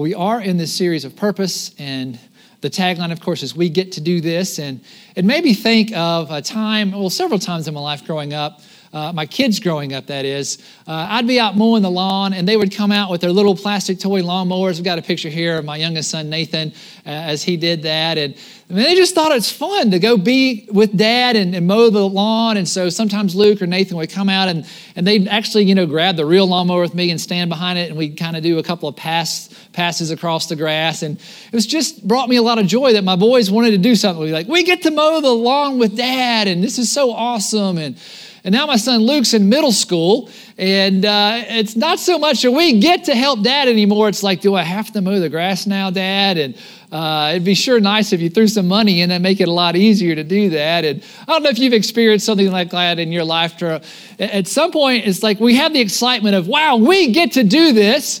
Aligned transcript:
We 0.00 0.14
are 0.14 0.40
in 0.40 0.56
this 0.56 0.74
series 0.74 1.04
of 1.04 1.14
purpose, 1.14 1.74
and 1.78 2.18
the 2.62 2.70
tagline, 2.70 3.12
of 3.12 3.20
course, 3.20 3.42
is 3.42 3.54
We 3.54 3.68
Get 3.68 3.92
to 3.92 4.00
Do 4.00 4.22
This. 4.22 4.58
And 4.58 4.80
it 5.14 5.26
made 5.26 5.44
me 5.44 5.52
think 5.52 5.92
of 5.94 6.30
a 6.30 6.40
time, 6.40 6.92
well, 6.92 7.10
several 7.10 7.38
times 7.38 7.68
in 7.68 7.74
my 7.74 7.80
life 7.80 8.06
growing 8.06 8.32
up, 8.32 8.62
uh, 8.92 9.12
my 9.12 9.24
kids 9.24 9.60
growing 9.60 9.92
up, 9.92 10.06
that 10.06 10.24
is, 10.24 10.58
uh, 10.88 11.06
I'd 11.10 11.26
be 11.28 11.38
out 11.38 11.56
mowing 11.56 11.82
the 11.82 11.90
lawn 11.90 12.32
and 12.32 12.48
they 12.48 12.56
would 12.56 12.74
come 12.74 12.90
out 12.90 13.08
with 13.08 13.20
their 13.20 13.30
little 13.30 13.54
plastic 13.54 14.00
toy 14.00 14.20
lawnmowers. 14.20 14.74
We've 14.76 14.84
got 14.84 14.98
a 14.98 15.02
picture 15.02 15.28
here 15.28 15.58
of 15.58 15.64
my 15.64 15.76
youngest 15.76 16.10
son, 16.10 16.28
Nathan, 16.28 16.72
uh, 17.06 17.10
as 17.10 17.44
he 17.44 17.56
did 17.56 17.84
that. 17.84 18.18
And 18.18 18.34
I 18.68 18.72
mean, 18.72 18.82
they 18.82 18.96
just 18.96 19.14
thought 19.14 19.30
it's 19.30 19.50
fun 19.50 19.92
to 19.92 20.00
go 20.00 20.16
be 20.16 20.68
with 20.72 20.96
dad 20.96 21.36
and, 21.36 21.54
and, 21.54 21.68
mow 21.68 21.88
the 21.90 22.04
lawn. 22.08 22.56
And 22.56 22.68
so 22.68 22.88
sometimes 22.88 23.36
Luke 23.36 23.62
or 23.62 23.66
Nathan 23.66 23.96
would 23.96 24.10
come 24.10 24.28
out 24.28 24.48
and, 24.48 24.66
and 24.96 25.06
they'd 25.06 25.28
actually, 25.28 25.64
you 25.64 25.76
know, 25.76 25.86
grab 25.86 26.16
the 26.16 26.26
real 26.26 26.48
lawnmower 26.48 26.80
with 26.80 26.94
me 26.94 27.12
and 27.12 27.20
stand 27.20 27.48
behind 27.48 27.78
it. 27.78 27.90
And 27.90 27.98
we'd 27.98 28.16
kind 28.16 28.36
of 28.36 28.42
do 28.42 28.58
a 28.58 28.62
couple 28.62 28.88
of 28.88 28.96
pass, 28.96 29.50
passes 29.72 30.10
across 30.10 30.48
the 30.48 30.56
grass. 30.56 31.04
And 31.04 31.16
it 31.16 31.52
was 31.52 31.66
just 31.66 32.06
brought 32.08 32.28
me 32.28 32.36
a 32.36 32.42
lot 32.42 32.58
of 32.58 32.66
joy 32.66 32.94
that 32.94 33.04
my 33.04 33.14
boys 33.14 33.52
wanted 33.52 33.70
to 33.70 33.78
do 33.78 33.94
something. 33.94 34.20
We'd 34.20 34.28
be 34.28 34.32
like, 34.32 34.48
we 34.48 34.64
get 34.64 34.82
to 34.82 34.90
mow 34.90 35.20
the 35.20 35.30
lawn 35.30 35.78
with 35.78 35.96
dad. 35.96 36.48
And 36.48 36.60
this 36.62 36.76
is 36.76 36.90
so 36.90 37.12
awesome. 37.12 37.78
And 37.78 37.96
and 38.44 38.54
now 38.54 38.66
my 38.66 38.76
son 38.76 39.00
Luke's 39.00 39.34
in 39.34 39.48
middle 39.48 39.72
school, 39.72 40.30
and 40.56 41.04
uh, 41.04 41.42
it's 41.48 41.76
not 41.76 41.98
so 41.98 42.18
much 42.18 42.42
that 42.42 42.50
we 42.50 42.80
get 42.80 43.04
to 43.04 43.14
help 43.14 43.42
dad 43.42 43.68
anymore. 43.68 44.08
It's 44.08 44.22
like, 44.22 44.40
do 44.40 44.54
I 44.54 44.62
have 44.62 44.92
to 44.92 45.00
mow 45.00 45.18
the 45.20 45.28
grass 45.28 45.66
now, 45.66 45.90
dad? 45.90 46.38
And 46.38 46.56
uh, 46.92 47.30
it'd 47.32 47.44
be 47.44 47.54
sure 47.54 47.80
nice 47.80 48.12
if 48.12 48.20
you 48.20 48.30
threw 48.30 48.48
some 48.48 48.66
money 48.66 49.00
in 49.00 49.10
and 49.10 49.22
make 49.22 49.40
it 49.40 49.48
a 49.48 49.52
lot 49.52 49.76
easier 49.76 50.14
to 50.14 50.24
do 50.24 50.50
that. 50.50 50.84
And 50.84 51.02
I 51.22 51.32
don't 51.32 51.42
know 51.42 51.50
if 51.50 51.58
you've 51.58 51.72
experienced 51.72 52.26
something 52.26 52.50
like 52.50 52.70
that 52.70 52.98
in 52.98 53.12
your 53.12 53.24
life. 53.24 53.56
To, 53.58 53.80
at 54.18 54.48
some 54.48 54.72
point, 54.72 55.06
it's 55.06 55.22
like 55.22 55.38
we 55.40 55.56
have 55.56 55.72
the 55.72 55.80
excitement 55.80 56.34
of, 56.34 56.48
wow, 56.48 56.76
we 56.76 57.12
get 57.12 57.32
to 57.32 57.44
do 57.44 57.72
this. 57.72 58.20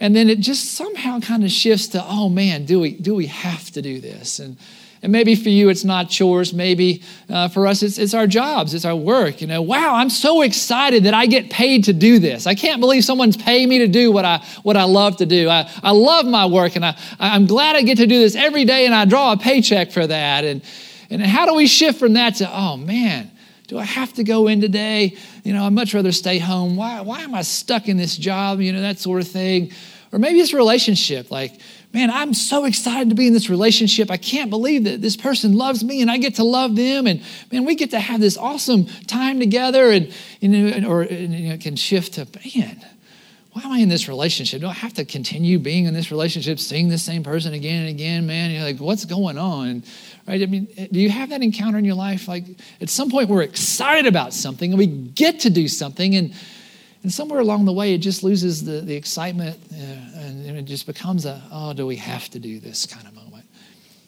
And 0.00 0.16
then 0.16 0.30
it 0.30 0.40
just 0.40 0.72
somehow 0.72 1.20
kind 1.20 1.44
of 1.44 1.50
shifts 1.50 1.88
to, 1.88 2.04
oh 2.04 2.30
man, 2.30 2.64
do 2.64 2.80
we, 2.80 2.92
do 2.92 3.14
we 3.14 3.26
have 3.26 3.70
to 3.72 3.82
do 3.82 4.00
this? 4.00 4.38
And 4.38 4.56
and 5.02 5.10
maybe 5.12 5.34
for 5.34 5.48
you, 5.48 5.70
it's 5.70 5.84
not 5.84 6.10
chores. 6.10 6.52
Maybe 6.52 7.02
uh, 7.28 7.48
for 7.48 7.66
us, 7.66 7.82
it's, 7.82 7.96
it's 7.96 8.12
our 8.12 8.26
jobs, 8.26 8.74
it's 8.74 8.84
our 8.84 8.94
work. 8.94 9.40
You 9.40 9.46
know, 9.46 9.62
wow, 9.62 9.94
I'm 9.94 10.10
so 10.10 10.42
excited 10.42 11.04
that 11.04 11.14
I 11.14 11.26
get 11.26 11.48
paid 11.48 11.84
to 11.84 11.92
do 11.92 12.18
this. 12.18 12.46
I 12.46 12.54
can't 12.54 12.80
believe 12.80 13.04
someone's 13.04 13.36
paying 13.36 13.68
me 13.68 13.78
to 13.78 13.88
do 13.88 14.12
what 14.12 14.24
I, 14.24 14.44
what 14.62 14.76
I 14.76 14.84
love 14.84 15.16
to 15.18 15.26
do. 15.26 15.48
I, 15.48 15.70
I 15.82 15.92
love 15.92 16.26
my 16.26 16.46
work, 16.46 16.76
and 16.76 16.84
I, 16.84 16.96
I'm 17.18 17.46
glad 17.46 17.76
I 17.76 17.82
get 17.82 17.98
to 17.98 18.06
do 18.06 18.18
this 18.18 18.36
every 18.36 18.64
day, 18.64 18.84
and 18.84 18.94
I 18.94 19.06
draw 19.06 19.32
a 19.32 19.36
paycheck 19.38 19.90
for 19.90 20.06
that. 20.06 20.44
And, 20.44 20.62
and 21.08 21.22
how 21.22 21.46
do 21.46 21.54
we 21.54 21.66
shift 21.66 21.98
from 21.98 22.12
that 22.14 22.36
to, 22.36 22.50
oh 22.52 22.76
man, 22.76 23.30
do 23.68 23.78
I 23.78 23.84
have 23.84 24.12
to 24.14 24.24
go 24.24 24.48
in 24.48 24.60
today? 24.60 25.16
You 25.44 25.54
know, 25.54 25.64
I'd 25.64 25.72
much 25.72 25.94
rather 25.94 26.12
stay 26.12 26.38
home. 26.38 26.76
Why, 26.76 27.00
why 27.00 27.22
am 27.22 27.34
I 27.34 27.42
stuck 27.42 27.88
in 27.88 27.96
this 27.96 28.16
job? 28.16 28.60
You 28.60 28.72
know, 28.72 28.82
that 28.82 28.98
sort 28.98 29.22
of 29.22 29.28
thing. 29.28 29.72
Or 30.12 30.18
maybe 30.18 30.40
it's 30.40 30.52
a 30.52 30.56
relationship 30.56 31.30
like, 31.30 31.60
man, 31.92 32.10
I'm 32.10 32.34
so 32.34 32.64
excited 32.64 33.08
to 33.08 33.14
be 33.14 33.26
in 33.26 33.32
this 33.32 33.50
relationship. 33.50 34.10
I 34.10 34.16
can't 34.16 34.50
believe 34.50 34.84
that 34.84 35.02
this 35.02 35.16
person 35.16 35.54
loves 35.54 35.82
me 35.82 36.00
and 36.00 36.10
I 36.10 36.18
get 36.18 36.36
to 36.36 36.44
love 36.44 36.76
them. 36.76 37.06
And 37.06 37.22
man, 37.50 37.64
we 37.64 37.74
get 37.74 37.90
to 37.90 38.00
have 38.00 38.20
this 38.20 38.36
awesome 38.36 38.86
time 39.06 39.40
together. 39.40 39.90
And, 39.90 40.12
you 40.40 40.48
know, 40.48 40.88
or 40.88 41.04
you 41.04 41.28
know, 41.48 41.54
it 41.54 41.60
can 41.60 41.76
shift 41.76 42.14
to, 42.14 42.28
man, 42.56 42.84
why 43.52 43.62
am 43.62 43.72
I 43.72 43.78
in 43.78 43.88
this 43.88 44.08
relationship? 44.08 44.60
Do 44.60 44.68
I 44.68 44.72
have 44.72 44.94
to 44.94 45.04
continue 45.04 45.58
being 45.58 45.86
in 45.86 45.94
this 45.94 46.12
relationship, 46.12 46.60
seeing 46.60 46.88
the 46.88 46.98
same 46.98 47.24
person 47.24 47.52
again 47.52 47.80
and 47.80 47.88
again, 47.88 48.24
man? 48.24 48.52
You're 48.52 48.62
like, 48.62 48.78
what's 48.78 49.04
going 49.04 49.38
on? 49.38 49.82
Right? 50.28 50.40
I 50.40 50.46
mean, 50.46 50.68
do 50.92 51.00
you 51.00 51.10
have 51.10 51.30
that 51.30 51.42
encounter 51.42 51.76
in 51.76 51.84
your 51.84 51.96
life? 51.96 52.28
Like 52.28 52.44
at 52.80 52.88
some 52.88 53.10
point 53.10 53.28
we're 53.28 53.42
excited 53.42 54.06
about 54.06 54.32
something 54.32 54.70
and 54.70 54.78
we 54.78 54.86
get 54.86 55.40
to 55.40 55.50
do 55.50 55.66
something 55.66 56.14
and 56.14 56.32
and 57.02 57.10
somewhere 57.10 57.40
along 57.40 57.64
the 57.64 57.72
way, 57.72 57.94
it 57.94 57.98
just 57.98 58.22
loses 58.22 58.64
the, 58.64 58.82
the 58.82 58.94
excitement 58.94 59.58
uh, 59.72 60.09
and 60.30 60.56
it 60.58 60.64
just 60.64 60.86
becomes 60.86 61.26
a, 61.26 61.42
oh, 61.50 61.72
do 61.72 61.86
we 61.86 61.96
have 61.96 62.28
to 62.30 62.38
do 62.38 62.60
this 62.60 62.86
kind 62.86 63.06
of 63.06 63.14
moment? 63.14 63.46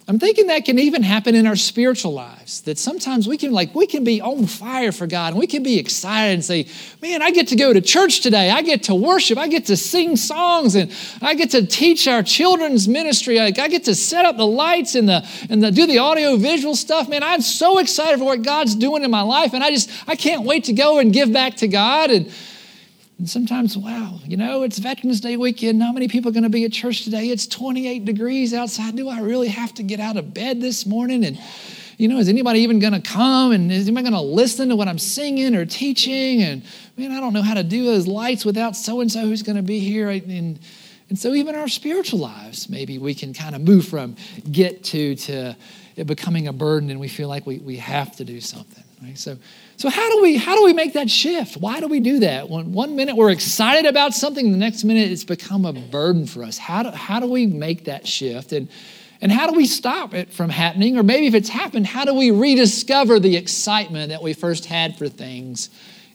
I'm 0.08 0.18
thinking 0.18 0.48
that 0.48 0.64
can 0.64 0.80
even 0.80 1.04
happen 1.04 1.36
in 1.36 1.46
our 1.46 1.54
spiritual 1.54 2.12
lives. 2.12 2.62
That 2.62 2.76
sometimes 2.76 3.28
we 3.28 3.36
can 3.36 3.52
like 3.52 3.72
we 3.72 3.86
can 3.86 4.02
be 4.02 4.20
on 4.20 4.46
fire 4.46 4.90
for 4.90 5.06
God 5.06 5.32
and 5.32 5.38
we 5.38 5.46
can 5.46 5.62
be 5.62 5.78
excited 5.78 6.34
and 6.34 6.44
say, 6.44 6.66
"Man, 7.00 7.22
I 7.22 7.30
get 7.30 7.48
to 7.48 7.56
go 7.56 7.72
to 7.72 7.80
church 7.80 8.20
today. 8.20 8.50
I 8.50 8.62
get 8.62 8.82
to 8.84 8.96
worship. 8.96 9.38
I 9.38 9.46
get 9.46 9.66
to 9.66 9.76
sing 9.76 10.16
songs 10.16 10.74
and 10.74 10.92
I 11.20 11.34
get 11.34 11.50
to 11.50 11.64
teach 11.64 12.08
our 12.08 12.24
children's 12.24 12.88
ministry. 12.88 13.38
I, 13.38 13.46
I 13.46 13.68
get 13.68 13.84
to 13.84 13.94
set 13.94 14.24
up 14.24 14.36
the 14.36 14.46
lights 14.46 14.96
and 14.96 15.08
the 15.08 15.24
and 15.48 15.62
the, 15.62 15.70
do 15.70 15.86
the 15.86 15.98
audio 15.98 16.36
visual 16.36 16.74
stuff. 16.74 17.08
Man, 17.08 17.22
I'm 17.22 17.40
so 17.40 17.78
excited 17.78 18.18
for 18.18 18.24
what 18.24 18.42
God's 18.42 18.74
doing 18.74 19.04
in 19.04 19.10
my 19.10 19.22
life 19.22 19.54
and 19.54 19.62
I 19.62 19.70
just 19.70 19.88
I 20.08 20.16
can't 20.16 20.44
wait 20.44 20.64
to 20.64 20.72
go 20.72 20.98
and 20.98 21.12
give 21.12 21.32
back 21.32 21.58
to 21.58 21.68
God 21.68 22.10
and 22.10 22.30
and 23.22 23.30
sometimes, 23.30 23.78
wow, 23.78 24.18
you 24.24 24.36
know, 24.36 24.64
it's 24.64 24.80
Veterans 24.80 25.20
Day 25.20 25.36
weekend. 25.36 25.80
How 25.80 25.92
many 25.92 26.08
people 26.08 26.30
are 26.30 26.32
going 26.32 26.42
to 26.42 26.48
be 26.48 26.64
at 26.64 26.72
church 26.72 27.04
today? 27.04 27.26
It's 27.26 27.46
28 27.46 28.04
degrees 28.04 28.52
outside. 28.52 28.96
Do 28.96 29.08
I 29.08 29.20
really 29.20 29.46
have 29.46 29.72
to 29.74 29.84
get 29.84 30.00
out 30.00 30.16
of 30.16 30.34
bed 30.34 30.60
this 30.60 30.86
morning? 30.86 31.24
And, 31.24 31.38
you 31.98 32.08
know, 32.08 32.18
is 32.18 32.28
anybody 32.28 32.58
even 32.62 32.80
going 32.80 32.94
to 32.94 33.00
come? 33.00 33.52
And 33.52 33.70
is 33.70 33.86
anybody 33.86 34.10
going 34.10 34.20
to 34.20 34.28
listen 34.28 34.70
to 34.70 34.74
what 34.74 34.88
I'm 34.88 34.98
singing 34.98 35.54
or 35.54 35.64
teaching? 35.64 36.42
And, 36.42 36.64
man, 36.96 37.12
I 37.12 37.20
don't 37.20 37.32
know 37.32 37.42
how 37.42 37.54
to 37.54 37.62
do 37.62 37.84
those 37.84 38.08
lights 38.08 38.44
without 38.44 38.74
so 38.74 39.00
and 39.00 39.12
so 39.12 39.20
who's 39.20 39.44
going 39.44 39.54
to 39.54 39.62
be 39.62 39.78
here. 39.78 40.10
And, 40.10 40.58
and 41.08 41.16
so, 41.16 41.32
even 41.32 41.54
our 41.54 41.68
spiritual 41.68 42.18
lives, 42.18 42.68
maybe 42.68 42.98
we 42.98 43.14
can 43.14 43.34
kind 43.34 43.54
of 43.54 43.60
move 43.60 43.86
from 43.86 44.16
get 44.50 44.82
to 44.86 45.14
to 45.14 45.54
it 45.94 46.08
becoming 46.08 46.48
a 46.48 46.52
burden 46.52 46.90
and 46.90 46.98
we 46.98 47.06
feel 47.06 47.28
like 47.28 47.46
we, 47.46 47.58
we 47.58 47.76
have 47.76 48.16
to 48.16 48.24
do 48.24 48.40
something. 48.40 48.82
Right? 49.00 49.16
So, 49.16 49.36
so 49.82 49.90
how 49.90 50.08
do 50.10 50.22
we 50.22 50.36
how 50.36 50.54
do 50.54 50.62
we 50.62 50.72
make 50.72 50.92
that 50.92 51.10
shift? 51.10 51.56
Why 51.56 51.80
do 51.80 51.88
we 51.88 51.98
do 51.98 52.20
that? 52.20 52.48
When 52.48 52.70
one 52.70 52.94
minute 52.94 53.16
we're 53.16 53.32
excited 53.32 53.84
about 53.84 54.14
something, 54.14 54.52
the 54.52 54.56
next 54.56 54.84
minute 54.84 55.10
it's 55.10 55.24
become 55.24 55.64
a 55.64 55.72
burden 55.72 56.24
for 56.24 56.44
us. 56.44 56.56
How 56.56 56.84
do, 56.84 56.90
how 56.90 57.18
do 57.18 57.26
we 57.26 57.48
make 57.48 57.86
that 57.86 58.06
shift? 58.06 58.52
And 58.52 58.68
and 59.20 59.32
how 59.32 59.50
do 59.50 59.56
we 59.56 59.66
stop 59.66 60.14
it 60.14 60.32
from 60.32 60.50
happening? 60.50 60.96
Or 60.96 61.02
maybe 61.02 61.26
if 61.26 61.34
it's 61.34 61.48
happened, 61.48 61.88
how 61.88 62.04
do 62.04 62.14
we 62.14 62.30
rediscover 62.30 63.18
the 63.18 63.34
excitement 63.34 64.10
that 64.10 64.22
we 64.22 64.34
first 64.34 64.66
had 64.66 64.96
for 64.96 65.08
things 65.08 65.68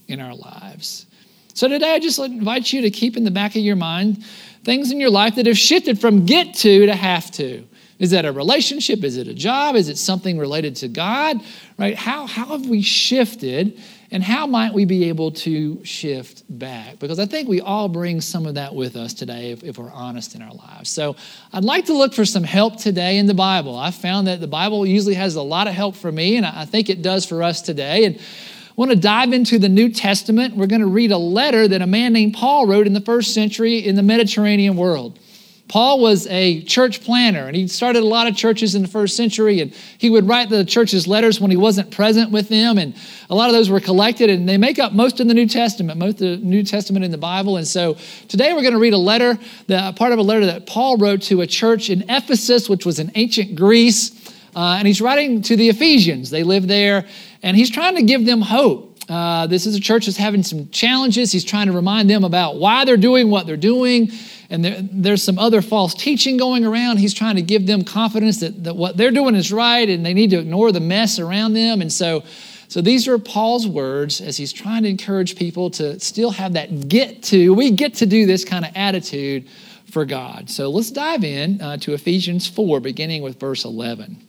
in 0.07 0.22
our 0.22 0.34
lives? 0.34 1.05
So 1.53 1.67
today 1.67 1.94
I 1.94 1.99
just 1.99 2.19
invite 2.19 2.72
you 2.72 2.84
to 2.84 2.89
keep 2.89 3.17
in 3.17 3.25
the 3.25 3.31
back 3.31 3.57
of 3.57 3.63
your 3.63 3.75
mind 3.75 4.23
things 4.63 4.94
in 4.94 5.01
your 5.01 5.09
life 5.09 5.35
that 5.35 5.45
have 5.45 5.57
shifted 5.57 5.99
from 5.99 6.25
get 6.25 6.53
to 6.53 6.85
to 6.85 6.95
have 6.95 7.31
to. 7.31 7.67
Is 8.00 8.12
that 8.12 8.25
a 8.25 8.31
relationship? 8.31 9.03
Is 9.03 9.18
it 9.18 9.28
a 9.28 9.34
job? 9.34 9.75
Is 9.75 9.90
it 9.90 9.97
something 9.97 10.38
related 10.38 10.75
to 10.78 10.88
God? 10.88 11.38
Right? 11.80 11.96
How, 11.96 12.28
how 12.28 12.46
have 12.46 12.68
we 12.68 12.81
shifted 12.84 13.80
and 14.12 14.24
how 14.24 14.46
might 14.46 14.74
we 14.74 14.85
be 14.85 15.09
able 15.09 15.31
to 15.31 15.84
shift 15.84 16.44
back? 16.47 17.00
Because 17.00 17.18
I 17.18 17.25
think 17.25 17.50
we 17.50 17.59
all 17.59 17.90
bring 17.90 18.22
some 18.22 18.46
of 18.46 18.53
that 18.53 18.75
with 18.75 18.96
us 18.96 19.13
today 19.13 19.52
if, 19.52 19.63
if, 19.63 19.78
we're 19.78 19.91
honest 19.91 20.35
in 20.35 20.41
our 20.41 20.53
lives. 20.53 20.90
So 20.90 21.16
I'd 21.52 21.66
like 21.66 21.85
to 21.85 21.94
look 21.94 22.13
for 22.13 22.24
some 22.24 22.44
help 22.44 22.78
today 22.78 23.18
in 23.18 23.25
the 23.25 23.34
Bible. 23.34 23.75
I 23.75 23.91
found 23.91 24.28
that 24.28 24.40
the 24.40 24.47
Bible 24.47 24.85
usually 24.85 25.16
has 25.16 25.35
a 25.35 25.41
lot 25.41 25.68
of 25.68 25.74
help 25.74 25.96
for 25.96 26.12
me, 26.12 26.38
and 26.38 26.46
I 26.46 26.66
think 26.66 26.90
it 26.90 27.02
does 27.02 27.25
for 27.25 27.44
us 27.44 27.62
today. 27.62 28.06
And 28.06 28.18
I 28.18 28.74
want 28.75 28.91
to 28.91 28.97
dive 28.97 29.34
into 29.34 29.58
the 29.58 29.69
New 29.69 29.90
Testament. 29.90 30.56
We're 30.56 30.68
going 30.68 30.81
to 30.81 30.88
read 30.88 31.12
a 31.12 31.18
letter 31.18 31.68
that 31.68 31.81
a 31.81 31.88
man 31.88 32.14
named 32.14 32.35
Paul 32.35 32.68
wrote 32.68 32.85
in 32.85 32.94
the 32.94 33.02
first 33.02 33.34
century 33.34 33.79
in 33.79 33.96
the 33.96 34.03
Mediterranean 34.03 34.78
world. 34.78 35.19
Paul 35.67 36.00
was 36.00 36.28
a 36.28 36.61
church 36.63 37.03
planner 37.03 37.47
and 37.47 37.55
he 37.55 37.67
started 37.67 38.01
a 38.01 38.05
lot 38.05 38.28
of 38.28 38.35
churches 38.35 38.73
in 38.73 38.83
the 38.83 38.88
first 38.88 39.17
century 39.17 39.59
and 39.59 39.73
he 39.97 40.09
would 40.09 40.25
write 40.25 40.50
the 40.50 40.63
church's 40.63 41.07
letters 41.07 41.41
when 41.41 41.51
he 41.51 41.57
wasn't 41.57 41.91
present 41.91 42.31
with 42.31 42.47
them 42.47 42.78
and 42.78 42.95
a 43.29 43.35
lot 43.35 43.50
of 43.50 43.53
those 43.53 43.69
were 43.69 43.81
collected 43.81 44.29
and 44.29 44.47
they 44.47 44.57
make 44.57 44.79
up 44.79 44.94
most 44.94 45.19
of 45.19 45.28
the 45.28 45.33
New 45.33 45.47
Testament, 45.47 46.00
most 46.00 46.22
of 46.22 46.29
the 46.29 46.38
New 46.38 46.63
Testament 46.63 47.03
in 47.03 47.11
the 47.11 47.17
Bible. 47.17 47.57
And 47.57 47.67
so 47.67 47.97
today 48.29 48.53
we're 48.53 48.61
going 48.61 48.73
to 48.73 48.79
read 48.79 48.94
a 48.94 48.97
letter, 48.97 49.38
part 49.67 50.13
of 50.13 50.19
a 50.19 50.23
letter 50.23 50.45
that 50.45 50.67
Paul 50.67 50.97
wrote 50.97 51.22
to 51.23 51.41
a 51.41 51.47
church 51.47 51.89
in 51.89 52.05
Ephesus, 52.09 52.69
which 52.69 52.85
was 52.85 52.99
in 52.99 53.11
ancient 53.16 53.55
Greece. 53.55 54.13
Uh, 54.55 54.78
and 54.78 54.88
he's 54.88 55.01
writing 55.01 55.41
to 55.44 55.57
the 55.57 55.67
Ephesians. 55.67 56.29
They 56.29 56.44
live 56.44 56.67
there 56.67 57.05
and 57.44 57.57
he's 57.57 57.69
trying 57.69 57.95
to 57.95 58.03
give 58.03 58.25
them 58.25 58.41
hope. 58.41 58.97
Uh, 59.09 59.47
this 59.47 59.66
is 59.66 59.75
a 59.75 59.79
church 59.79 60.05
that's 60.05 60.17
having 60.17 60.44
some 60.44 60.69
challenges. 60.69 61.31
He's 61.31 61.45
trying 61.45 61.67
to 61.67 61.73
remind 61.73 62.09
them 62.09 62.23
about 62.23 62.57
why 62.57 62.84
they're 62.84 62.97
doing 62.97 63.29
what 63.29 63.45
they're 63.45 63.55
doing 63.55 64.11
and 64.50 64.63
there, 64.63 64.78
there's 64.81 65.24
some 65.24 65.38
other 65.38 65.62
false 65.62 65.94
teaching 65.94 66.38
going 66.38 66.66
around. 66.66 66.97
He's 66.97 67.14
trying 67.14 67.35
to 67.35 67.41
give 67.41 67.67
them 67.67 67.84
confidence 67.84 68.40
that, 68.40 68.64
that 68.64 68.76
what 68.76 68.96
they're 68.96 69.11
doing 69.11 69.35
is 69.35 69.52
right 69.52 69.88
and 69.88 70.05
they 70.05 70.14
need 70.14 70.29
to 70.29 70.40
ignore 70.40 70.72
the 70.72 70.79
mess 70.79 71.20
around 71.20 71.53
them. 71.53 71.82
And 71.82 71.91
so, 71.91 72.23
so 72.70 72.82
these 72.82 73.08
are 73.08 73.17
Paul's 73.17 73.67
words 73.67 74.22
as 74.22 74.38
he's 74.38 74.53
trying 74.53 74.84
to 74.84 74.90
encourage 74.90 75.35
people 75.35 75.70
to 75.72 75.99
still 75.99 76.32
have 76.32 76.53
that 76.53 76.88
get 76.88 77.23
to, 77.23 77.53
we 77.53 77.72
get 77.72 77.96
to 77.96 78.05
do 78.05 78.26
this 78.26 78.46
kind 78.46 78.64
of 78.64 78.72
attitude 78.76 79.47
for 79.91 80.05
God. 80.05 80.50
So 80.50 80.70
let's 80.70 80.91
dive 80.91 81.23
in 81.23 81.61
uh, 81.61 81.78
to 81.78 81.93
Ephesians 81.93 82.47
4, 82.47 82.79
beginning 82.79 83.23
with 83.23 83.40
verse 83.40 83.66
11. 83.66 84.23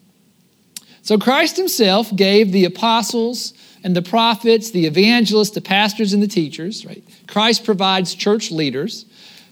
So 1.03 1.17
Christ 1.17 1.57
himself 1.57 2.15
gave 2.15 2.53
the 2.53 2.65
apostles 2.65 3.55
and 3.85 3.95
the 3.95 4.03
prophets, 4.03 4.73
the 4.73 4.87
evangelists, 4.87 5.51
the 5.51 5.61
pastors, 5.61 6.13
and 6.13 6.23
the 6.23 6.29
teachers, 6.29 6.85
right? 6.85 7.03
Christ 7.27 7.65
provides 7.65 8.15
church 8.15 8.51
leaders 8.51 9.07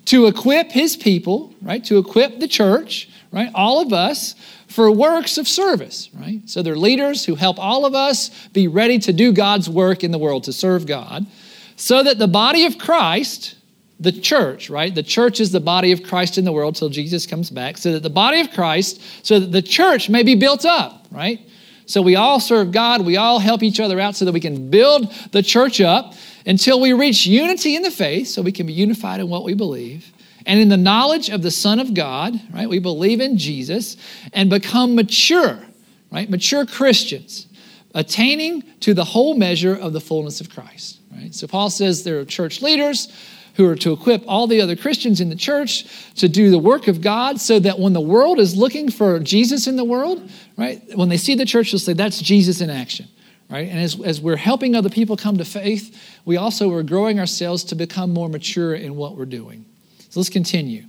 to 0.07 0.27
equip 0.27 0.73
his 0.73 0.97
people, 0.97 1.55
right? 1.63 1.85
To 1.85 1.99
equip 1.99 2.41
the 2.41 2.49
church, 2.49 3.09
right? 3.33 3.51
All 3.55 3.81
of 3.81 3.93
us 3.93 4.35
for 4.69 4.91
works 4.91 5.39
of 5.39 5.47
service, 5.47 6.11
right? 6.15 6.41
So 6.47 6.63
they're 6.63 6.77
leaders 6.77 7.25
who 7.25 7.35
help 7.35 7.59
all 7.59 7.87
of 7.87 7.95
us 7.95 8.31
be 8.49 8.69
ready 8.69 8.99
to 9.01 9.13
do 9.13 9.33
God's 9.33 9.69
work 9.69 10.03
in 10.03 10.11
the 10.11 10.19
world, 10.19 10.45
to 10.45 10.53
serve 10.53 10.87
God, 10.87 11.27
so 11.77 12.03
that 12.03 12.19
the 12.19 12.29
body 12.29 12.65
of 12.65 12.79
Christ 12.79 13.57
the 13.99 14.13
church, 14.13 14.69
right? 14.69 14.95
The 14.95 15.03
church 15.03 15.41
is 15.41 15.53
the 15.53 15.61
body 15.61 15.93
of 15.93 16.03
Christ 16.03 16.37
in 16.37 16.45
the 16.45 16.53
world 16.53 16.77
till 16.77 16.89
Jesus 16.89 17.27
comes 17.27 17.51
back, 17.51 17.79
so 17.79 17.93
that 17.93 18.03
the 18.03 18.11
body 18.11 18.41
of 18.41 18.51
Christ, 18.51 19.01
so 19.23 19.41
that 19.41 19.53
the 19.53 19.63
church 19.63 20.11
may 20.11 20.23
be 20.23 20.35
built 20.35 20.65
up, 20.65 21.07
right? 21.11 21.41
So 21.87 22.03
we 22.03 22.17
all 22.17 22.41
serve 22.41 22.73
God, 22.73 23.07
we 23.07 23.17
all 23.17 23.39
help 23.39 23.63
each 23.63 23.81
other 23.81 24.01
out 24.01 24.17
so 24.17 24.25
that 24.25 24.33
we 24.33 24.41
can 24.41 24.71
build 24.71 25.13
the 25.31 25.43
church 25.43 25.81
up 25.81 26.15
until 26.45 26.81
we 26.81 26.93
reach 26.93 27.27
unity 27.27 27.77
in 27.77 27.83
the 27.83 27.91
faith, 27.91 28.29
so 28.29 28.43
we 28.43 28.53
can 28.53 28.67
be 28.67 28.73
unified 28.73 29.21
in 29.21 29.29
what 29.29 29.45
we 29.45 29.55
believe. 29.55 30.13
And 30.45 30.61
in 30.61 30.69
the 30.69 30.77
knowledge 30.77 31.29
of 31.29 31.43
the 31.43 31.51
Son 31.51 31.81
of 31.81 31.95
God, 31.95 32.41
right? 32.53 32.69
We 32.69 32.79
believe 32.79 33.21
in 33.21 33.37
Jesus 33.37 33.97
and 34.33 34.49
become 34.49 34.95
mature, 34.95 35.59
right? 36.13 36.31
Mature 36.31 36.67
Christians, 36.67 37.49
attaining 37.95 38.63
to 38.81 38.95
the 38.95 39.05
whole 39.05 39.35
measure 39.35 39.75
of 39.75 39.93
the 39.93 40.01
fullness 40.01 40.41
of 40.41 40.51
Christ, 40.51 41.01
right? 41.13 41.35
So 41.35 41.49
Paul 41.49 41.71
says 41.71 42.05
there 42.05 42.21
are 42.21 42.25
church 42.25 42.63
leaders 42.63 43.09
who 43.57 43.67
are 43.67 43.75
to 43.77 43.93
equip 43.93 44.23
all 44.27 44.47
the 44.47 44.61
other 44.61 44.77
Christians 44.77 45.21
in 45.21 45.31
the 45.31 45.37
church 45.37 45.87
to 46.17 46.29
do 46.29 46.51
the 46.51 46.59
work 46.59 46.89
of 46.89 47.01
God 47.01 47.41
so 47.41 47.59
that 47.59 47.79
when 47.79 47.93
the 47.95 48.01
world 48.01 48.39
is 48.39 48.55
looking 48.55 48.91
for 48.91 49.19
Jesus 49.19 49.67
in 49.67 49.77
the 49.77 49.85
world, 49.85 50.31
right, 50.57 50.83
when 50.95 51.09
they 51.09 51.17
see 51.17 51.35
the 51.35 51.47
church, 51.47 51.73
they'll 51.73 51.79
say, 51.79 51.95
that's 51.95 52.21
Jesus 52.21 52.61
in 52.61 52.69
action, 52.69 53.09
right? 53.49 53.69
And 53.69 53.79
as, 53.79 54.01
as 54.03 54.21
we're 54.21 54.37
helping 54.37 54.77
other 54.77 54.91
people 54.91 55.17
come 55.17 55.39
to 55.39 55.45
faith, 55.45 55.99
we 56.25 56.37
also 56.37 56.71
are 56.73 56.83
growing 56.83 57.19
ourselves 57.19 57.65
to 57.65 57.75
become 57.75 58.13
more 58.13 58.29
mature 58.29 58.75
in 58.75 58.95
what 58.95 59.17
we're 59.17 59.25
doing. 59.25 59.65
So 60.11 60.21
let's 60.21 60.31
continue. 60.31 60.85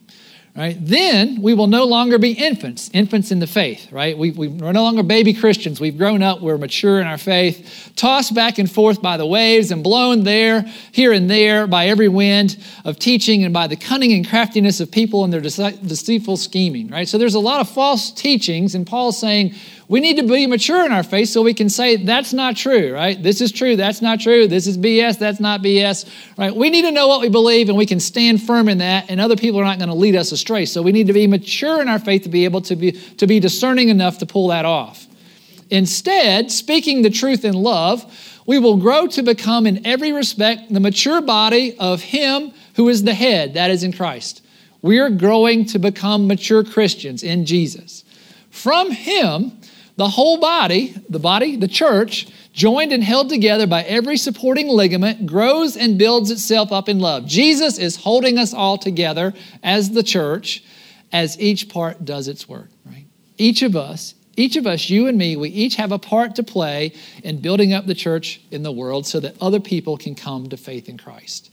Right? 0.58 0.76
Then 0.82 1.44
we 1.44 1.54
will 1.54 1.68
no 1.68 1.84
longer 1.84 2.18
be 2.18 2.32
infants, 2.32 2.90
infants 2.92 3.30
in 3.30 3.38
the 3.38 3.46
faith, 3.46 3.92
right? 3.92 4.18
We, 4.18 4.32
we, 4.32 4.48
are 4.48 4.74
no 4.74 4.82
longer 4.82 5.04
baby 5.04 5.36
Christians. 5.36 5.80
We've 5.80 5.96
grown 5.96 6.24
up, 6.24 6.42
we're 6.42 6.58
mature 6.58 7.00
in 7.00 7.06
our 7.06 7.20
faith, 7.20 7.92
tossed 7.96 8.34
back 8.34 8.58
and 8.58 8.70
forth 8.70 9.00
by 9.00 9.18
the 9.18 9.26
waves 9.28 9.70
and 9.70 9.84
blown 9.84 10.24
there, 10.24 10.66
here 10.92 11.14
and 11.14 11.30
there 11.30 11.68
by 11.68 11.90
every 11.90 12.08
wind 12.08 12.58
of 12.86 12.98
teaching 12.98 13.44
and 13.44 13.54
by 13.54 13.68
the 13.68 13.76
cunning 13.76 14.14
and 14.14 14.28
craftiness 14.28 14.80
of 14.80 14.90
people 14.90 15.24
and 15.24 15.32
their 15.32 15.42
deceitful 15.42 16.38
scheming, 16.38 16.88
right? 16.88 17.08
So 17.08 17.20
there's 17.20 17.36
a 17.36 17.40
lot 17.40 17.62
of 17.62 17.70
false 17.70 18.10
teachings, 18.10 18.74
and 18.74 18.88
Paul's 18.88 19.20
saying, 19.20 19.54
we 19.90 20.02
need 20.02 20.18
to 20.18 20.24
be 20.24 20.48
mature 20.48 20.86
in 20.86 20.92
our 20.92 21.04
faith 21.04 21.30
so 21.30 21.42
we 21.42 21.54
can 21.54 21.70
say 21.70 21.96
that's 21.96 22.34
not 22.34 22.58
true, 22.58 22.94
right? 22.94 23.22
This 23.22 23.40
is 23.40 23.54
true, 23.54 23.78
that's 23.78 24.02
not 24.02 24.20
true. 24.20 24.46
This 24.48 24.68
is 24.68 24.78
BS, 24.78 25.18
that's 25.18 25.40
not 25.40 25.62
BS, 25.62 26.10
right? 26.38 26.54
We 26.54 26.70
need 26.70 26.82
to 26.82 26.92
know 26.92 27.08
what 27.08 27.22
we 27.22 27.30
believe 27.30 27.70
and 27.70 27.78
we 27.78 27.86
can 27.86 28.02
stand 28.02 28.44
firm 28.44 28.68
in 28.68 28.80
that, 28.80 29.10
and 29.10 29.22
other 29.22 29.38
people 29.38 29.62
are 29.62 29.64
not 29.64 29.78
going 29.78 29.90
to 29.90 29.96
lead 29.96 30.16
us 30.16 30.34
astray. 30.34 30.66
So 30.66 30.82
we 30.82 30.92
need 30.92 31.08
to 31.08 31.14
be 31.14 31.26
mature 31.26 31.82
in 31.82 31.88
our 31.88 32.00
faith 32.00 32.24
to 32.24 32.30
be 32.30 32.44
able 32.44 32.62
to 32.64 32.76
be, 32.76 32.92
to 32.92 33.28
be 33.28 33.40
discerning 33.40 33.88
enough 33.88 34.18
to 34.18 34.26
pull 34.26 34.50
that 34.50 34.66
off. 34.66 35.08
Instead, 35.70 36.52
speaking 36.52 37.02
the 37.02 37.10
truth 37.10 37.46
in 37.46 37.54
love, 37.54 38.06
we 38.46 38.60
will 38.60 38.78
grow 38.78 39.08
to 39.08 39.24
become 39.24 39.66
in 39.66 39.86
every 39.86 40.12
respect 40.12 40.72
the 40.72 40.80
mature 40.82 41.22
body 41.22 41.78
of 41.78 42.02
Him 42.02 42.52
who 42.76 42.90
is 42.90 43.04
the 43.04 43.14
head, 43.14 43.54
that 43.54 43.72
is 43.72 43.84
in 43.84 43.94
Christ. 43.94 44.42
We 44.82 45.00
are 45.00 45.10
growing 45.10 45.66
to 45.68 45.80
become 45.80 46.28
mature 46.28 46.64
Christians 46.64 47.24
in 47.24 47.46
Jesus. 47.46 48.04
From 48.50 48.92
Him, 48.92 49.60
the 49.98 50.08
whole 50.08 50.40
body, 50.40 50.96
the 51.10 51.20
body, 51.20 51.56
the 51.56 51.68
church, 51.68 52.28
joined 52.54 52.94
and 52.94 53.04
held 53.04 53.30
together 53.30 53.68
by 53.68 53.84
every 53.84 54.16
supporting 54.16 54.68
ligament, 54.68 55.26
grows 55.26 55.76
and 55.76 55.98
builds 55.98 56.32
itself 56.32 56.72
up 56.72 56.88
in 56.88 57.00
love. 57.00 57.26
Jesus 57.26 57.78
is 57.78 57.98
holding 57.98 58.38
us 58.38 58.54
all 58.54 58.78
together 58.78 59.34
as 59.64 59.92
the 59.92 60.04
church 60.04 60.64
as 61.12 61.40
each 61.40 61.70
part 61.70 62.06
does 62.06 62.28
its 62.28 62.48
work, 62.48 62.70
right? 62.86 63.06
Each 63.38 63.62
of 63.64 63.76
us, 63.76 64.14
each 64.36 64.56
of 64.56 64.68
us, 64.68 64.88
you 64.90 65.08
and 65.08 65.18
me, 65.18 65.36
we 65.36 65.50
each 65.50 65.76
have 65.76 65.92
a 65.92 66.00
part 66.00 66.36
to 66.36 66.44
play 66.44 66.94
in 67.24 67.42
building 67.42 67.74
up 67.74 67.88
the 67.88 67.96
church 67.96 68.40
in 68.52 68.62
the 68.62 68.72
world 68.72 69.08
so 69.08 69.20
that 69.20 69.36
other 69.42 69.60
people 69.60 69.98
can 69.98 70.14
come 70.14 70.48
to 70.50 70.58
faith 70.58 70.90
in 70.90 70.98
Christ, 70.98 71.52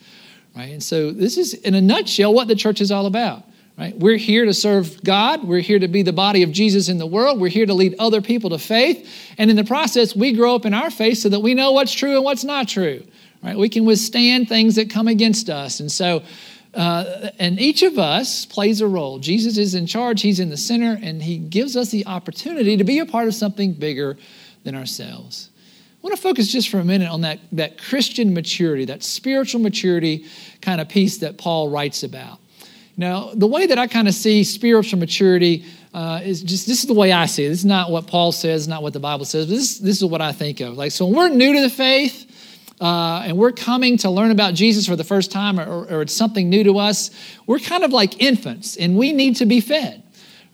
right? 0.54 0.70
And 0.70 0.82
so 0.82 1.12
this 1.12 1.38
is, 1.38 1.54
in 1.54 1.74
a 1.74 1.80
nutshell, 1.80 2.34
what 2.34 2.48
the 2.48 2.54
church 2.54 2.82
is 2.82 2.90
all 2.90 3.06
about. 3.06 3.44
Right? 3.76 3.98
We're 3.98 4.16
here 4.16 4.44
to 4.44 4.54
serve 4.54 5.02
God. 5.02 5.42
We're 5.42 5.60
here 5.60 5.80
to 5.80 5.88
be 5.88 6.02
the 6.02 6.12
body 6.12 6.44
of 6.44 6.52
Jesus 6.52 6.88
in 6.88 6.98
the 6.98 7.06
world. 7.06 7.40
We're 7.40 7.48
here 7.48 7.66
to 7.66 7.74
lead 7.74 7.96
other 7.98 8.20
people 8.20 8.50
to 8.50 8.58
faith. 8.58 9.08
And 9.36 9.50
in 9.50 9.56
the 9.56 9.64
process, 9.64 10.14
we 10.14 10.32
grow 10.32 10.54
up 10.54 10.64
in 10.64 10.72
our 10.72 10.90
faith 10.90 11.18
so 11.18 11.28
that 11.30 11.40
we 11.40 11.54
know 11.54 11.72
what's 11.72 11.92
true 11.92 12.14
and 12.14 12.24
what's 12.24 12.44
not 12.44 12.68
true. 12.68 13.04
Right? 13.42 13.58
We 13.58 13.68
can 13.68 13.84
withstand 13.84 14.48
things 14.48 14.76
that 14.76 14.90
come 14.90 15.08
against 15.08 15.50
us. 15.50 15.80
And 15.80 15.90
so, 15.90 16.22
uh, 16.72 17.30
and 17.38 17.60
each 17.60 17.82
of 17.82 17.98
us 17.98 18.46
plays 18.46 18.80
a 18.80 18.86
role. 18.86 19.18
Jesus 19.18 19.58
is 19.58 19.74
in 19.74 19.86
charge, 19.86 20.22
He's 20.22 20.40
in 20.40 20.50
the 20.50 20.56
center, 20.56 20.98
and 21.02 21.22
He 21.22 21.38
gives 21.38 21.76
us 21.76 21.90
the 21.90 22.06
opportunity 22.06 22.76
to 22.76 22.84
be 22.84 23.00
a 23.00 23.06
part 23.06 23.26
of 23.26 23.34
something 23.34 23.72
bigger 23.72 24.16
than 24.62 24.74
ourselves. 24.74 25.50
I 25.58 26.06
want 26.06 26.16
to 26.16 26.22
focus 26.22 26.50
just 26.50 26.68
for 26.68 26.78
a 26.78 26.84
minute 26.84 27.10
on 27.10 27.22
that, 27.22 27.40
that 27.52 27.78
Christian 27.78 28.34
maturity, 28.34 28.84
that 28.86 29.02
spiritual 29.02 29.60
maturity 29.60 30.26
kind 30.60 30.80
of 30.80 30.88
piece 30.88 31.18
that 31.18 31.38
Paul 31.38 31.70
writes 31.70 32.02
about. 32.02 32.40
Now, 32.96 33.30
the 33.34 33.46
way 33.46 33.66
that 33.66 33.78
I 33.78 33.86
kind 33.86 34.06
of 34.06 34.14
see 34.14 34.44
spiritual 34.44 35.00
maturity 35.00 35.64
uh, 35.92 36.20
is 36.22 36.42
just 36.42 36.66
this 36.66 36.80
is 36.80 36.86
the 36.86 36.94
way 36.94 37.12
I 37.12 37.26
see 37.26 37.44
it. 37.44 37.48
This 37.48 37.60
is 37.60 37.64
not 37.64 37.90
what 37.90 38.06
Paul 38.06 38.30
says, 38.30 38.68
not 38.68 38.82
what 38.82 38.92
the 38.92 39.00
Bible 39.00 39.24
says, 39.24 39.46
but 39.46 39.54
this, 39.54 39.78
this 39.78 39.96
is 39.96 40.04
what 40.04 40.20
I 40.20 40.32
think 40.32 40.60
of. 40.60 40.76
Like, 40.76 40.92
so 40.92 41.06
when 41.06 41.14
we're 41.16 41.28
new 41.28 41.54
to 41.54 41.60
the 41.60 41.70
faith 41.70 42.30
uh, 42.80 43.24
and 43.26 43.36
we're 43.36 43.52
coming 43.52 43.98
to 43.98 44.10
learn 44.10 44.30
about 44.30 44.54
Jesus 44.54 44.86
for 44.86 44.94
the 44.94 45.04
first 45.04 45.32
time 45.32 45.58
or, 45.58 45.86
or 45.86 46.02
it's 46.02 46.14
something 46.14 46.48
new 46.48 46.62
to 46.64 46.78
us, 46.78 47.10
we're 47.46 47.58
kind 47.58 47.82
of 47.82 47.92
like 47.92 48.22
infants 48.22 48.76
and 48.76 48.96
we 48.96 49.12
need 49.12 49.36
to 49.36 49.46
be 49.46 49.60
fed 49.60 50.03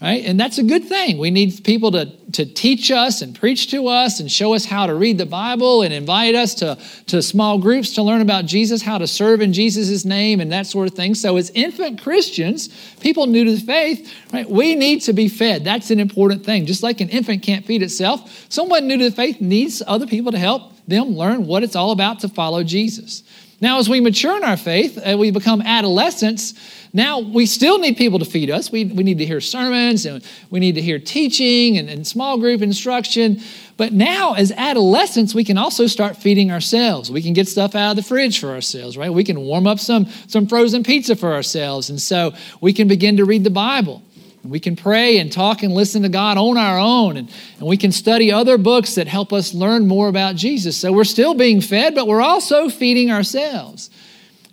right? 0.01 0.25
And 0.25 0.41
that's 0.41 0.57
a 0.57 0.63
good 0.63 0.85
thing. 0.85 1.19
We 1.19 1.31
need 1.31 1.63
people 1.63 1.93
to, 1.93 2.07
to 2.33 2.47
teach 2.47 2.91
us 2.91 3.21
and 3.21 3.39
preach 3.39 3.71
to 3.73 3.87
us 3.89 4.19
and 4.19 4.33
show 4.33 4.55
us 4.55 4.65
how 4.65 4.87
to 4.87 4.95
read 4.95 5.19
the 5.19 5.27
Bible 5.27 5.83
and 5.83 5.93
invite 5.93 6.35
us 6.35 6.55
to, 6.55 6.79
to 7.09 7.21
small 7.21 7.59
groups 7.59 7.95
to 7.95 8.03
learn 8.03 8.23
about 8.23 8.47
Jesus, 8.47 8.81
how 8.81 8.97
to 8.97 9.07
serve 9.07 9.43
in 9.43 9.53
Jesus' 9.53 10.05
name 10.07 10.41
and 10.41 10.51
that 10.53 10.67
sort 10.67 10.89
of 10.89 10.95
thing. 10.95 11.15
So, 11.15 11.37
as 11.37 11.51
infant 11.51 12.03
Christians, 12.03 12.69
people 13.01 13.27
new 13.27 13.45
to 13.45 13.53
the 13.53 13.61
faith, 13.61 14.13
right, 14.33 14.49
we 14.49 14.75
need 14.75 15.03
to 15.03 15.13
be 15.13 15.29
fed. 15.29 15.65
That's 15.65 15.91
an 15.91 16.01
important 16.01 16.47
thing. 16.47 16.65
Just 16.65 16.83
like 16.83 17.01
an 17.01 17.11
infant 17.11 17.43
can't 17.43 17.67
feed 17.67 17.83
itself, 17.83 18.47
someone 18.49 18.87
new 18.87 18.97
to 18.97 19.11
the 19.11 19.17
faith 19.17 19.41
needs 19.41 19.83
other 19.87 20.07
people 20.07 20.33
to 20.33 20.39
help 20.39 20.73
them 20.89 21.11
learn 21.11 21.47
what 21.47 21.63
it's 21.63 21.77
all 21.77 21.93
about 21.93 22.21
to 22.21 22.29
follow 22.29 22.65
Jesus. 22.65 23.23
Now, 23.61 23.79
as 23.79 23.91
we 23.91 24.01
mature 24.01 24.37
in 24.37 24.45
our 24.45 24.57
faith 24.57 24.99
and 25.03 25.19
we 25.19 25.31
become 25.31 25.61
adolescents, 25.61 26.55
now 26.95 27.21
we 27.21 27.45
still 27.45 27.79
need 27.79 27.99
people 27.99 28.19
to 28.19 28.25
feed 28.25 28.51
us. 28.51 28.73
We, 28.73 28.87
we 28.87 29.03
need 29.03 29.19
to 29.19 29.27
hear 29.27 29.41
sermons 29.41 30.07
and 30.07 30.25
we 30.49 30.61
need 30.61 30.77
to 30.77 30.81
hear 30.81 30.99
teaching 30.99 31.77
and, 31.77 31.91
and 31.91 32.07
small 32.07 32.39
group 32.39 32.63
instruction. 32.63 33.41
But 33.77 33.93
now, 33.93 34.33
as 34.33 34.51
adolescents, 34.53 35.35
we 35.35 35.45
can 35.45 35.59
also 35.59 35.87
start 35.87 36.17
feeding 36.17 36.51
ourselves. 36.51 37.11
We 37.11 37.23
can 37.23 37.35
get 37.35 37.49
stuff 37.49 37.75
out 37.75 37.91
of 37.91 37.97
the 37.97 38.03
fridge 38.03 38.41
for 38.41 38.49
ourselves, 38.49 38.97
right? 38.97 39.13
We 39.13 39.25
can 39.25 39.41
warm 39.41 39.67
up 39.67 39.79
some, 39.79 40.07
some 40.27 40.47
frozen 40.47 40.83
pizza 40.83 41.15
for 41.15 41.33
ourselves. 41.33 41.91
And 41.91 42.01
so 42.01 42.33
we 42.61 42.73
can 42.73 42.89
begin 42.89 43.19
to 43.19 43.25
read 43.25 43.45
the 43.45 43.51
Bible. 43.51 44.03
We 44.43 44.61
can 44.61 44.75
pray 44.75 45.19
and 45.19 45.31
talk 45.31 45.63
and 45.63 45.75
listen 45.75 46.03
to 46.03 46.09
God 46.09 46.39
on 46.39 46.57
our 46.57 46.79
own, 46.79 47.17
and, 47.17 47.31
and 47.59 47.69
we 47.69 47.77
can 47.77 47.93
study 47.93 48.33
other 48.33 48.57
books 48.57 48.95
that 48.95 49.07
help 49.07 49.33
us 49.33 49.53
learn 49.53 49.87
more 49.87 50.09
about 50.09 50.37
Jesus. 50.37 50.77
So 50.77 50.93
we're 50.93 51.05
still 51.05 51.35
being 51.35 51.61
fed, 51.61 51.95
but 51.95 52.07
we're 52.07 52.23
also 52.23 52.69
feeding 52.71 53.11
ourselves. 53.11 53.91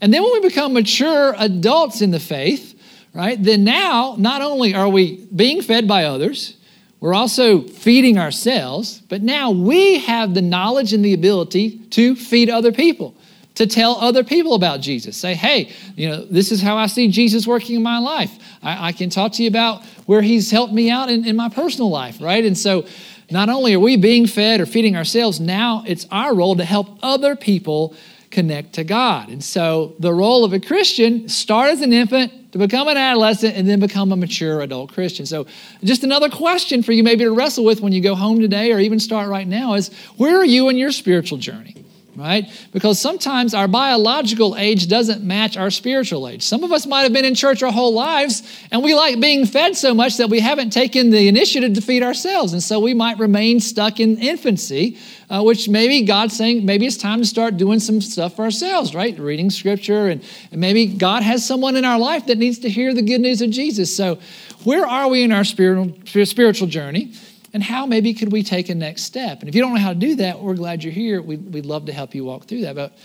And 0.01 0.13
then 0.13 0.23
when 0.23 0.33
we 0.33 0.41
become 0.41 0.73
mature 0.73 1.33
adults 1.37 2.01
in 2.01 2.11
the 2.11 2.19
faith, 2.19 2.79
right, 3.13 3.41
then 3.41 3.63
now 3.63 4.15
not 4.17 4.41
only 4.41 4.75
are 4.75 4.89
we 4.89 5.25
being 5.33 5.61
fed 5.61 5.87
by 5.87 6.03
others, 6.03 6.57
we're 6.99 7.13
also 7.13 7.61
feeding 7.61 8.17
ourselves, 8.17 9.01
but 9.07 9.21
now 9.21 9.51
we 9.51 9.99
have 9.99 10.33
the 10.33 10.41
knowledge 10.41 10.93
and 10.93 11.05
the 11.05 11.13
ability 11.13 11.79
to 11.91 12.15
feed 12.15 12.49
other 12.49 12.71
people 12.71 13.15
to 13.57 13.65
tell 13.65 13.95
other 13.95 14.23
people 14.23 14.53
about 14.53 14.81
Jesus. 14.81 15.17
Say, 15.17 15.33
hey, 15.33 15.71
you 15.95 16.07
know, 16.09 16.23
this 16.25 16.51
is 16.51 16.61
how 16.61 16.77
I 16.77 16.85
see 16.85 17.07
Jesus 17.07 17.47
working 17.47 17.75
in 17.75 17.81
my 17.81 17.97
life. 17.97 18.31
I, 18.61 18.89
I 18.89 18.91
can 18.91 19.09
talk 19.09 19.31
to 19.33 19.43
you 19.43 19.49
about 19.49 19.83
where 20.05 20.21
he's 20.21 20.51
helped 20.51 20.73
me 20.73 20.91
out 20.91 21.09
in, 21.09 21.25
in 21.25 21.35
my 21.35 21.49
personal 21.49 21.89
life, 21.89 22.21
right? 22.21 22.45
And 22.45 22.55
so 22.55 22.85
not 23.31 23.49
only 23.49 23.73
are 23.73 23.79
we 23.79 23.97
being 23.97 24.27
fed 24.27 24.61
or 24.61 24.67
feeding 24.67 24.95
ourselves, 24.95 25.39
now 25.39 25.83
it's 25.87 26.05
our 26.11 26.35
role 26.35 26.55
to 26.55 26.63
help 26.63 26.99
other 27.01 27.35
people 27.35 27.95
connect 28.29 28.73
to 28.73 28.83
God. 28.83 29.29
And 29.29 29.43
so 29.43 29.95
the 29.97 30.13
role 30.13 30.45
of 30.45 30.53
a 30.53 30.59
Christian 30.59 31.27
start 31.27 31.71
as 31.71 31.81
an 31.81 31.91
infant 31.91 32.51
to 32.51 32.59
become 32.59 32.87
an 32.87 32.97
adolescent 32.97 33.55
and 33.55 33.67
then 33.67 33.79
become 33.79 34.11
a 34.11 34.15
mature 34.15 34.61
adult 34.61 34.93
Christian. 34.93 35.25
So 35.25 35.47
just 35.83 36.03
another 36.03 36.29
question 36.29 36.83
for 36.83 36.91
you 36.91 37.03
maybe 37.03 37.23
to 37.23 37.31
wrestle 37.31 37.65
with 37.65 37.81
when 37.81 37.91
you 37.91 38.01
go 38.01 38.13
home 38.13 38.39
today 38.39 38.71
or 38.71 38.79
even 38.79 38.99
start 38.99 39.29
right 39.29 39.47
now 39.47 39.73
is 39.73 39.91
where 40.17 40.37
are 40.37 40.45
you 40.45 40.69
in 40.69 40.77
your 40.77 40.91
spiritual 40.91 41.39
journey? 41.39 41.76
Right? 42.17 42.49
Because 42.71 42.99
sometimes 42.99 43.53
our 43.53 43.67
biological 43.67 44.57
age 44.57 44.87
doesn't 44.87 45.23
match 45.23 45.55
our 45.55 45.69
spiritual 45.69 46.27
age. 46.27 46.41
Some 46.41 46.63
of 46.63 46.71
us 46.71 46.87
might 46.87 47.03
have 47.03 47.13
been 47.13 47.25
in 47.25 47.35
church 47.35 47.61
our 47.61 47.71
whole 47.71 47.93
lives, 47.93 48.41
and 48.71 48.83
we 48.83 48.95
like 48.95 49.19
being 49.19 49.45
fed 49.45 49.77
so 49.77 49.93
much 49.93 50.17
that 50.17 50.27
we 50.27 50.39
haven't 50.39 50.71
taken 50.71 51.11
the 51.11 51.27
initiative 51.27 51.75
to 51.75 51.81
feed 51.81 52.01
ourselves. 52.01 52.53
And 52.53 52.63
so 52.63 52.79
we 52.79 52.95
might 52.95 53.19
remain 53.19 53.59
stuck 53.59 53.99
in 53.99 54.17
infancy, 54.17 54.97
uh, 55.29 55.43
which 55.43 55.69
maybe 55.69 56.01
God's 56.01 56.35
saying 56.35 56.65
maybe 56.65 56.87
it's 56.87 56.97
time 56.97 57.19
to 57.19 57.25
start 57.25 57.55
doing 57.55 57.79
some 57.79 58.01
stuff 58.01 58.35
for 58.35 58.45
ourselves, 58.45 58.95
right? 58.95 59.17
Reading 59.19 59.51
scripture, 59.51 60.07
and, 60.07 60.23
and 60.51 60.59
maybe 60.59 60.87
God 60.87 61.21
has 61.21 61.45
someone 61.45 61.75
in 61.75 61.85
our 61.85 61.99
life 61.99 62.25
that 62.25 62.39
needs 62.39 62.57
to 62.59 62.69
hear 62.69 62.95
the 62.95 63.03
good 63.03 63.21
news 63.21 63.43
of 63.43 63.51
Jesus. 63.51 63.95
So, 63.95 64.17
where 64.63 64.87
are 64.87 65.07
we 65.07 65.23
in 65.23 65.31
our 65.31 65.43
spiritual, 65.43 65.93
spiritual 66.25 66.67
journey? 66.67 67.13
And 67.57 67.63
how 67.63 67.87
maybe 67.87 68.13
could 68.13 68.31
we 68.31 68.43
take 68.43 68.69
a 68.69 68.75
next 68.75 69.01
step? 69.01 69.39
And 69.39 69.49
if 69.49 69.55
you 69.55 69.63
don't 69.63 69.73
know 69.73 69.79
how 69.79 69.89
to 69.89 69.99
do 69.99 70.17
that, 70.17 70.41
we're 70.41 70.53
glad 70.53 70.83
you're 70.83 70.93
here. 70.93 71.23
We'd, 71.23 71.51
we'd 71.51 71.65
love 71.65 71.87
to 71.87 71.91
help 71.91 72.13
you 72.13 72.23
walk 72.23 72.45
through 72.45 72.61
that. 72.61 72.75
But 72.75 72.95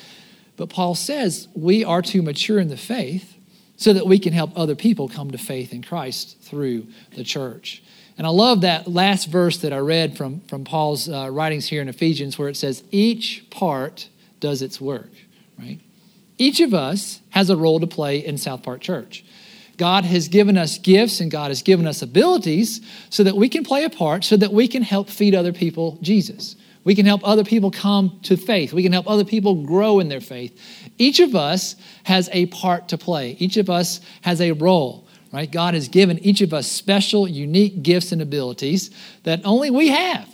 But 0.59 0.69
Paul 0.69 0.95
says 0.95 1.49
we 1.55 1.85
are 1.85 2.03
to 2.03 2.21
mature 2.21 2.59
in 2.59 2.69
the 2.69 2.77
faith 2.77 3.35
so 3.79 3.95
that 3.95 4.07
we 4.07 4.19
can 4.19 4.35
help 4.35 4.51
other 4.55 4.75
people 4.75 5.09
come 5.09 5.31
to 5.31 5.39
faith 5.39 5.73
in 5.73 5.83
Christ 5.83 6.37
through 6.43 6.87
the 7.17 7.25
church. 7.25 7.83
And 8.19 8.27
I 8.27 8.31
love 8.31 8.61
that 8.61 8.87
last 8.87 9.31
verse 9.31 9.57
that 9.63 9.73
I 9.73 9.79
read 9.79 10.19
from, 10.19 10.41
from 10.41 10.65
Paul's 10.65 11.09
uh, 11.09 11.31
writings 11.31 11.69
here 11.69 11.81
in 11.81 11.89
Ephesians, 11.89 12.39
where 12.39 12.51
it 12.51 12.59
says, 12.59 12.85
Each 12.91 13.49
part 13.49 14.11
does 14.39 14.61
its 14.61 14.83
work, 14.83 15.13
right? 15.59 15.81
Each 16.37 16.61
of 16.61 16.75
us 16.75 17.23
has 17.31 17.49
a 17.49 17.57
role 17.57 17.81
to 17.81 17.87
play 17.87 18.19
in 18.19 18.37
South 18.37 18.63
Park 18.63 18.83
Church. 18.83 19.25
God 19.77 20.05
has 20.05 20.29
given 20.29 20.57
us 20.59 20.79
gifts 20.79 21.21
and 21.21 21.31
God 21.31 21.51
has 21.51 21.63
given 21.63 21.87
us 21.87 22.03
abilities 22.03 22.81
so 23.11 23.25
that 23.25 23.37
we 23.37 23.49
can 23.49 23.65
play 23.65 23.85
a 23.85 23.91
part, 23.91 24.25
so 24.25 24.37
that 24.37 24.53
we 24.53 24.69
can 24.69 24.83
help 24.83 25.09
feed 25.09 25.35
other 25.35 25.53
people 25.53 25.99
Jesus. 26.03 26.57
We 26.85 26.95
can 26.95 27.07
help 27.07 27.21
other 27.25 27.45
people 27.45 27.71
come 27.71 28.19
to 28.25 28.37
faith. 28.37 28.73
We 28.73 28.83
can 28.83 28.93
help 28.93 29.09
other 29.09 29.25
people 29.25 29.65
grow 29.65 30.01
in 30.01 30.09
their 30.09 30.21
faith. 30.21 30.59
Each 30.99 31.21
of 31.21 31.35
us 31.35 31.77
has 32.05 32.29
a 32.33 32.47
part 32.47 32.89
to 32.89 32.99
play, 32.99 33.37
each 33.39 33.57
of 33.57 33.71
us 33.71 34.01
has 34.23 34.41
a 34.41 34.53
role. 34.53 35.07
Right? 35.33 35.51
God 35.51 35.73
has 35.73 35.89
given 35.89 36.19
each 36.19 36.43
of 36.43 36.53
us 36.53 36.67
special, 36.67 37.27
unique 37.27 37.83
gifts 37.83 38.13
and 38.13 38.21
abilities 38.21 38.91
that 39.23 39.41
only 39.45 39.71
we 39.71 39.89
have. 39.89 40.29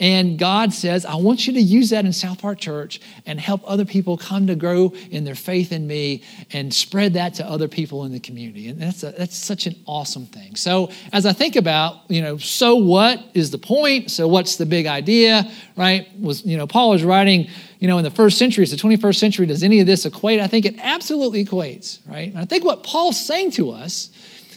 And 0.00 0.38
God 0.38 0.72
says, 0.72 1.04
I 1.04 1.16
want 1.16 1.46
you 1.46 1.52
to 1.52 1.60
use 1.60 1.90
that 1.90 2.06
in 2.06 2.12
South 2.14 2.40
Park 2.40 2.58
Church 2.58 3.02
and 3.26 3.38
help 3.38 3.60
other 3.66 3.84
people 3.84 4.16
come 4.16 4.46
to 4.46 4.56
grow 4.56 4.94
in 5.10 5.24
their 5.24 5.34
faith 5.34 5.72
in 5.72 5.86
me 5.86 6.22
and 6.52 6.72
spread 6.72 7.12
that 7.14 7.34
to 7.34 7.46
other 7.46 7.68
people 7.68 8.06
in 8.06 8.12
the 8.12 8.18
community. 8.18 8.68
And 8.68 8.80
that's, 8.80 9.02
a, 9.02 9.10
that's 9.10 9.36
such 9.36 9.66
an 9.66 9.76
awesome 9.86 10.24
thing. 10.24 10.56
So, 10.56 10.90
as 11.12 11.26
I 11.26 11.34
think 11.34 11.54
about, 11.54 12.00
you 12.08 12.22
know, 12.22 12.38
so 12.38 12.76
what 12.76 13.22
is 13.34 13.50
the 13.50 13.58
point? 13.58 14.10
So, 14.10 14.26
what's 14.26 14.56
the 14.56 14.64
big 14.64 14.86
idea, 14.86 15.50
right? 15.76 16.08
Was, 16.18 16.46
you 16.46 16.56
know, 16.56 16.66
Paul 16.66 16.90
was 16.90 17.04
writing, 17.04 17.48
you 17.78 17.86
know, 17.86 17.98
in 17.98 18.04
the 18.04 18.10
first 18.10 18.38
century, 18.38 18.62
it's 18.62 18.72
the 18.72 18.78
21st 18.78 19.16
century. 19.16 19.46
Does 19.46 19.62
any 19.62 19.80
of 19.80 19.86
this 19.86 20.06
equate? 20.06 20.40
I 20.40 20.46
think 20.46 20.64
it 20.64 20.76
absolutely 20.78 21.44
equates, 21.44 21.98
right? 22.08 22.30
And 22.30 22.38
I 22.38 22.46
think 22.46 22.64
what 22.64 22.84
Paul's 22.84 23.20
saying 23.20 23.50
to 23.52 23.70
us 23.70 24.08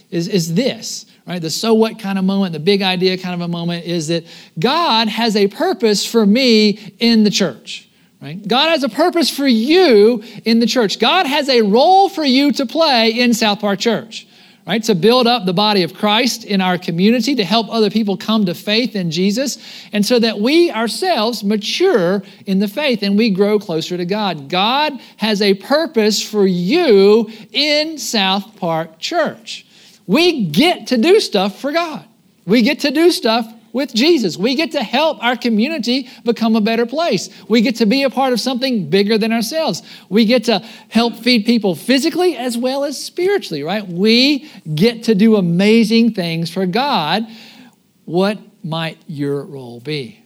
is, 0.09 0.29
is 0.29 0.53
this 0.53 1.05
right? 1.27 1.41
The 1.41 1.49
so 1.49 1.73
what 1.73 1.99
kind 1.99 2.19
of 2.19 2.25
moment, 2.25 2.53
the 2.53 2.59
big 2.59 2.81
idea 2.81 3.17
kind 3.17 3.33
of 3.33 3.41
a 3.41 3.47
moment 3.47 3.85
is 3.85 4.07
that 4.09 4.25
God 4.59 5.07
has 5.07 5.35
a 5.35 5.47
purpose 5.47 6.05
for 6.05 6.25
me 6.25 6.95
in 6.99 7.23
the 7.23 7.29
church. 7.29 7.89
Right? 8.21 8.45
God 8.47 8.69
has 8.69 8.83
a 8.83 8.89
purpose 8.89 9.29
for 9.29 9.47
you 9.47 10.23
in 10.45 10.59
the 10.59 10.65
church. 10.65 10.97
God 10.97 11.25
has 11.25 11.49
a 11.49 11.61
role 11.61 12.07
for 12.07 12.23
you 12.23 12.53
to 12.53 12.65
play 12.65 13.09
in 13.19 13.33
South 13.33 13.59
Park 13.59 13.79
Church, 13.79 14.25
right? 14.65 14.81
To 14.83 14.95
build 14.95 15.27
up 15.27 15.45
the 15.45 15.51
body 15.51 15.83
of 15.83 15.93
Christ 15.93 16.45
in 16.45 16.61
our 16.61 16.77
community, 16.77 17.35
to 17.35 17.43
help 17.43 17.67
other 17.69 17.89
people 17.89 18.15
come 18.15 18.45
to 18.45 18.53
faith 18.53 18.95
in 18.95 19.11
Jesus, 19.11 19.57
and 19.91 20.05
so 20.05 20.19
that 20.19 20.39
we 20.39 20.71
ourselves 20.71 21.43
mature 21.43 22.23
in 22.45 22.59
the 22.59 22.69
faith 22.69 23.03
and 23.03 23.17
we 23.17 23.29
grow 23.29 23.59
closer 23.59 23.97
to 23.97 24.05
God. 24.05 24.47
God 24.47 24.93
has 25.17 25.41
a 25.41 25.55
purpose 25.55 26.21
for 26.21 26.47
you 26.47 27.29
in 27.51 27.97
South 27.97 28.55
Park 28.55 28.99
Church. 28.99 29.65
We 30.07 30.45
get 30.45 30.87
to 30.87 30.97
do 30.97 31.19
stuff 31.19 31.59
for 31.59 31.71
God. 31.71 32.05
We 32.45 32.61
get 32.61 32.81
to 32.81 32.91
do 32.91 33.11
stuff 33.11 33.47
with 33.73 33.93
Jesus. 33.93 34.37
We 34.37 34.55
get 34.55 34.73
to 34.73 34.83
help 34.83 35.21
our 35.23 35.35
community 35.35 36.07
become 36.23 36.55
a 36.55 36.61
better 36.61 36.85
place. 36.85 37.29
We 37.47 37.61
get 37.61 37.77
to 37.77 37.85
be 37.85 38.03
a 38.03 38.09
part 38.09 38.31
of 38.31 38.39
something 38.39 38.89
bigger 38.89 39.17
than 39.17 39.33
ourselves. 39.33 39.81
We 40.09 40.25
get 40.25 40.43
to 40.45 40.59
help 40.89 41.15
feed 41.15 41.45
people 41.45 41.75
physically 41.75 42.37
as 42.37 42.57
well 42.57 42.83
as 42.83 43.03
spiritually, 43.03 43.63
right? 43.63 43.85
We 43.85 44.49
get 44.75 45.03
to 45.03 45.15
do 45.15 45.35
amazing 45.35 46.13
things 46.13 46.51
for 46.51 46.65
God. 46.65 47.25
What 48.05 48.37
might 48.63 48.99
your 49.07 49.43
role 49.43 49.79
be? 49.79 50.19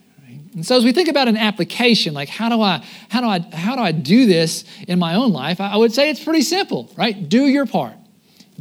And 0.54 0.66
so 0.66 0.76
as 0.76 0.84
we 0.84 0.92
think 0.92 1.08
about 1.08 1.28
an 1.28 1.36
application, 1.36 2.14
like 2.14 2.28
how 2.28 2.48
do 2.48 2.60
I 2.60 2.84
how 3.08 3.20
do 3.20 3.26
I 3.28 3.56
how 3.56 3.76
do 3.76 3.82
I 3.82 3.92
do 3.92 4.26
this 4.26 4.64
in 4.88 4.98
my 4.98 5.14
own 5.14 5.32
life? 5.32 5.60
I 5.60 5.76
would 5.76 5.92
say 5.92 6.10
it's 6.10 6.22
pretty 6.22 6.42
simple, 6.42 6.90
right? 6.96 7.28
Do 7.28 7.46
your 7.46 7.64
part. 7.64 7.94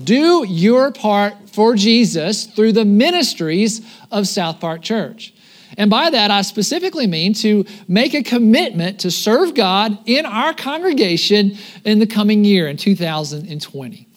Do 0.01 0.45
your 0.47 0.91
part 0.91 1.49
for 1.49 1.75
Jesus 1.75 2.45
through 2.45 2.73
the 2.73 2.85
ministries 2.85 3.81
of 4.11 4.27
South 4.27 4.59
Park 4.59 4.83
Church. 4.83 5.33
And 5.75 5.89
by 5.89 6.09
that, 6.09 6.31
I 6.31 6.43
specifically 6.43 7.07
mean 7.07 7.33
to 7.35 7.65
make 7.87 8.13
a 8.13 8.23
commitment 8.23 8.99
to 9.01 9.11
serve 9.11 9.53
God 9.53 9.97
in 10.05 10.25
our 10.25 10.53
congregation 10.53 11.57
in 11.83 11.99
the 11.99 12.07
coming 12.07 12.43
year, 12.43 12.67
in 12.67 12.77
2020. 12.77 14.07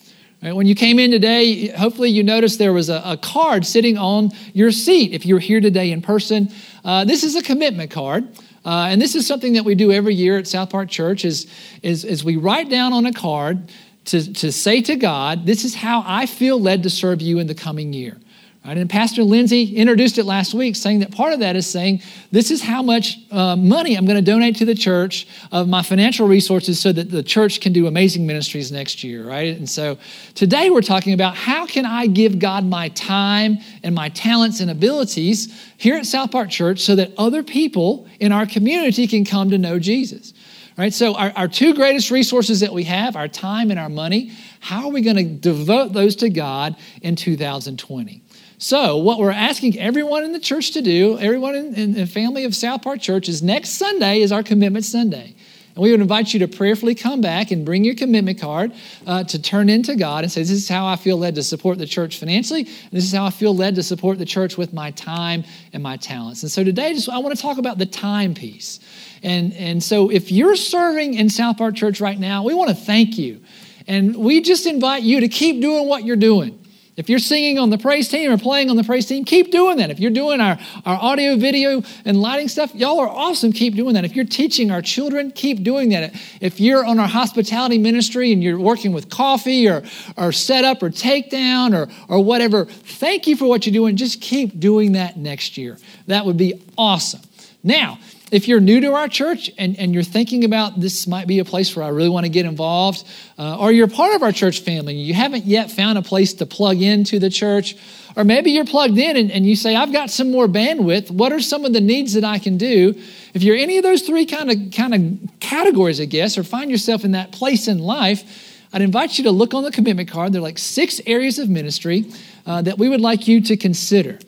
Right, 0.42 0.52
when 0.54 0.66
you 0.66 0.75
came 0.75 0.99
in 0.99 1.10
today, 1.10 1.68
hopefully 1.68 2.08
you 2.08 2.22
noticed 2.22 2.58
there 2.58 2.72
was 2.72 2.88
a, 2.88 3.02
a, 3.04 3.18
card 3.18 3.66
sitting 3.66 3.99
on 3.99 4.30
your 4.54 4.70
seat. 4.70 5.12
If 5.12 5.26
you're 5.26 5.38
here 5.38 5.60
today 5.60 5.92
in 5.92 6.00
person, 6.00 6.49
uh, 6.82 7.04
this 7.04 7.25
is 7.25 7.37
a 7.37 7.42
commitment 7.42 7.90
card. 7.90 8.26
Uh, 8.64 8.88
and 8.90 9.02
this 9.02 9.14
is 9.14 9.26
something 9.26 9.52
that 9.52 9.66
we 9.66 9.75
do 9.75 9.92
every 9.92 10.14
year 10.14 10.38
at 10.38 10.46
South 10.46 10.70
Park 10.70 10.88
Church 10.88 11.26
is, 11.26 11.46
is, 11.82 12.04
is 12.04 12.25
we 12.25 12.37
write 12.37 12.70
down 12.70 12.94
on 12.94 13.04
a 13.04 13.12
card 13.12 13.70
to, 14.07 14.33
to 14.35 14.52
say 14.52 14.83
to 14.83 14.97
God, 14.97 15.47
this 15.47 15.64
is 15.64 15.75
how 15.75 16.02
I 16.07 16.26
feel 16.26 16.61
led 16.61 16.83
to 16.85 16.90
serve 16.90 17.21
you 17.21 17.38
in 17.38 17.47
the 17.47 17.54
coming 17.54 17.92
year. 17.92 18.16
Right? 18.64 18.76
And 18.76 18.90
Pastor 18.90 19.23
Lindsay 19.25 19.75
introduced 19.75 20.19
it 20.19 20.25
last 20.25 20.52
week, 20.52 20.76
saying 20.76 21.00
that 21.00 21.12
part 21.12 21.33
of 21.33 21.40
that 21.40 21.57
is 21.57 21.66
saying, 21.66 22.02
This 22.30 22.50
is 22.50 22.61
how 22.61 22.83
much 22.83 23.19
uh, 23.30 23.57
money 23.57 23.97
I'm 23.97 24.04
going 24.04 24.23
to 24.23 24.23
donate 24.23 24.57
to 24.57 24.66
the 24.66 24.75
church 24.75 25.26
of 25.50 25.66
my 25.66 25.83
financial 25.83 26.28
resources 26.28 26.78
so 26.78 26.92
that 26.92 27.11
the 27.11 27.23
church 27.23 27.62
can 27.62 27.73
do 27.73 27.87
amazing 27.87 28.26
ministries 28.26 28.71
next 28.71 29.02
year, 29.02 29.26
right? 29.26 29.57
And 29.57 29.69
so 29.69 29.97
today 30.35 30.69
we're 30.69 30.83
talking 30.83 31.14
about 31.14 31.37
how 31.37 31.64
can 31.64 31.87
I 31.87 32.07
give 32.07 32.38
God 32.38 32.66
my 32.66 32.90
time 32.90 33.59
and 33.83 33.95
my 33.95 34.11
talents 34.11 34.61
and 34.61 34.71
abilities 34.71 35.50
here 35.78 35.97
at 35.97 36.04
South 36.04 36.30
Park 36.30 36.50
Church 36.50 36.80
so 36.80 36.95
that 36.97 37.12
other 37.16 37.42
people 37.42 38.07
in 38.19 38.30
our 38.30 38.45
community 38.45 39.07
can 39.07 39.25
come 39.25 39.49
to 39.50 39.57
know 39.57 39.78
Jesus. 39.78 40.35
Right? 40.80 40.94
So, 40.94 41.14
our, 41.14 41.30
our 41.37 41.46
two 41.46 41.75
greatest 41.75 42.10
resources 42.10 42.60
that 42.60 42.72
we 42.72 42.84
have, 42.84 43.14
our 43.14 43.28
time 43.28 43.70
and 43.70 43.78
our 43.78 43.90
money, 43.90 44.32
how 44.60 44.87
are 44.87 44.90
we 44.90 45.02
going 45.02 45.16
to 45.16 45.25
devote 45.25 45.92
those 45.92 46.16
to 46.16 46.30
God 46.30 46.75
in 47.02 47.16
2020? 47.16 48.22
So, 48.56 48.96
what 48.96 49.18
we're 49.18 49.30
asking 49.30 49.78
everyone 49.78 50.25
in 50.25 50.32
the 50.32 50.40
church 50.40 50.70
to 50.70 50.80
do, 50.80 51.18
everyone 51.18 51.54
in, 51.54 51.75
in 51.75 51.92
the 51.92 52.06
family 52.06 52.46
of 52.46 52.56
South 52.56 52.80
Park 52.80 53.02
Church, 53.02 53.28
is 53.28 53.42
next 53.42 53.72
Sunday 53.72 54.22
is 54.22 54.32
our 54.32 54.42
Commitment 54.42 54.87
Sunday. 54.87 55.34
And 55.75 55.84
we 55.84 55.90
would 55.90 56.00
invite 56.00 56.32
you 56.32 56.40
to 56.40 56.49
prayerfully 56.49 56.94
come 56.94 57.20
back 57.20 57.50
and 57.50 57.62
bring 57.62 57.84
your 57.84 57.94
commitment 57.94 58.40
card 58.40 58.72
uh, 59.06 59.25
to 59.25 59.40
turn 59.40 59.68
into 59.68 59.94
God 59.96 60.25
and 60.25 60.32
say, 60.32 60.40
This 60.40 60.50
is 60.50 60.68
how 60.70 60.87
I 60.87 60.96
feel 60.96 61.18
led 61.18 61.34
to 61.34 61.42
support 61.42 61.76
the 61.76 61.87
church 61.87 62.18
financially. 62.18 62.62
this 62.90 63.04
is 63.04 63.12
how 63.12 63.26
I 63.26 63.30
feel 63.30 63.54
led 63.54 63.75
to 63.75 63.82
support 63.82 64.18
the 64.18 64.25
church 64.25 64.56
with 64.56 64.72
my 64.72 64.92
time 64.92 65.44
and 65.75 65.82
my 65.82 65.99
talents. 65.99 66.42
And 66.42 66.50
so 66.50 66.64
today, 66.64 66.94
just 66.94 67.10
I 67.10 67.18
want 67.18 67.37
to 67.37 67.42
talk 67.42 67.58
about 67.58 67.76
the 67.76 67.84
time 67.84 68.32
piece. 68.32 68.80
And, 69.22 69.52
and 69.54 69.82
so 69.82 70.10
if 70.10 70.32
you're 70.32 70.56
serving 70.56 71.14
in 71.14 71.28
South 71.28 71.58
Park 71.58 71.74
Church 71.74 72.00
right 72.00 72.18
now, 72.18 72.42
we 72.42 72.54
want 72.54 72.70
to 72.70 72.76
thank 72.76 73.18
you. 73.18 73.40
And 73.86 74.16
we 74.16 74.40
just 74.40 74.66
invite 74.66 75.02
you 75.02 75.20
to 75.20 75.28
keep 75.28 75.60
doing 75.60 75.88
what 75.88 76.04
you're 76.04 76.16
doing. 76.16 76.56
If 76.96 77.08
you're 77.08 77.18
singing 77.18 77.58
on 77.58 77.70
the 77.70 77.78
praise 77.78 78.08
team 78.08 78.30
or 78.30 78.36
playing 78.36 78.68
on 78.68 78.76
the 78.76 78.84
praise 78.84 79.06
team, 79.06 79.24
keep 79.24 79.50
doing 79.50 79.78
that. 79.78 79.90
If 79.90 80.00
you're 80.00 80.10
doing 80.10 80.38
our, 80.38 80.58
our 80.84 81.00
audio, 81.00 81.36
video, 81.36 81.82
and 82.04 82.20
lighting 82.20 82.48
stuff, 82.48 82.74
y'all 82.74 82.98
are 82.98 83.08
awesome. 83.08 83.52
Keep 83.52 83.74
doing 83.74 83.94
that. 83.94 84.04
If 84.04 84.14
you're 84.14 84.26
teaching 84.26 84.70
our 84.70 84.82
children, 84.82 85.30
keep 85.30 85.62
doing 85.62 85.88
that. 85.90 86.14
If 86.42 86.60
you're 86.60 86.84
on 86.84 86.98
our 86.98 87.08
hospitality 87.08 87.78
ministry 87.78 88.32
and 88.32 88.42
you're 88.42 88.58
working 88.58 88.92
with 88.92 89.08
coffee 89.08 89.66
or, 89.66 89.82
or 90.18 90.30
setup 90.30 90.82
or 90.82 90.90
takedown 90.90 91.74
or, 91.74 91.90
or 92.08 92.22
whatever, 92.22 92.66
thank 92.66 93.26
you 93.26 93.34
for 93.34 93.48
what 93.48 93.64
you're 93.64 93.72
doing. 93.72 93.96
Just 93.96 94.20
keep 94.20 94.60
doing 94.60 94.92
that 94.92 95.16
next 95.16 95.56
year. 95.56 95.78
That 96.06 96.26
would 96.26 96.36
be 96.36 96.60
awesome. 96.76 97.22
Now, 97.62 97.98
if 98.30 98.46
you're 98.46 98.60
new 98.60 98.80
to 98.80 98.92
our 98.92 99.08
church 99.08 99.50
and, 99.58 99.78
and 99.78 99.92
you're 99.92 100.02
thinking 100.02 100.44
about 100.44 100.80
this 100.80 101.06
might 101.06 101.26
be 101.26 101.40
a 101.40 101.44
place 101.44 101.75
where 101.75 101.84
I 101.84 101.88
really 101.88 102.08
want 102.08 102.26
to 102.26 102.30
get 102.30 102.46
involved, 102.46 103.04
uh, 103.38 103.58
or 103.58 103.72
you're 103.72 103.88
part 103.88 104.14
of 104.14 104.22
our 104.22 104.32
church 104.32 104.60
family 104.60 104.94
and 104.96 105.06
you 105.06 105.14
haven't 105.14 105.46
yet 105.46 105.70
found 105.70 105.99
a 105.99 106.02
place 106.02 106.34
to 106.34 106.46
plug 106.46 106.80
into 106.80 107.18
the 107.18 107.30
church, 107.30 107.76
or 108.16 108.25
maybe 108.25 108.52
you're 108.52 108.64
plugged 108.64 108.99
in 108.99 109.16
and, 109.16 109.30
and 109.30 109.46
you 109.46 109.56
say, 109.56 109.75
I've 109.75 109.92
got 109.92 110.10
some 110.10 110.30
more 110.30 110.46
bandwidth. 110.46 111.10
What 111.10 111.32
are 111.32 111.40
some 111.40 111.64
of 111.64 111.72
the 111.72 111.80
needs 111.80 112.14
that 112.14 112.25
I 112.25 112.38
can 112.38 112.56
do? 112.56 112.94
If 113.34 113.42
you're 113.42 113.56
any 113.56 113.78
of 113.78 113.82
those 113.82 114.02
three 114.02 114.26
kind 114.26 114.50
of 114.50 114.72
kind 114.72 114.94
of 114.94 115.40
categories, 115.40 116.00
I 116.00 116.04
guess, 116.04 116.38
or 116.38 116.44
find 116.44 116.70
yourself 116.70 117.04
in 117.04 117.12
that 117.12 117.32
place 117.32 117.68
in 117.68 117.78
life, 117.78 118.25
I'd 118.72 118.82
invite 118.82 119.18
you 119.18 119.25
to 119.25 119.32
look 119.32 119.54
on 119.54 119.64
the 119.64 119.72
commitment 119.72 120.08
card. 120.08 120.32
There 120.32 120.40
are 120.40 120.42
like 120.42 120.58
six 120.58 121.00
areas 121.06 121.40
of 121.40 121.49
ministry 121.49 122.04
uh, 122.46 122.62
that 122.62 122.78
we 122.78 122.88
would 122.88 123.00
like 123.00 123.26
you 123.26 123.40
to 123.42 123.56
consider. 123.56 124.18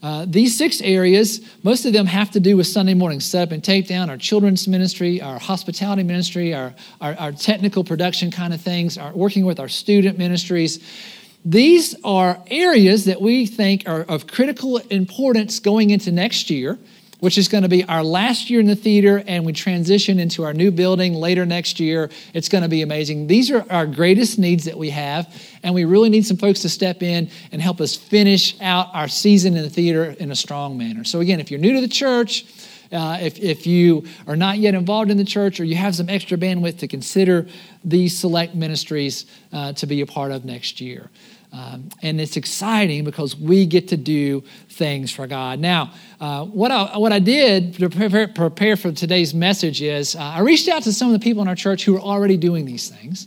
Uh, 0.00 0.24
these 0.28 0.56
six 0.56 0.80
areas, 0.80 1.40
most 1.64 1.84
of 1.84 1.92
them 1.92 2.06
have 2.06 2.30
to 2.30 2.38
do 2.38 2.56
with 2.56 2.66
Sunday 2.66 2.94
morning 2.94 3.18
setup 3.18 3.52
and 3.52 3.62
takedown, 3.62 4.08
our 4.08 4.16
children's 4.16 4.68
ministry, 4.68 5.20
our 5.20 5.38
hospitality 5.40 6.04
ministry, 6.04 6.54
our, 6.54 6.72
our, 7.00 7.14
our 7.16 7.32
technical 7.32 7.82
production 7.82 8.30
kind 8.30 8.54
of 8.54 8.60
things, 8.60 8.96
our 8.96 9.12
working 9.12 9.44
with 9.44 9.58
our 9.58 9.68
student 9.68 10.16
ministries. 10.16 10.78
These 11.44 11.96
are 12.04 12.40
areas 12.48 13.06
that 13.06 13.20
we 13.20 13.46
think 13.46 13.88
are 13.88 14.02
of 14.02 14.28
critical 14.28 14.78
importance 14.78 15.58
going 15.58 15.90
into 15.90 16.12
next 16.12 16.48
year 16.48 16.78
which 17.20 17.36
is 17.36 17.48
going 17.48 17.62
to 17.62 17.68
be 17.68 17.84
our 17.84 18.02
last 18.02 18.48
year 18.48 18.60
in 18.60 18.66
the 18.66 18.76
theater, 18.76 19.22
and 19.26 19.44
we 19.44 19.52
transition 19.52 20.18
into 20.18 20.44
our 20.44 20.54
new 20.54 20.70
building 20.70 21.14
later 21.14 21.44
next 21.44 21.80
year. 21.80 22.10
It's 22.32 22.48
going 22.48 22.62
to 22.62 22.68
be 22.68 22.82
amazing. 22.82 23.26
These 23.26 23.50
are 23.50 23.64
our 23.70 23.86
greatest 23.86 24.38
needs 24.38 24.64
that 24.64 24.76
we 24.76 24.90
have, 24.90 25.34
and 25.62 25.74
we 25.74 25.84
really 25.84 26.10
need 26.10 26.26
some 26.26 26.36
folks 26.36 26.60
to 26.62 26.68
step 26.68 27.02
in 27.02 27.30
and 27.50 27.60
help 27.60 27.80
us 27.80 27.96
finish 27.96 28.60
out 28.60 28.88
our 28.94 29.08
season 29.08 29.56
in 29.56 29.62
the 29.62 29.70
theater 29.70 30.14
in 30.18 30.30
a 30.30 30.36
strong 30.36 30.78
manner. 30.78 31.04
So, 31.04 31.20
again, 31.20 31.40
if 31.40 31.50
you're 31.50 31.60
new 31.60 31.74
to 31.74 31.80
the 31.80 31.88
church, 31.88 32.44
uh, 32.92 33.18
if, 33.20 33.38
if 33.38 33.66
you 33.66 34.06
are 34.26 34.36
not 34.36 34.58
yet 34.58 34.74
involved 34.74 35.10
in 35.10 35.16
the 35.16 35.24
church 35.24 35.60
or 35.60 35.64
you 35.64 35.76
have 35.76 35.94
some 35.94 36.08
extra 36.08 36.38
bandwidth 36.38 36.78
to 36.78 36.88
consider 36.88 37.46
these 37.84 38.16
select 38.16 38.54
ministries 38.54 39.26
uh, 39.52 39.72
to 39.74 39.86
be 39.86 40.00
a 40.00 40.06
part 40.06 40.32
of 40.32 40.44
next 40.44 40.80
year. 40.80 41.10
Um, 41.50 41.88
and 42.02 42.20
it's 42.20 42.36
exciting 42.36 43.04
because 43.04 43.34
we 43.34 43.64
get 43.64 43.88
to 43.88 43.96
do 43.96 44.42
things 44.68 45.10
for 45.10 45.26
God. 45.26 45.58
Now, 45.58 45.92
uh, 46.20 46.44
what, 46.44 46.70
I, 46.70 46.98
what 46.98 47.12
I 47.12 47.20
did 47.20 47.74
to 47.74 47.88
prepare, 47.88 48.28
prepare 48.28 48.76
for 48.76 48.92
today's 48.92 49.32
message 49.32 49.80
is 49.80 50.14
uh, 50.14 50.20
I 50.20 50.40
reached 50.40 50.68
out 50.68 50.82
to 50.82 50.92
some 50.92 51.08
of 51.08 51.18
the 51.18 51.24
people 51.24 51.40
in 51.42 51.48
our 51.48 51.54
church 51.54 51.84
who 51.84 51.96
are 51.96 52.00
already 52.00 52.36
doing 52.36 52.66
these 52.66 52.88
things, 52.88 53.26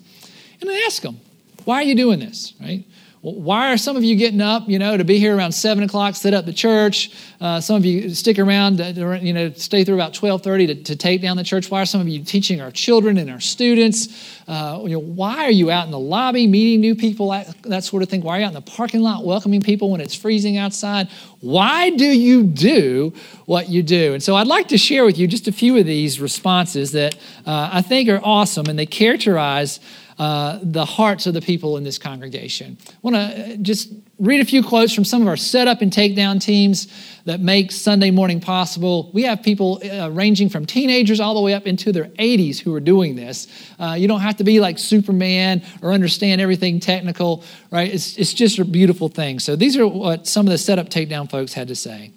and 0.61 0.69
I 0.69 0.83
asked 0.85 1.01
them, 1.01 1.19
why 1.65 1.77
are 1.77 1.83
you 1.83 1.95
doing 1.95 2.19
this, 2.19 2.53
right? 2.61 2.85
Why 3.21 3.71
are 3.71 3.77
some 3.77 3.95
of 3.97 4.03
you 4.03 4.15
getting 4.15 4.41
up, 4.41 4.67
you 4.67 4.79
know, 4.79 4.97
to 4.97 5.03
be 5.03 5.19
here 5.19 5.37
around 5.37 5.51
7 5.51 5.83
o'clock, 5.83 6.15
set 6.15 6.33
up 6.33 6.47
the 6.47 6.53
church? 6.53 7.11
Uh, 7.39 7.61
some 7.61 7.75
of 7.75 7.85
you 7.85 8.15
stick 8.15 8.39
around, 8.39 8.77
to, 8.77 9.19
you 9.21 9.31
know, 9.31 9.51
stay 9.51 9.83
through 9.83 9.93
about 9.93 10.13
12.30 10.13 10.67
to, 10.67 10.75
to 10.83 10.95
take 10.95 11.21
down 11.21 11.37
the 11.37 11.43
church. 11.43 11.69
Why 11.69 11.83
are 11.83 11.85
some 11.85 12.01
of 12.01 12.07
you 12.07 12.23
teaching 12.23 12.61
our 12.61 12.71
children 12.71 13.19
and 13.19 13.29
our 13.29 13.39
students? 13.39 14.07
Uh, 14.47 14.79
you 14.81 14.89
know, 14.89 14.99
why 14.99 15.45
are 15.45 15.51
you 15.51 15.69
out 15.69 15.85
in 15.85 15.91
the 15.91 15.99
lobby 15.99 16.47
meeting 16.47 16.81
new 16.81 16.95
people, 16.95 17.29
that, 17.29 17.61
that 17.61 17.83
sort 17.83 18.01
of 18.01 18.09
thing? 18.09 18.21
Why 18.21 18.37
are 18.37 18.39
you 18.39 18.45
out 18.45 18.49
in 18.49 18.53
the 18.55 18.61
parking 18.61 19.01
lot 19.01 19.23
welcoming 19.23 19.61
people 19.61 19.91
when 19.91 20.01
it's 20.01 20.15
freezing 20.15 20.57
outside? 20.57 21.07
Why 21.41 21.91
do 21.91 22.05
you 22.07 22.41
do 22.41 23.13
what 23.45 23.69
you 23.69 23.83
do? 23.83 24.15
And 24.15 24.23
so 24.23 24.35
I'd 24.35 24.47
like 24.47 24.69
to 24.69 24.79
share 24.79 25.05
with 25.05 25.19
you 25.19 25.27
just 25.27 25.47
a 25.47 25.51
few 25.51 25.77
of 25.77 25.85
these 25.85 26.19
responses 26.19 26.91
that 26.93 27.13
uh, 27.45 27.69
I 27.71 27.83
think 27.83 28.09
are 28.09 28.21
awesome 28.23 28.65
and 28.65 28.79
they 28.79 28.87
characterize 28.87 29.79
uh, 30.21 30.59
the 30.61 30.85
hearts 30.85 31.25
of 31.25 31.33
the 31.33 31.41
people 31.41 31.77
in 31.77 31.83
this 31.83 31.97
congregation. 31.97 32.77
I 32.87 32.93
want 33.01 33.15
to 33.15 33.21
uh, 33.21 33.55
just 33.55 33.91
read 34.19 34.39
a 34.39 34.45
few 34.45 34.61
quotes 34.61 34.93
from 34.93 35.03
some 35.03 35.23
of 35.23 35.27
our 35.27 35.35
setup 35.35 35.81
and 35.81 35.91
takedown 35.91 36.39
teams 36.39 36.93
that 37.25 37.39
make 37.39 37.71
Sunday 37.71 38.11
morning 38.11 38.39
possible. 38.39 39.09
We 39.15 39.23
have 39.23 39.41
people 39.41 39.81
uh, 39.83 40.11
ranging 40.11 40.49
from 40.49 40.67
teenagers 40.67 41.19
all 41.19 41.33
the 41.33 41.41
way 41.41 41.55
up 41.55 41.65
into 41.65 41.91
their 41.91 42.05
80s 42.05 42.59
who 42.59 42.71
are 42.75 42.79
doing 42.79 43.15
this. 43.15 43.47
Uh, 43.79 43.95
you 43.97 44.07
don't 44.07 44.19
have 44.19 44.37
to 44.37 44.43
be 44.43 44.59
like 44.59 44.77
Superman 44.77 45.63
or 45.81 45.91
understand 45.91 46.39
everything 46.39 46.79
technical, 46.79 47.43
right? 47.71 47.91
It's, 47.91 48.15
it's 48.15 48.31
just 48.31 48.59
a 48.59 48.63
beautiful 48.63 49.09
thing. 49.09 49.39
So 49.39 49.55
these 49.55 49.75
are 49.75 49.87
what 49.87 50.27
some 50.27 50.45
of 50.45 50.51
the 50.51 50.59
setup 50.59 50.89
takedown 50.89 51.31
folks 51.31 51.53
had 51.53 51.69
to 51.69 51.75
say. 51.75 52.11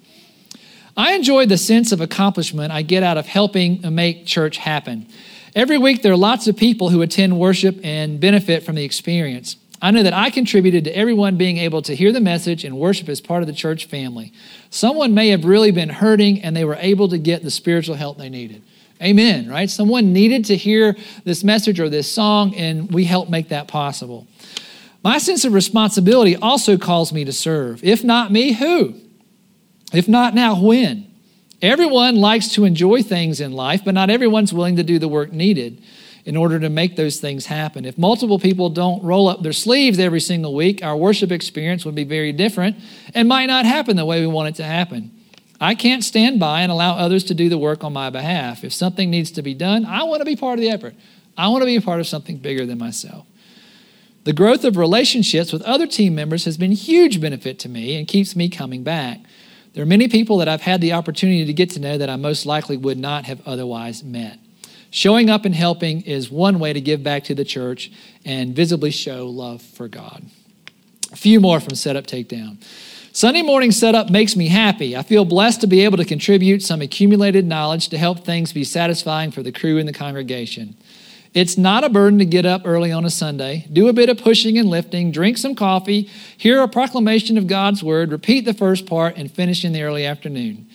I 0.95 1.13
enjoy 1.13 1.47
the 1.47 1.57
sense 1.57 1.91
of 1.91 2.01
accomplishment 2.01 2.71
I 2.71 2.83
get 2.83 3.01
out 3.01 3.17
of 3.17 3.25
helping 3.25 3.81
make 3.95 4.27
church 4.27 4.57
happen. 4.57 5.07
Every 5.55 5.77
week, 5.77 6.01
there 6.01 6.11
are 6.11 6.17
lots 6.17 6.47
of 6.47 6.57
people 6.57 6.89
who 6.89 7.01
attend 7.01 7.39
worship 7.39 7.79
and 7.81 8.19
benefit 8.19 8.63
from 8.63 8.75
the 8.75 8.83
experience. 8.83 9.55
I 9.81 9.91
know 9.91 10.03
that 10.03 10.11
I 10.11 10.29
contributed 10.29 10.83
to 10.83 10.95
everyone 10.95 11.37
being 11.37 11.57
able 11.59 11.81
to 11.83 11.95
hear 11.95 12.11
the 12.11 12.19
message 12.19 12.65
and 12.65 12.77
worship 12.77 13.07
as 13.07 13.21
part 13.21 13.41
of 13.41 13.47
the 13.47 13.53
church 13.53 13.85
family. 13.85 14.33
Someone 14.69 15.13
may 15.13 15.29
have 15.29 15.45
really 15.45 15.71
been 15.71 15.87
hurting 15.87 16.41
and 16.41 16.53
they 16.53 16.65
were 16.65 16.75
able 16.81 17.07
to 17.07 17.17
get 17.17 17.41
the 17.41 17.51
spiritual 17.51 17.95
help 17.95 18.17
they 18.17 18.27
needed. 18.27 18.63
Amen, 19.01 19.47
right? 19.47 19.69
Someone 19.69 20.11
needed 20.11 20.43
to 20.45 20.57
hear 20.57 20.97
this 21.23 21.41
message 21.41 21.79
or 21.79 21.87
this 21.87 22.11
song, 22.11 22.53
and 22.55 22.91
we 22.93 23.05
help 23.05 23.29
make 23.29 23.49
that 23.49 23.69
possible. 23.69 24.27
My 25.03 25.19
sense 25.19 25.45
of 25.45 25.53
responsibility 25.53 26.35
also 26.35 26.77
calls 26.77 27.13
me 27.13 27.23
to 27.23 27.33
serve. 27.33 27.81
If 27.81 28.03
not 28.03 28.29
me, 28.29 28.53
who? 28.53 28.95
If 29.93 30.09
not 30.09 30.33
now, 30.33 30.61
when? 30.61 31.14
Everyone 31.65 32.15
likes 32.15 32.49
to 32.49 32.63
enjoy 32.63 33.01
things 33.01 33.41
in 33.41 33.51
life, 33.51 33.83
but 33.83 33.95
not 33.95 34.11
everyone's 34.11 34.53
willing 34.53 34.75
to 34.75 34.83
do 34.83 34.99
the 34.99 35.07
work 35.07 35.33
needed 35.33 35.81
in 36.23 36.37
order 36.37 36.59
to 36.59 36.69
make 36.69 36.95
those 36.95 37.19
things 37.19 37.47
happen. 37.47 37.85
If 37.85 37.97
multiple 37.97 38.37
people 38.37 38.69
don't 38.69 39.03
roll 39.03 39.27
up 39.27 39.41
their 39.41 39.51
sleeves 39.51 39.97
every 39.97 40.19
single 40.19 40.53
week, 40.53 40.83
our 40.83 40.95
worship 40.95 41.31
experience 41.31 41.83
would 41.83 41.95
be 41.95 42.03
very 42.03 42.31
different 42.31 42.75
and 43.15 43.27
might 43.27 43.47
not 43.47 43.65
happen 43.65 43.95
the 43.95 44.05
way 44.05 44.21
we 44.21 44.27
want 44.27 44.49
it 44.49 44.55
to 44.55 44.63
happen. 44.63 45.09
I 45.59 45.73
can't 45.73 46.03
stand 46.03 46.39
by 46.39 46.61
and 46.61 46.71
allow 46.71 46.97
others 46.97 47.23
to 47.25 47.33
do 47.33 47.49
the 47.49 47.57
work 47.57 47.83
on 47.83 47.93
my 47.93 48.11
behalf. 48.11 48.63
If 48.63 48.71
something 48.71 49.09
needs 49.09 49.31
to 49.31 49.41
be 49.41 49.55
done, 49.55 49.85
I 49.85 50.03
want 50.03 50.19
to 50.19 50.25
be 50.25 50.35
part 50.35 50.59
of 50.59 50.61
the 50.61 50.69
effort. 50.69 50.93
I 51.35 51.47
want 51.47 51.63
to 51.63 51.65
be 51.65 51.77
a 51.77 51.81
part 51.81 51.99
of 51.99 52.05
something 52.05 52.37
bigger 52.37 52.67
than 52.67 52.77
myself. 52.77 53.25
The 54.25 54.33
growth 54.33 54.65
of 54.65 54.77
relationships 54.77 55.51
with 55.51 55.63
other 55.63 55.87
team 55.87 56.13
members 56.13 56.45
has 56.45 56.57
been 56.57 56.73
huge 56.73 57.19
benefit 57.19 57.57
to 57.59 57.69
me 57.69 57.95
and 57.95 58.07
keeps 58.07 58.35
me 58.35 58.49
coming 58.49 58.83
back. 58.83 59.21
There 59.75 59.83
are 59.83 59.85
many 59.85 60.07
people 60.07 60.37
that 60.37 60.47
I've 60.47 60.61
had 60.61 60.79
the 60.79 60.93
opportunity 60.93 61.43
to 61.43 61.53
get 61.53 61.71
to 61.71 61.81
know 61.81 61.97
that 61.97 62.09
I 62.09 62.15
most 62.15 62.45
likely 62.45 62.77
would 62.77 62.97
not 62.97 63.25
have 63.25 63.45
otherwise 63.45 64.05
met. 64.05 64.39
Showing 64.89 65.29
up 65.29 65.43
and 65.43 65.53
helping 65.53 65.99
is 66.03 66.31
one 66.31 66.59
way 66.59 66.71
to 66.71 66.79
give 66.79 67.03
back 67.03 67.25
to 67.25 67.35
the 67.35 67.43
church 67.43 67.91
and 68.23 68.55
visibly 68.55 68.89
show 68.89 69.27
love 69.27 69.61
for 69.61 69.89
God. 69.89 70.23
A 71.11 71.17
few 71.17 71.41
more 71.41 71.59
from 71.59 71.75
Setup 71.75 72.07
Takedown. 72.07 72.57
Sunday 73.11 73.41
morning 73.41 73.71
setup 73.71 74.09
makes 74.09 74.37
me 74.37 74.47
happy. 74.47 74.95
I 74.95 75.01
feel 75.01 75.25
blessed 75.25 75.59
to 75.61 75.67
be 75.67 75.81
able 75.81 75.97
to 75.97 76.05
contribute 76.05 76.63
some 76.63 76.81
accumulated 76.81 77.45
knowledge 77.45 77.89
to 77.89 77.97
help 77.97 78.25
things 78.25 78.53
be 78.53 78.63
satisfying 78.63 79.31
for 79.31 79.43
the 79.43 79.51
crew 79.51 79.77
and 79.77 79.87
the 79.87 79.93
congregation. 79.93 80.77
It's 81.35 81.57
not 81.57 81.83
a 81.83 81.89
burden 81.89 82.17
to 82.19 82.25
get 82.25 82.45
up 82.45 82.61
early 82.63 82.93
on 82.93 83.03
a 83.03 83.09
Sunday, 83.09 83.67
do 83.71 83.89
a 83.89 83.93
bit 83.93 84.07
of 84.07 84.17
pushing 84.17 84.57
and 84.57 84.69
lifting, 84.69 85.11
drink 85.11 85.37
some 85.37 85.53
coffee, 85.53 86.09
hear 86.37 86.61
a 86.61 86.67
proclamation 86.69 87.37
of 87.37 87.45
God's 87.45 87.83
word, 87.83 88.09
repeat 88.09 88.45
the 88.45 88.53
first 88.53 88.85
part, 88.85 89.17
and 89.17 89.29
finish 89.29 89.65
in 89.65 89.73
the 89.73 89.83
early 89.83 90.05
afternoon. 90.05 90.65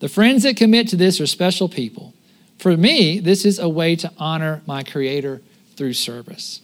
The 0.00 0.08
friends 0.08 0.42
that 0.42 0.56
commit 0.56 0.88
to 0.88 0.96
this 0.96 1.20
are 1.20 1.26
special 1.28 1.68
people. 1.68 2.14
For 2.58 2.76
me, 2.76 3.20
this 3.20 3.44
is 3.44 3.60
a 3.60 3.68
way 3.68 3.94
to 3.94 4.12
honor 4.18 4.60
my 4.66 4.82
Creator 4.82 5.40
through 5.76 5.92
service. 5.92 6.62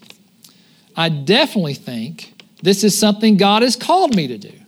I 0.96 1.08
definitely 1.08 1.74
think 1.74 2.42
this 2.60 2.82
is 2.82 2.98
something 2.98 3.36
God 3.36 3.62
has 3.62 3.76
called 3.76 4.16
me 4.16 4.26
to 4.26 4.36
do. 4.36 4.63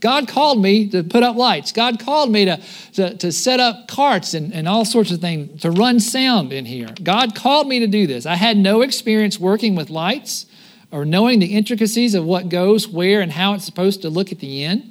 God 0.00 0.28
called 0.28 0.60
me 0.60 0.88
to 0.88 1.04
put 1.04 1.22
up 1.22 1.36
lights. 1.36 1.72
God 1.72 2.00
called 2.00 2.30
me 2.30 2.46
to, 2.46 2.60
to, 2.94 3.16
to, 3.18 3.30
set 3.30 3.60
up 3.60 3.86
carts 3.86 4.32
and, 4.32 4.52
and 4.52 4.66
all 4.66 4.86
sorts 4.86 5.10
of 5.10 5.20
things, 5.20 5.60
to 5.60 5.70
run 5.70 6.00
sound 6.00 6.52
in 6.52 6.64
here. 6.64 6.88
God 7.02 7.34
called 7.34 7.68
me 7.68 7.80
to 7.80 7.86
do 7.86 8.06
this. 8.06 8.24
I 8.24 8.36
had 8.36 8.56
no 8.56 8.80
experience 8.80 9.38
working 9.38 9.74
with 9.74 9.90
lights 9.90 10.46
or 10.90 11.04
knowing 11.04 11.38
the 11.38 11.54
intricacies 11.54 12.14
of 12.14 12.24
what 12.24 12.48
goes 12.48 12.88
where 12.88 13.20
and 13.20 13.30
how 13.30 13.54
it's 13.54 13.66
supposed 13.66 14.02
to 14.02 14.10
look 14.10 14.32
at 14.32 14.40
the 14.40 14.64
end. 14.64 14.90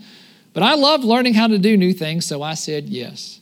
But 0.54 0.64
I 0.64 0.76
love 0.76 1.04
learning 1.04 1.34
how 1.34 1.48
to 1.48 1.58
do 1.58 1.76
new 1.76 1.94
things, 1.94 2.26
so 2.26 2.42
I 2.42 2.54
said 2.54 2.86
yes. 2.86 3.40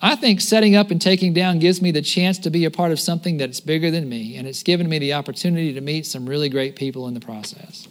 I 0.00 0.14
think 0.14 0.40
setting 0.40 0.76
up 0.76 0.90
and 0.90 1.00
taking 1.00 1.32
down 1.32 1.58
gives 1.58 1.82
me 1.82 1.90
the 1.90 2.02
chance 2.02 2.38
to 2.40 2.50
be 2.50 2.64
a 2.64 2.70
part 2.70 2.92
of 2.92 3.00
something 3.00 3.36
that's 3.36 3.60
bigger 3.60 3.90
than 3.90 4.08
me, 4.08 4.36
and 4.36 4.46
it's 4.46 4.62
given 4.62 4.88
me 4.88 4.98
the 4.98 5.14
opportunity 5.14 5.72
to 5.72 5.80
meet 5.80 6.06
some 6.06 6.28
really 6.28 6.48
great 6.48 6.76
people 6.76 7.08
in 7.08 7.14
the 7.14 7.20
process. 7.20 7.88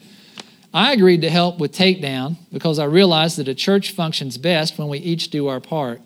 I 0.78 0.94
agreed 0.94 1.22
to 1.22 1.30
help 1.32 1.58
with 1.58 1.76
takedown 1.76 2.36
because 2.54 2.78
I 2.78 2.86
realized 2.86 3.40
that 3.40 3.48
a 3.48 3.56
church 3.56 3.94
functions 3.94 4.38
best 4.38 4.78
when 4.78 4.90
we 4.90 5.00
each 5.00 5.32
do 5.32 5.48
our 5.48 5.60
part. 5.60 6.02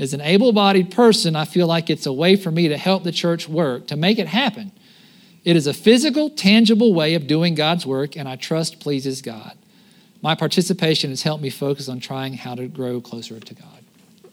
As 0.00 0.12
an 0.12 0.20
able 0.20 0.52
bodied 0.52 0.90
person, 0.90 1.36
I 1.36 1.44
feel 1.44 1.68
like 1.68 1.88
it's 1.88 2.04
a 2.04 2.12
way 2.12 2.34
for 2.34 2.50
me 2.50 2.66
to 2.66 2.76
help 2.76 3.04
the 3.04 3.12
church 3.12 3.48
work, 3.48 3.86
to 3.86 3.96
make 3.96 4.18
it 4.18 4.26
happen. 4.26 4.72
It 5.44 5.54
is 5.54 5.68
a 5.68 5.72
physical, 5.72 6.28
tangible 6.28 6.92
way 6.92 7.14
of 7.14 7.28
doing 7.28 7.54
God's 7.54 7.86
work, 7.86 8.16
and 8.16 8.28
I 8.28 8.34
trust 8.34 8.80
pleases 8.80 9.22
God. 9.22 9.56
My 10.22 10.34
participation 10.34 11.10
has 11.10 11.22
helped 11.22 11.44
me 11.44 11.50
focus 11.50 11.88
on 11.88 12.00
trying 12.00 12.34
how 12.34 12.56
to 12.56 12.66
grow 12.66 13.00
closer 13.00 13.38
to 13.38 13.54
God. 13.54 13.84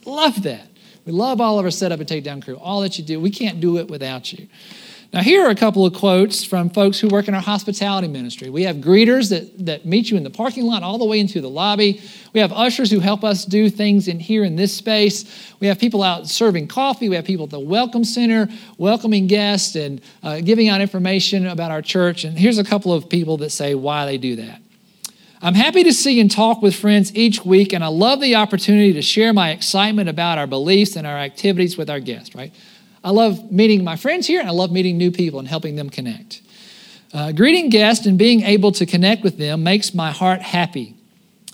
Love 0.05 0.41
that. 0.41 0.69
We 1.05 1.11
love 1.11 1.39
all 1.39 1.59
of 1.59 1.65
our 1.65 1.71
setup 1.71 1.99
and 1.99 2.09
takedown 2.09 2.43
crew, 2.43 2.57
all 2.57 2.81
that 2.81 2.97
you 2.97 3.03
do. 3.03 3.19
We 3.19 3.29
can't 3.29 3.59
do 3.59 3.77
it 3.77 3.91
without 3.91 4.33
you. 4.33 4.47
Now, 5.13 5.21
here 5.21 5.45
are 5.45 5.49
a 5.49 5.55
couple 5.55 5.85
of 5.85 5.93
quotes 5.93 6.45
from 6.45 6.69
folks 6.69 6.97
who 6.97 7.09
work 7.09 7.27
in 7.27 7.33
our 7.35 7.41
hospitality 7.41 8.07
ministry. 8.07 8.49
We 8.49 8.63
have 8.63 8.77
greeters 8.77 9.29
that, 9.31 9.65
that 9.65 9.85
meet 9.85 10.09
you 10.09 10.15
in 10.15 10.23
the 10.23 10.29
parking 10.29 10.63
lot 10.63 10.83
all 10.83 10.97
the 10.97 11.05
way 11.05 11.19
into 11.19 11.41
the 11.41 11.49
lobby. 11.49 12.01
We 12.31 12.39
have 12.39 12.53
ushers 12.53 12.89
who 12.89 13.01
help 13.01 13.25
us 13.25 13.43
do 13.43 13.69
things 13.69 14.07
in 14.07 14.21
here 14.21 14.45
in 14.45 14.55
this 14.55 14.73
space. 14.73 15.53
We 15.59 15.67
have 15.67 15.79
people 15.79 16.01
out 16.01 16.29
serving 16.29 16.69
coffee. 16.69 17.09
We 17.09 17.17
have 17.17 17.25
people 17.25 17.43
at 17.43 17.49
the 17.49 17.59
Welcome 17.59 18.05
Center 18.05 18.47
welcoming 18.77 19.27
guests 19.27 19.75
and 19.75 19.99
uh, 20.23 20.39
giving 20.39 20.69
out 20.69 20.79
information 20.79 21.45
about 21.45 21.71
our 21.71 21.81
church. 21.81 22.23
And 22.23 22.39
here's 22.39 22.57
a 22.57 22.63
couple 22.63 22.93
of 22.93 23.09
people 23.09 23.35
that 23.37 23.49
say 23.49 23.75
why 23.75 24.05
they 24.05 24.17
do 24.17 24.37
that. 24.37 24.61
I'm 25.41 25.55
happy 25.55 25.83
to 25.83 25.91
see 25.91 26.21
and 26.21 26.31
talk 26.31 26.61
with 26.61 26.73
friends 26.73 27.13
each 27.13 27.43
week, 27.43 27.73
and 27.73 27.83
I 27.83 27.87
love 27.87 28.21
the 28.21 28.35
opportunity 28.35 28.93
to 28.93 29.01
share 29.01 29.33
my 29.33 29.49
excitement 29.49 30.07
about 30.07 30.37
our 30.37 30.47
beliefs 30.47 30.95
and 30.95 31.05
our 31.05 31.17
activities 31.17 31.77
with 31.77 31.89
our 31.89 31.99
guests, 31.99 32.33
right? 32.33 32.53
I 33.03 33.11
love 33.11 33.51
meeting 33.51 33.83
my 33.83 33.95
friends 33.95 34.27
here, 34.27 34.39
and 34.39 34.49
I 34.49 34.51
love 34.51 34.71
meeting 34.71 34.97
new 34.97 35.11
people 35.11 35.39
and 35.39 35.47
helping 35.47 35.75
them 35.75 35.89
connect. 35.89 36.41
Uh, 37.13 37.31
greeting 37.31 37.69
guests 37.69 38.05
and 38.05 38.17
being 38.17 38.41
able 38.43 38.71
to 38.73 38.85
connect 38.85 39.23
with 39.23 39.37
them 39.37 39.63
makes 39.63 39.93
my 39.93 40.11
heart 40.11 40.41
happy. 40.41 40.95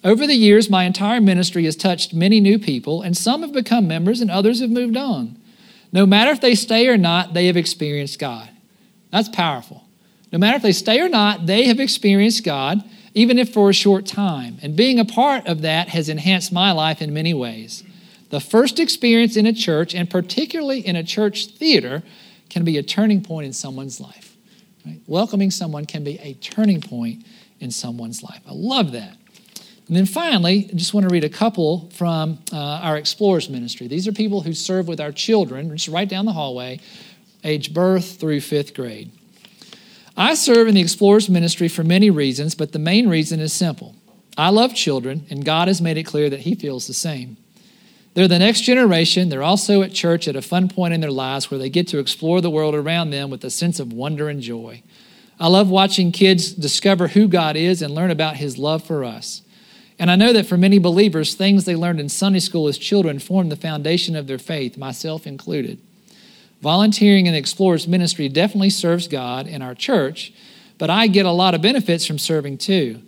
Over 0.03 0.27
the 0.27 0.35
years, 0.35 0.69
my 0.69 0.83
entire 0.83 1.19
ministry 1.19 1.65
has 1.65 1.75
touched 1.75 2.13
many 2.13 2.39
new 2.39 2.59
people, 2.59 3.01
and 3.01 3.17
some 3.17 3.41
have 3.41 3.53
become 3.53 3.87
members 3.87 4.21
and 4.21 4.29
others 4.29 4.61
have 4.61 4.69
moved 4.69 4.95
on. 4.95 5.37
No 5.91 6.05
matter 6.05 6.31
if 6.31 6.41
they 6.41 6.53
stay 6.53 6.87
or 6.87 6.97
not, 6.97 7.33
they 7.33 7.47
have 7.47 7.57
experienced 7.57 8.19
God. 8.19 8.49
That's 9.11 9.29
powerful. 9.29 9.85
No 10.31 10.37
matter 10.37 10.57
if 10.57 10.61
they 10.61 10.73
stay 10.73 10.99
or 10.99 11.09
not, 11.09 11.45
they 11.45 11.65
have 11.65 11.79
experienced 11.79 12.43
God, 12.43 12.83
even 13.13 13.39
if 13.39 13.53
for 13.53 13.69
a 13.69 13.73
short 13.73 14.05
time. 14.05 14.57
And 14.61 14.75
being 14.75 14.99
a 14.99 15.05
part 15.05 15.47
of 15.47 15.61
that 15.61 15.89
has 15.89 16.09
enhanced 16.09 16.51
my 16.51 16.71
life 16.71 17.01
in 17.01 17.13
many 17.13 17.33
ways. 17.33 17.83
The 18.29 18.39
first 18.39 18.79
experience 18.79 19.37
in 19.37 19.45
a 19.45 19.53
church, 19.53 19.95
and 19.95 20.09
particularly 20.09 20.85
in 20.85 20.95
a 20.95 21.03
church 21.03 21.47
theater, 21.47 22.03
can 22.49 22.63
be 22.63 22.77
a 22.77 22.83
turning 22.83 23.21
point 23.21 23.45
in 23.45 23.53
someone's 23.53 23.99
life. 23.99 24.35
Right? 24.85 24.99
Welcoming 25.07 25.51
someone 25.51 25.85
can 25.85 26.03
be 26.03 26.19
a 26.19 26.33
turning 26.33 26.81
point 26.81 27.25
in 27.59 27.71
someone's 27.71 28.23
life. 28.23 28.41
I 28.47 28.53
love 28.53 28.91
that. 28.91 29.17
And 29.87 29.95
then 29.95 30.05
finally, 30.05 30.67
I 30.69 30.75
just 30.75 30.93
want 30.93 31.07
to 31.07 31.13
read 31.13 31.23
a 31.23 31.29
couple 31.29 31.89
from 31.91 32.39
uh, 32.51 32.57
our 32.57 32.97
Explorers 32.97 33.49
Ministry. 33.49 33.87
These 33.87 34.07
are 34.07 34.11
people 34.11 34.41
who 34.41 34.53
serve 34.53 34.87
with 34.87 34.99
our 34.99 35.13
children, 35.13 35.69
just 35.75 35.87
right 35.87 36.09
down 36.09 36.25
the 36.25 36.33
hallway, 36.33 36.81
age 37.43 37.73
birth 37.73 38.19
through 38.19 38.41
fifth 38.41 38.73
grade. 38.73 39.11
I 40.17 40.33
serve 40.33 40.67
in 40.67 40.75
the 40.75 40.81
Explorers 40.81 41.29
Ministry 41.29 41.69
for 41.69 41.83
many 41.83 42.09
reasons, 42.09 42.53
but 42.53 42.73
the 42.73 42.79
main 42.79 43.07
reason 43.07 43.39
is 43.39 43.53
simple. 43.53 43.95
I 44.37 44.49
love 44.49 44.75
children, 44.75 45.25
and 45.29 45.45
God 45.45 45.67
has 45.69 45.81
made 45.81 45.97
it 45.97 46.03
clear 46.03 46.29
that 46.29 46.41
He 46.41 46.55
feels 46.55 46.87
the 46.87 46.93
same. 46.93 47.37
They're 48.17 48.27
the 48.27 48.39
next 48.39 48.61
generation. 48.61 49.29
They're 49.29 49.43
also 49.43 49.83
at 49.83 49.93
church 49.93 50.27
at 50.27 50.35
a 50.35 50.41
fun 50.41 50.69
point 50.69 50.91
in 50.91 51.01
their 51.01 51.11
lives 51.11 51.51
where 51.51 51.59
they 51.59 51.69
get 51.69 51.87
to 51.89 51.99
explore 51.99 52.41
the 52.41 52.49
world 52.49 52.73
around 52.73 53.11
them 53.11 53.29
with 53.29 53.43
a 53.43 53.51
sense 53.51 53.79
of 53.79 53.93
wonder 53.93 54.27
and 54.27 54.41
joy. 54.41 54.81
I 55.39 55.49
love 55.49 55.69
watching 55.69 56.11
kids 56.11 56.51
discover 56.51 57.09
who 57.09 57.27
God 57.27 57.55
is 57.55 57.83
and 57.83 57.93
learn 57.93 58.09
about 58.09 58.37
His 58.37 58.57
love 58.57 58.83
for 58.83 59.03
us. 59.03 59.43
And 59.99 60.09
I 60.09 60.15
know 60.15 60.33
that 60.33 60.47
for 60.47 60.57
many 60.57 60.79
believers, 60.79 61.35
things 61.35 61.65
they 61.65 61.75
learned 61.75 61.99
in 61.99 62.09
Sunday 62.09 62.39
school 62.39 62.67
as 62.67 62.79
children 62.79 63.19
form 63.19 63.49
the 63.49 63.55
foundation 63.55 64.15
of 64.15 64.25
their 64.25 64.39
faith, 64.39 64.79
myself 64.79 65.27
included. 65.27 65.77
Volunteering 66.59 67.27
in 67.27 67.33
the 67.33 67.39
Explorers 67.39 67.87
Ministry 67.87 68.29
definitely 68.29 68.71
serves 68.71 69.07
God 69.07 69.47
and 69.47 69.61
our 69.61 69.75
church, 69.75 70.33
but 70.79 70.89
I 70.89 71.05
get 71.05 71.27
a 71.27 71.31
lot 71.31 71.53
of 71.53 71.61
benefits 71.61 72.07
from 72.07 72.17
serving 72.17 72.57
too. 72.57 72.99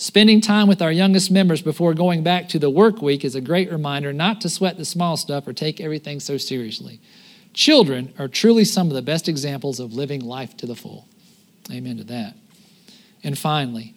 Spending 0.00 0.40
time 0.40 0.68
with 0.68 0.80
our 0.80 0.92
youngest 0.92 1.28
members 1.28 1.60
before 1.60 1.92
going 1.92 2.22
back 2.22 2.48
to 2.50 2.60
the 2.60 2.70
work 2.70 3.02
week 3.02 3.24
is 3.24 3.34
a 3.34 3.40
great 3.40 3.68
reminder 3.68 4.12
not 4.12 4.40
to 4.40 4.48
sweat 4.48 4.76
the 4.76 4.84
small 4.84 5.16
stuff 5.16 5.44
or 5.48 5.52
take 5.52 5.80
everything 5.80 6.20
so 6.20 6.36
seriously. 6.36 7.00
Children 7.52 8.14
are 8.16 8.28
truly 8.28 8.64
some 8.64 8.86
of 8.86 8.92
the 8.92 9.02
best 9.02 9.28
examples 9.28 9.80
of 9.80 9.94
living 9.94 10.20
life 10.20 10.56
to 10.58 10.66
the 10.66 10.76
full. 10.76 11.08
Amen 11.68 11.96
to 11.96 12.04
that. 12.04 12.36
And 13.24 13.36
finally, 13.36 13.96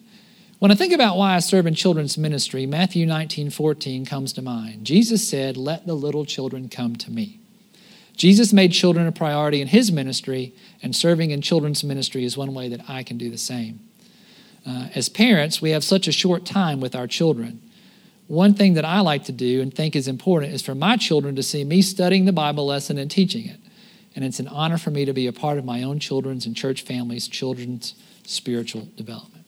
when 0.58 0.72
I 0.72 0.74
think 0.74 0.92
about 0.92 1.16
why 1.16 1.36
I 1.36 1.38
serve 1.38 1.68
in 1.68 1.76
children's 1.76 2.18
ministry, 2.18 2.66
Matthew 2.66 3.06
19 3.06 3.50
14 3.50 4.04
comes 4.04 4.32
to 4.32 4.42
mind. 4.42 4.84
Jesus 4.84 5.28
said, 5.28 5.56
Let 5.56 5.86
the 5.86 5.94
little 5.94 6.24
children 6.24 6.68
come 6.68 6.96
to 6.96 7.12
me. 7.12 7.38
Jesus 8.16 8.52
made 8.52 8.72
children 8.72 9.06
a 9.06 9.12
priority 9.12 9.60
in 9.60 9.68
his 9.68 9.92
ministry, 9.92 10.52
and 10.82 10.96
serving 10.96 11.30
in 11.30 11.42
children's 11.42 11.84
ministry 11.84 12.24
is 12.24 12.36
one 12.36 12.54
way 12.54 12.68
that 12.68 12.90
I 12.90 13.04
can 13.04 13.18
do 13.18 13.30
the 13.30 13.38
same. 13.38 13.78
Uh, 14.66 14.88
as 14.94 15.08
parents, 15.08 15.60
we 15.60 15.70
have 15.70 15.82
such 15.82 16.06
a 16.06 16.12
short 16.12 16.44
time 16.44 16.80
with 16.80 16.94
our 16.94 17.06
children. 17.06 17.60
One 18.28 18.54
thing 18.54 18.74
that 18.74 18.84
I 18.84 19.00
like 19.00 19.24
to 19.24 19.32
do 19.32 19.60
and 19.60 19.74
think 19.74 19.96
is 19.96 20.08
important 20.08 20.52
is 20.52 20.62
for 20.62 20.74
my 20.74 20.96
children 20.96 21.36
to 21.36 21.42
see 21.42 21.64
me 21.64 21.82
studying 21.82 22.24
the 22.24 22.32
Bible 22.32 22.66
lesson 22.66 22.96
and 22.98 23.10
teaching 23.10 23.46
it. 23.46 23.60
And 24.14 24.24
it's 24.24 24.38
an 24.40 24.48
honor 24.48 24.78
for 24.78 24.90
me 24.90 25.04
to 25.04 25.12
be 25.12 25.26
a 25.26 25.32
part 25.32 25.58
of 25.58 25.64
my 25.64 25.82
own 25.82 25.98
children's 25.98 26.46
and 26.46 26.54
church 26.54 26.82
families' 26.82 27.28
children's 27.28 27.94
spiritual 28.24 28.88
development. 28.96 29.44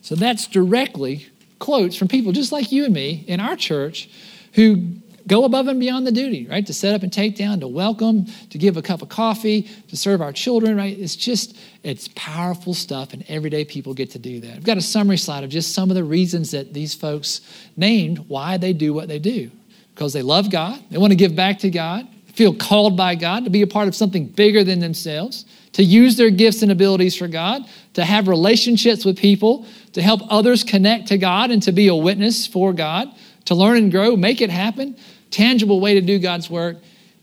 So 0.00 0.14
that's 0.14 0.46
directly 0.46 1.26
quotes 1.58 1.96
from 1.96 2.08
people 2.08 2.32
just 2.32 2.50
like 2.50 2.72
you 2.72 2.84
and 2.84 2.94
me 2.94 3.24
in 3.28 3.40
our 3.40 3.56
church 3.56 4.08
who 4.54 4.96
go 5.26 5.44
above 5.44 5.68
and 5.68 5.78
beyond 5.78 6.06
the 6.06 6.12
duty, 6.12 6.46
right? 6.46 6.66
To 6.66 6.74
set 6.74 6.94
up 6.94 7.02
and 7.02 7.12
take 7.12 7.36
down, 7.36 7.60
to 7.60 7.68
welcome, 7.68 8.26
to 8.50 8.58
give 8.58 8.76
a 8.76 8.82
cup 8.82 9.02
of 9.02 9.08
coffee, 9.08 9.68
to 9.88 9.96
serve 9.96 10.20
our 10.20 10.32
children, 10.32 10.76
right? 10.76 10.98
It's 10.98 11.16
just, 11.16 11.56
it's 11.82 12.08
powerful 12.14 12.74
stuff, 12.74 13.12
and 13.12 13.24
everyday 13.28 13.64
people 13.64 13.94
get 13.94 14.10
to 14.12 14.18
do 14.18 14.40
that. 14.40 14.56
I've 14.56 14.64
got 14.64 14.76
a 14.76 14.82
summary 14.82 15.18
slide 15.18 15.44
of 15.44 15.50
just 15.50 15.74
some 15.74 15.90
of 15.90 15.96
the 15.96 16.04
reasons 16.04 16.50
that 16.52 16.72
these 16.72 16.94
folks 16.94 17.40
named 17.76 18.24
why 18.28 18.56
they 18.56 18.72
do 18.72 18.92
what 18.92 19.08
they 19.08 19.18
do. 19.18 19.50
Because 19.94 20.12
they 20.12 20.22
love 20.22 20.50
God, 20.50 20.82
they 20.90 20.98
want 20.98 21.10
to 21.10 21.16
give 21.16 21.36
back 21.36 21.58
to 21.60 21.70
God, 21.70 22.08
feel 22.34 22.54
called 22.54 22.96
by 22.96 23.14
God 23.14 23.44
to 23.44 23.50
be 23.50 23.62
a 23.62 23.66
part 23.66 23.88
of 23.88 23.94
something 23.94 24.26
bigger 24.26 24.64
than 24.64 24.80
themselves, 24.80 25.44
to 25.72 25.82
use 25.82 26.16
their 26.16 26.30
gifts 26.30 26.62
and 26.62 26.72
abilities 26.72 27.16
for 27.16 27.28
God, 27.28 27.62
to 27.94 28.04
have 28.04 28.26
relationships 28.26 29.04
with 29.04 29.18
people, 29.18 29.66
to 29.92 30.00
help 30.00 30.22
others 30.30 30.64
connect 30.64 31.08
to 31.08 31.18
God 31.18 31.50
and 31.50 31.62
to 31.62 31.72
be 31.72 31.88
a 31.88 31.94
witness 31.94 32.46
for 32.46 32.72
God, 32.72 33.08
to 33.46 33.54
learn 33.54 33.76
and 33.76 33.90
grow, 33.90 34.16
make 34.16 34.40
it 34.40 34.50
happen, 34.50 34.96
tangible 35.30 35.80
way 35.80 35.94
to 35.94 36.00
do 36.00 36.18
God's 36.18 36.48
work, 36.48 36.76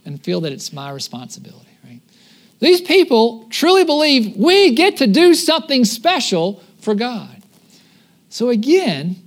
and 0.06 0.22
feel 0.24 0.42
that 0.42 0.52
it's 0.52 0.74
my 0.74 0.92
responsibility, 0.92 1.70
right? 1.84 2.02
These 2.60 2.82
people 2.82 3.48
truly 3.50 3.84
believe 3.84 4.36
we 4.36 4.76
get 4.76 4.98
to 4.98 5.08
do 5.08 5.34
something 5.34 5.86
special 5.86 6.64
for 6.80 6.96
God. 6.96 7.42
So 8.30 8.50
again, 8.50 9.18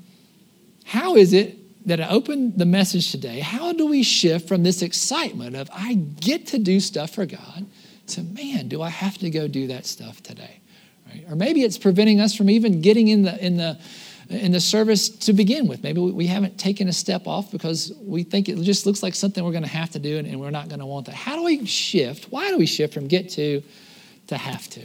how 0.84 1.16
is 1.16 1.32
it 1.32 1.58
that 1.86 2.00
I 2.00 2.08
open 2.08 2.56
the 2.56 2.66
message 2.66 3.10
today? 3.10 3.40
How 3.40 3.72
do 3.72 3.86
we 3.86 4.02
shift 4.02 4.46
from 4.46 4.62
this 4.62 4.82
excitement 4.82 5.56
of 5.56 5.68
I 5.72 5.94
get 5.94 6.46
to 6.48 6.58
do 6.58 6.80
stuff 6.80 7.10
for 7.10 7.26
God 7.26 7.66
to 8.08 8.22
man, 8.22 8.68
do 8.68 8.82
I 8.82 8.88
have 8.88 9.18
to 9.18 9.30
go 9.30 9.48
do 9.48 9.68
that 9.68 9.86
stuff 9.86 10.22
today? 10.22 10.60
Right? 11.06 11.24
Or 11.28 11.36
maybe 11.36 11.62
it's 11.62 11.78
preventing 11.78 12.20
us 12.20 12.34
from 12.34 12.50
even 12.50 12.80
getting 12.80 13.08
in 13.08 13.22
the 13.22 13.44
in 13.44 13.56
the 13.56 13.78
in 14.28 14.52
the 14.52 14.60
service 14.60 15.08
to 15.08 15.32
begin 15.32 15.66
with. 15.66 15.82
Maybe 15.82 16.00
we 16.00 16.26
haven't 16.26 16.58
taken 16.58 16.88
a 16.88 16.92
step 16.92 17.26
off 17.26 17.50
because 17.50 17.92
we 18.00 18.22
think 18.22 18.48
it 18.48 18.56
just 18.62 18.86
looks 18.86 19.02
like 19.02 19.14
something 19.14 19.44
we're 19.44 19.52
going 19.52 19.64
to 19.64 19.68
have 19.68 19.90
to 19.90 19.98
do 19.98 20.18
and, 20.18 20.40
we're 20.40 20.50
not 20.50 20.68
going 20.68 20.80
to 20.80 20.86
want 20.86 21.06
that. 21.06 21.14
How 21.14 21.36
do 21.36 21.44
we 21.44 21.66
shift? 21.66 22.26
Why 22.30 22.50
do 22.50 22.58
we 22.58 22.66
shift 22.66 22.94
from 22.94 23.08
get 23.08 23.30
to 23.30 23.62
to 24.28 24.36
have 24.36 24.68
to? 24.70 24.80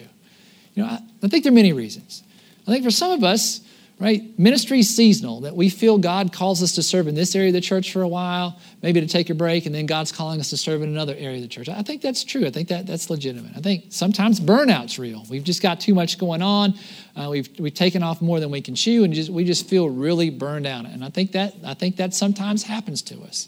You 0.76 0.84
know, 0.84 0.86
I, 0.86 1.00
I 1.24 1.28
think 1.28 1.44
there 1.44 1.52
are 1.52 1.56
many 1.56 1.74
reasons. 1.74 2.24
I 2.68 2.72
think 2.72 2.84
for 2.84 2.92
some 2.92 3.12
of 3.12 3.24
us, 3.24 3.62
right? 4.00 4.38
Ministry 4.38 4.80
is 4.80 4.96
seasonal, 4.96 5.42
that 5.42 5.56
we 5.56 5.70
feel 5.70 5.98
God 5.98 6.32
calls 6.32 6.62
us 6.62 6.76
to 6.76 6.84
serve 6.84 7.08
in 7.08 7.16
this 7.16 7.36
area 7.36 7.50
of 7.50 7.54
the 7.54 7.62
church 7.62 7.92
for 7.92 8.04
a 8.04 8.08
while, 8.08 8.60
maybe 8.84 9.02
to 9.02 9.08
take 9.08 9.32
a 9.32 9.34
break, 9.34 9.66
and 9.66 9.74
then 9.74 9.88
God's 9.88 10.12
calling 10.12 10.40
us 10.40 10.52
to 10.52 10.58
serve 10.58 10.84
in 10.84 10.90
another 10.90 11.16
area 11.18 11.38
of 11.38 11.42
the 11.42 11.48
church. 11.48 11.68
I 11.68 11.82
think 11.82 12.04
that's 12.04 12.24
true. 12.24 12.46
I 12.46 12.52
think 12.52 12.68
that, 12.68 12.86
that's 12.86 13.10
legitimate. 13.10 13.54
I 13.56 13.60
think 13.60 13.86
sometimes 13.90 14.40
burnout's 14.40 15.00
real. 15.00 15.26
We've 15.30 15.44
just 15.44 15.64
got 15.64 15.80
too 15.80 15.96
much 15.96 16.20
going 16.20 16.44
on. 16.44 16.76
Uh, 17.16 17.30
we've, 17.32 17.50
we've 17.60 17.74
taken 17.74 18.04
off 18.04 18.22
more 18.22 18.40
than 18.40 18.52
we 18.52 18.62
can 18.62 18.76
chew, 18.76 19.04
and 19.04 19.14
just, 19.14 19.32
we 19.32 19.44
just 19.44 19.68
feel 19.68 19.90
really 19.90 20.30
burned 20.30 20.68
out. 20.68 20.86
And 20.86 21.04
I 21.04 21.10
think 21.10 21.32
that, 21.32 21.56
I 21.66 21.74
think 21.74 21.96
that 21.96 22.14
sometimes 22.14 22.62
happens 22.64 23.02
to 23.04 23.20
us. 23.24 23.48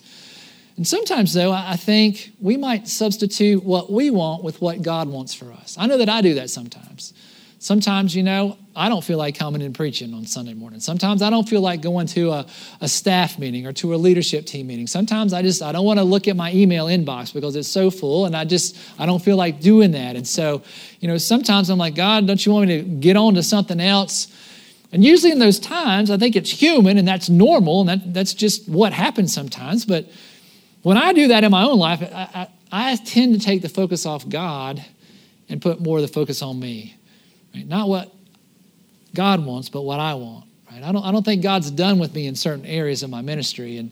And 0.77 0.88
sometimes, 0.88 1.33
though, 1.33 1.51
I 1.51 1.75
think 1.75 2.31
we 2.39 2.55
might 2.55 2.88
substitute 2.88 3.63
what 3.63 3.91
we 3.91 4.09
want 4.09 4.43
with 4.43 4.62
what 4.62 4.81
God 4.81 5.09
wants 5.09 5.33
for 5.33 5.51
us. 5.51 5.75
I 5.77 5.85
know 5.85 5.97
that 5.97 6.09
I 6.09 6.21
do 6.21 6.35
that 6.35 6.49
sometimes. 6.49 7.13
Sometimes, 7.62 8.15
you 8.15 8.24
know, 8.24 8.58
I 8.74 8.88
don't 8.88 9.04
feel 9.04 9.17
like 9.17 9.38
coming 9.38 9.62
and 9.62 9.76
preaching 9.76 10.13
on 10.13 10.26
Sunday 10.26 10.54
morning. 10.54 10.80
Sometimes 10.80 11.22
I 11.22 11.30
don't 11.30 11.48
feel 11.48 11.60
like 11.60 11.82
going 11.82 12.08
to 12.08 12.32
a, 12.32 12.45
a 12.80 12.88
staff 12.88 13.38
meeting 13.38 13.67
or 13.67 13.74
to 13.74 13.93
a 13.93 13.98
leadership 13.98 14.45
team 14.45 14.67
meeting. 14.67 14.88
Sometimes 14.88 15.34
I 15.34 15.41
just 15.41 15.62
I 15.62 15.74
don't 15.74 15.84
want 15.84 16.00
to 16.00 16.06
look 16.06 16.30
at 16.30 16.38
my 16.38 16.54
email 16.54 16.86
inbox 16.86 17.34
because 17.34 17.58
it's 17.58 17.67
so 17.67 17.91
full 17.91 18.26
and 18.26 18.34
I 18.34 18.45
just 18.45 18.78
I 18.98 19.06
don't 19.06 19.22
feel 19.22 19.36
like 19.36 19.60
doing 19.60 19.91
that. 19.91 20.15
And 20.15 20.26
so, 20.26 20.63
you 21.02 21.10
know, 21.10 21.17
sometimes 21.17 21.69
I'm 21.69 21.78
like, 21.78 21.95
God, 21.95 22.26
don't 22.28 22.43
you 22.45 22.54
want 22.54 22.69
me 22.69 22.78
to 22.78 22.84
get 22.84 23.17
on 23.17 23.34
to 23.34 23.43
something 23.43 23.82
else? 23.82 24.34
And 24.93 25.04
usually 25.04 25.34
in 25.34 25.39
those 25.39 25.60
times, 25.60 26.10
I 26.10 26.17
think 26.17 26.38
it's 26.38 26.50
human 26.50 26.98
and 26.98 27.06
that's 27.06 27.30
normal 27.30 27.82
and 27.82 27.89
that, 27.89 28.13
that's 28.13 28.34
just 28.34 28.69
what 28.69 28.93
happens 28.93 29.34
sometimes. 29.34 29.86
But 29.86 30.10
when 30.84 30.95
I 30.95 31.12
do 31.12 31.28
that 31.28 31.43
in 31.43 31.52
my 31.52 31.63
own 31.63 31.78
life, 31.78 32.02
I, 32.02 32.48
I, 32.72 32.91
I 32.93 32.95
tend 32.95 33.34
to 33.34 33.45
take 33.45 33.62
the 33.62 33.69
focus 33.69 34.06
off 34.06 34.28
God 34.30 34.84
and 35.50 35.62
put 35.62 35.82
more 35.82 35.98
of 35.98 36.04
the 36.04 36.08
focus 36.08 36.41
on 36.41 36.58
me. 36.58 36.95
Right? 37.53 37.67
Not 37.67 37.89
what 37.89 38.13
God 39.13 39.45
wants, 39.45 39.69
but 39.69 39.81
what 39.81 39.99
I 39.99 40.13
want. 40.13 40.45
Right? 40.71 40.83
I 40.83 40.91
don't, 40.91 41.03
I 41.03 41.12
don't 41.12 41.23
think 41.23 41.41
God's 41.41 41.71
done 41.71 41.99
with 41.99 42.13
me 42.13 42.27
in 42.27 42.35
certain 42.35 42.65
areas 42.65 43.03
of 43.03 43.09
my 43.09 43.21
ministry. 43.21 43.77
And, 43.77 43.91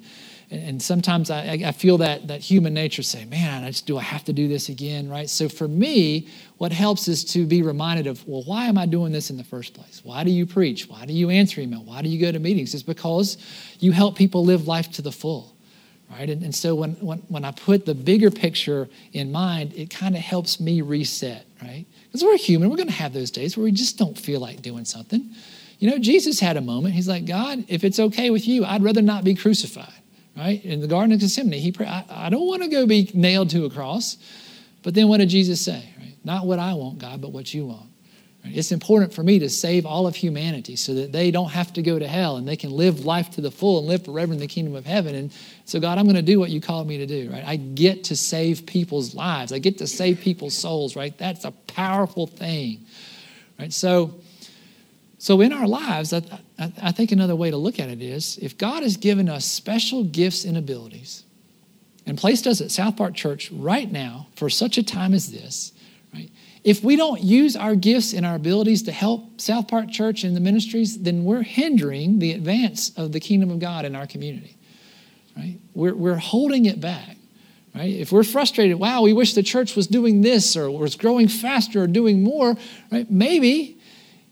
and 0.49 0.81
sometimes 0.81 1.29
I, 1.29 1.59
I 1.65 1.71
feel 1.73 1.97
that, 1.97 2.27
that 2.27 2.39
human 2.39 2.73
nature 2.73 3.03
say, 3.03 3.25
man, 3.25 3.63
I 3.63 3.67
just, 3.67 3.85
do 3.85 3.97
I 3.97 4.01
have 4.01 4.23
to 4.25 4.33
do 4.33 4.47
this 4.47 4.69
again, 4.69 5.09
right? 5.09 5.29
So 5.29 5.49
for 5.49 5.67
me, 5.67 6.29
what 6.57 6.71
helps 6.71 7.07
is 7.07 7.25
to 7.33 7.45
be 7.45 7.63
reminded 7.63 8.07
of, 8.07 8.25
well, 8.27 8.43
why 8.43 8.65
am 8.65 8.77
I 8.77 8.85
doing 8.85 9.11
this 9.11 9.29
in 9.29 9.37
the 9.37 9.43
first 9.43 9.73
place? 9.73 10.01
Why 10.05 10.23
do 10.23 10.31
you 10.31 10.45
preach? 10.45 10.87
Why 10.87 11.05
do 11.05 11.13
you 11.13 11.29
answer 11.29 11.59
email? 11.59 11.83
Why 11.83 12.01
do 12.01 12.07
you 12.07 12.21
go 12.21 12.31
to 12.31 12.39
meetings? 12.39 12.73
It's 12.73 12.83
because 12.83 13.37
you 13.79 13.91
help 13.91 14.15
people 14.15 14.45
live 14.45 14.67
life 14.67 14.91
to 14.93 15.01
the 15.01 15.11
full, 15.11 15.55
right? 16.11 16.29
And, 16.29 16.43
and 16.43 16.53
so 16.53 16.75
when, 16.75 16.91
when, 16.93 17.17
when 17.27 17.43
I 17.43 17.51
put 17.51 17.85
the 17.87 17.95
bigger 17.95 18.31
picture 18.31 18.87
in 19.13 19.31
mind, 19.31 19.73
it 19.73 19.89
kind 19.89 20.15
of 20.15 20.21
helps 20.21 20.59
me 20.59 20.81
reset, 20.81 21.45
right? 21.61 21.85
Because 22.05 22.23
we're 22.23 22.37
human, 22.37 22.69
we're 22.69 22.77
going 22.77 22.87
to 22.87 22.93
have 22.93 23.13
those 23.13 23.31
days 23.31 23.57
where 23.57 23.63
we 23.63 23.71
just 23.71 23.97
don't 23.97 24.17
feel 24.17 24.39
like 24.39 24.61
doing 24.61 24.85
something. 24.85 25.33
You 25.79 25.89
know, 25.91 25.99
Jesus 25.99 26.39
had 26.39 26.57
a 26.57 26.61
moment. 26.61 26.95
He's 26.95 27.07
like, 27.07 27.25
God, 27.25 27.65
if 27.67 27.83
it's 27.83 27.99
okay 27.99 28.29
with 28.29 28.47
you, 28.47 28.65
I'd 28.65 28.83
rather 28.83 29.01
not 29.01 29.23
be 29.23 29.35
crucified, 29.35 29.93
right? 30.35 30.63
In 30.63 30.81
the 30.81 30.87
Garden 30.87 31.11
of 31.11 31.19
Gethsemane, 31.19 31.59
he 31.59 31.71
prayed, 31.71 31.89
I, 31.89 32.05
I 32.09 32.29
don't 32.29 32.47
want 32.47 32.63
to 32.63 32.69
go 32.69 32.85
be 32.87 33.11
nailed 33.13 33.49
to 33.51 33.65
a 33.65 33.69
cross. 33.69 34.17
But 34.83 34.93
then 34.93 35.07
what 35.07 35.17
did 35.17 35.29
Jesus 35.29 35.63
say, 35.63 35.93
right? 35.99 36.15
Not 36.23 36.45
what 36.45 36.59
I 36.59 36.73
want, 36.73 36.99
God, 36.99 37.21
but 37.21 37.31
what 37.31 37.53
you 37.53 37.65
want. 37.67 37.89
It's 38.53 38.71
important 38.71 39.13
for 39.13 39.23
me 39.23 39.39
to 39.39 39.49
save 39.49 39.86
all 39.86 40.07
of 40.07 40.15
humanity 40.15 40.75
so 40.75 40.93
that 40.95 41.12
they 41.12 41.31
don't 41.31 41.49
have 41.49 41.73
to 41.73 41.81
go 41.81 41.97
to 41.99 42.07
hell 42.07 42.38
and 42.38 42.47
they 42.47 42.55
can 42.55 42.71
live 42.71 43.05
life 43.05 43.31
to 43.31 43.41
the 43.41 43.51
full 43.51 43.79
and 43.79 43.88
live 43.88 44.05
forever 44.05 44.33
in 44.33 44.39
the 44.39 44.47
kingdom 44.47 44.75
of 44.75 44.86
heaven. 44.86 45.15
And 45.15 45.31
so, 45.65 45.79
God, 45.79 45.97
I'm 45.97 46.05
going 46.05 46.15
to 46.15 46.21
do 46.21 46.39
what 46.39 46.49
you 46.49 46.62
called 46.62 46.88
me 46.88 46.97
to 46.97 47.05
do, 47.05 47.29
right? 47.31 47.43
I 47.45 47.55
get 47.55 48.05
to 48.05 48.15
save 48.15 48.65
people's 48.65 49.15
lives. 49.15 49.51
I 49.51 49.60
get 49.60 49.77
to 49.79 49.88
save 49.88 50.19
people's 50.21 50.55
souls, 50.55 50.95
right? 50.95 51.17
That's 51.17 51.45
a 51.45 51.51
powerful 51.51 52.27
thing, 52.27 52.86
right? 53.60 53.73
So, 53.73 54.15
so 55.17 55.41
in 55.41 55.51
our 55.51 55.67
lives, 55.67 56.13
I, 56.13 56.21
I, 56.60 56.71
I 56.81 56.91
think 56.91 57.12
another 57.12 57.36
way 57.36 57.51
to 57.51 57.57
look 57.57 57.79
at 57.79 57.89
it 57.89 58.01
is 58.01 58.38
if 58.41 58.57
God 58.57 58.83
has 58.83 58.97
given 58.97 59.29
us 59.29 59.45
special 59.45 60.03
gifts 60.03 60.45
and 60.45 60.57
abilities 60.57 61.23
and 62.05 62.17
placed 62.17 62.47
us 62.47 62.62
at 62.62 62.71
South 62.71 62.95
Park 62.95 63.13
Church 63.13 63.51
right 63.51 63.91
now 63.91 64.27
for 64.36 64.49
such 64.49 64.77
a 64.77 64.83
time 64.83 65.13
as 65.13 65.31
this? 65.31 65.73
If 66.67 66.84
we 66.84 66.97
don't 66.97 67.21
use 67.21 67.56
our 67.56 67.75
gifts 67.75 68.12
and 68.12 68.25
our 68.25 68.36
abilities 68.36 68.84
to 68.84 68.91
help 68.91 69.39
South 69.39 69.69
Park 69.69 69.89
Church 69.89 70.25
and 70.25 70.36
the 70.36 70.41
ministries, 70.41 70.97
then 70.97 71.23
we're 71.23 71.41
hindering 71.41 72.19
the 72.19 72.34
advance 72.34 72.89
of 72.97 73.13
the 73.13 73.21
kingdom 73.21 73.49
of 73.51 73.60
God 73.60 73.86
in 73.86 73.95
our 73.95 74.06
community. 74.06 74.58
Right? 75.38 75.62
We're, 75.73 75.95
we're 75.95 76.17
holding 76.17 76.65
it 76.65 76.82
back. 76.82 77.15
Right? 77.73 77.93
If 77.93 78.12
we're 78.12 78.25
frustrated, 78.25 78.80
wow, 78.80 79.01
we 79.01 79.13
wish 79.13 79.34
the 79.34 79.43
church 79.43 79.77
was 79.77 79.88
doing 79.88 80.19
this 80.19 80.58
or 80.58 80.69
was 80.69 80.97
growing 80.97 81.30
faster 81.30 81.84
or 81.84 81.88
doing 81.88 82.21
more, 82.21 82.58
right? 82.91 83.10
Maybe 83.10 83.80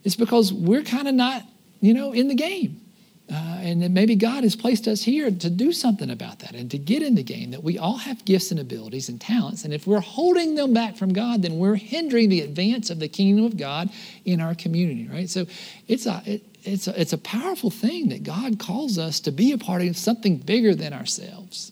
it's 0.03 0.17
because 0.17 0.51
we're 0.51 0.83
kind 0.83 1.07
of 1.07 1.15
not, 1.15 1.43
you 1.79 1.93
know, 1.93 2.11
in 2.11 2.27
the 2.27 2.35
game. 2.35 2.81
Uh, 3.31 3.57
and 3.61 3.93
maybe 3.93 4.15
God 4.15 4.43
has 4.43 4.55
placed 4.55 4.87
us 4.87 5.01
here 5.01 5.31
to 5.31 5.49
do 5.49 5.71
something 5.71 6.11
about 6.11 6.39
that 6.39 6.53
and 6.53 6.69
to 6.69 6.77
get 6.77 7.01
in 7.01 7.15
the 7.15 7.23
game 7.23 7.51
that 7.51 7.63
we 7.63 7.79
all 7.79 7.97
have 7.97 8.23
gifts 8.23 8.51
and 8.51 8.59
abilities 8.59 9.09
and 9.09 9.19
talents. 9.19 9.65
And 9.65 9.73
if 9.73 9.87
we're 9.87 9.99
holding 9.99 10.53
them 10.53 10.73
back 10.73 10.95
from 10.95 11.11
God, 11.11 11.41
then 11.41 11.57
we're 11.57 11.75
hindering 11.75 12.29
the 12.29 12.41
advance 12.41 12.91
of 12.91 12.99
the 12.99 13.07
kingdom 13.07 13.43
of 13.43 13.57
God 13.57 13.89
in 14.25 14.41
our 14.41 14.53
community, 14.53 15.07
right? 15.07 15.27
So 15.27 15.47
it's 15.87 16.05
a, 16.05 16.21
it, 16.27 16.43
it's 16.63 16.87
a, 16.87 17.01
it's 17.01 17.13
a 17.13 17.17
powerful 17.17 17.71
thing 17.71 18.09
that 18.09 18.23
God 18.23 18.59
calls 18.59 18.99
us 18.99 19.19
to 19.21 19.31
be 19.31 19.51
a 19.53 19.57
part 19.57 19.81
of 19.81 19.97
something 19.97 20.37
bigger 20.37 20.75
than 20.75 20.93
ourselves. 20.93 21.71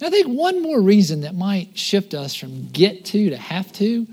And 0.00 0.08
I 0.08 0.10
think 0.10 0.26
one 0.26 0.62
more 0.62 0.80
reason 0.80 1.20
that 1.20 1.36
might 1.36 1.78
shift 1.78 2.12
us 2.12 2.34
from 2.34 2.68
get 2.70 3.04
to 3.06 3.30
to 3.30 3.36
have 3.36 3.72
to, 3.74 4.08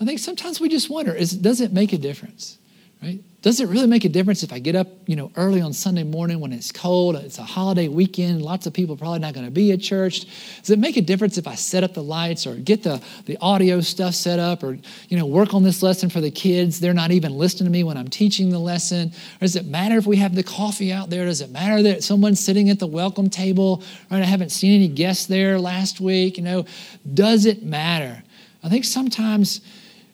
I 0.00 0.04
think 0.04 0.18
sometimes 0.18 0.60
we 0.60 0.68
just 0.68 0.90
wonder 0.90 1.14
is 1.14 1.30
does 1.30 1.60
it 1.60 1.72
make 1.72 1.92
a 1.92 1.98
difference? 1.98 2.58
Right? 3.00 3.20
Does 3.48 3.60
it 3.60 3.68
really 3.68 3.86
make 3.86 4.04
a 4.04 4.10
difference 4.10 4.42
if 4.42 4.52
I 4.52 4.58
get 4.58 4.76
up, 4.76 4.88
you 5.06 5.16
know, 5.16 5.32
early 5.34 5.62
on 5.62 5.72
Sunday 5.72 6.02
morning 6.02 6.38
when 6.38 6.52
it's 6.52 6.70
cold, 6.70 7.16
it's 7.16 7.38
a 7.38 7.42
holiday 7.42 7.88
weekend, 7.88 8.42
lots 8.42 8.66
of 8.66 8.74
people 8.74 8.94
probably 8.94 9.20
not 9.20 9.32
going 9.32 9.46
to 9.46 9.50
be 9.50 9.72
at 9.72 9.80
church? 9.80 10.26
Does 10.58 10.68
it 10.68 10.78
make 10.78 10.98
a 10.98 11.00
difference 11.00 11.38
if 11.38 11.48
I 11.48 11.54
set 11.54 11.82
up 11.82 11.94
the 11.94 12.02
lights 12.02 12.46
or 12.46 12.56
get 12.56 12.82
the, 12.82 13.00
the 13.24 13.38
audio 13.40 13.80
stuff 13.80 14.14
set 14.14 14.38
up 14.38 14.62
or, 14.62 14.76
you 15.08 15.16
know, 15.16 15.24
work 15.24 15.54
on 15.54 15.62
this 15.62 15.82
lesson 15.82 16.10
for 16.10 16.20
the 16.20 16.30
kids? 16.30 16.78
They're 16.78 16.92
not 16.92 17.10
even 17.10 17.38
listening 17.38 17.64
to 17.64 17.70
me 17.70 17.84
when 17.84 17.96
I'm 17.96 18.08
teaching 18.08 18.50
the 18.50 18.58
lesson. 18.58 19.12
Or 19.36 19.40
does 19.40 19.56
it 19.56 19.64
matter 19.64 19.96
if 19.96 20.04
we 20.04 20.18
have 20.18 20.34
the 20.34 20.42
coffee 20.42 20.92
out 20.92 21.08
there? 21.08 21.24
Does 21.24 21.40
it 21.40 21.50
matter 21.50 21.82
that 21.84 22.04
someone's 22.04 22.40
sitting 22.40 22.68
at 22.68 22.78
the 22.78 22.86
welcome 22.86 23.30
table? 23.30 23.82
Right? 24.10 24.20
I 24.20 24.26
haven't 24.26 24.50
seen 24.50 24.74
any 24.74 24.88
guests 24.88 25.24
there 25.24 25.58
last 25.58 26.02
week. 26.02 26.36
You 26.36 26.44
know, 26.44 26.66
does 27.14 27.46
it 27.46 27.62
matter? 27.62 28.22
I 28.62 28.68
think 28.68 28.84
sometimes, 28.84 29.62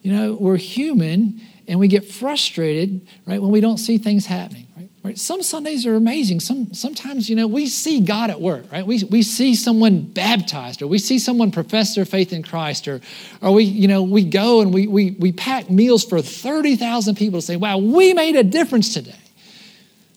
you 0.02 0.12
know, 0.12 0.34
we're 0.34 0.56
human 0.56 1.40
and 1.66 1.78
we 1.78 1.88
get 1.88 2.04
frustrated, 2.04 3.06
right, 3.26 3.40
when 3.40 3.50
we 3.50 3.60
don't 3.60 3.78
see 3.78 3.98
things 3.98 4.26
happening. 4.26 4.66
Right? 5.02 5.18
Some 5.18 5.42
Sundays 5.42 5.84
are 5.84 5.96
amazing. 5.96 6.40
Some 6.40 6.72
sometimes, 6.72 7.28
you 7.28 7.36
know, 7.36 7.46
we 7.46 7.66
see 7.66 8.00
God 8.00 8.30
at 8.30 8.40
work, 8.40 8.64
right? 8.72 8.86
We, 8.86 9.04
we 9.04 9.22
see 9.22 9.54
someone 9.54 10.00
baptized, 10.00 10.80
or 10.80 10.86
we 10.86 10.98
see 10.98 11.18
someone 11.18 11.50
profess 11.50 11.94
their 11.94 12.06
faith 12.06 12.32
in 12.32 12.42
Christ, 12.42 12.88
or 12.88 13.02
or 13.42 13.52
we, 13.52 13.64
you 13.64 13.86
know, 13.86 14.02
we 14.02 14.24
go 14.24 14.62
and 14.62 14.72
we 14.72 14.86
we 14.86 15.10
we 15.12 15.30
pack 15.30 15.68
meals 15.68 16.04
for 16.04 16.22
30,000 16.22 17.16
people 17.16 17.40
to 17.40 17.46
say, 17.46 17.56
wow, 17.56 17.76
we 17.76 18.14
made 18.14 18.34
a 18.34 18.42
difference 18.42 18.94
today. 18.94 19.14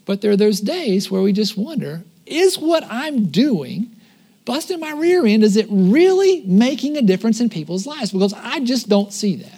But 0.06 0.22
there 0.22 0.32
are 0.32 0.38
those 0.38 0.62
days 0.62 1.12
where 1.12 1.22
we 1.22 1.34
just 1.34 1.58
wonder, 1.58 2.04
is 2.26 2.58
what 2.58 2.86
I'm 2.90 3.26
doing 3.26 3.94
busting 4.46 4.80
my 4.80 4.94
rear 4.94 5.26
end, 5.26 5.44
is 5.44 5.58
it 5.58 5.68
really 5.70 6.42
making 6.46 6.96
a 6.96 7.02
difference 7.02 7.42
in 7.42 7.50
people's 7.50 7.86
lives? 7.86 8.14
Because 8.14 8.34
I 8.34 8.62
just 8.62 8.88
don't 8.88 9.12
see 9.12 9.36
that 9.36 9.57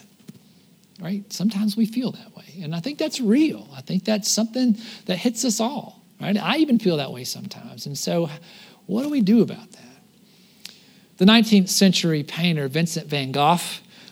right? 1.01 1.31
Sometimes 1.31 1.77
we 1.77 1.85
feel 1.85 2.11
that 2.11 2.35
way. 2.35 2.61
And 2.61 2.75
I 2.75 2.79
think 2.79 2.97
that's 2.97 3.19
real. 3.19 3.67
I 3.75 3.81
think 3.81 4.05
that's 4.05 4.29
something 4.29 4.77
that 5.05 5.17
hits 5.17 5.45
us 5.45 5.59
all, 5.59 6.03
right? 6.19 6.37
I 6.37 6.57
even 6.57 6.79
feel 6.79 6.97
that 6.97 7.11
way 7.11 7.23
sometimes. 7.23 7.85
And 7.85 7.97
so, 7.97 8.29
what 8.85 9.03
do 9.03 9.09
we 9.09 9.21
do 9.21 9.41
about 9.41 9.71
that? 9.71 9.83
The 11.17 11.25
19th 11.25 11.69
century 11.69 12.23
painter 12.23 12.67
Vincent 12.67 13.07
van 13.07 13.31
Gogh, 13.31 13.59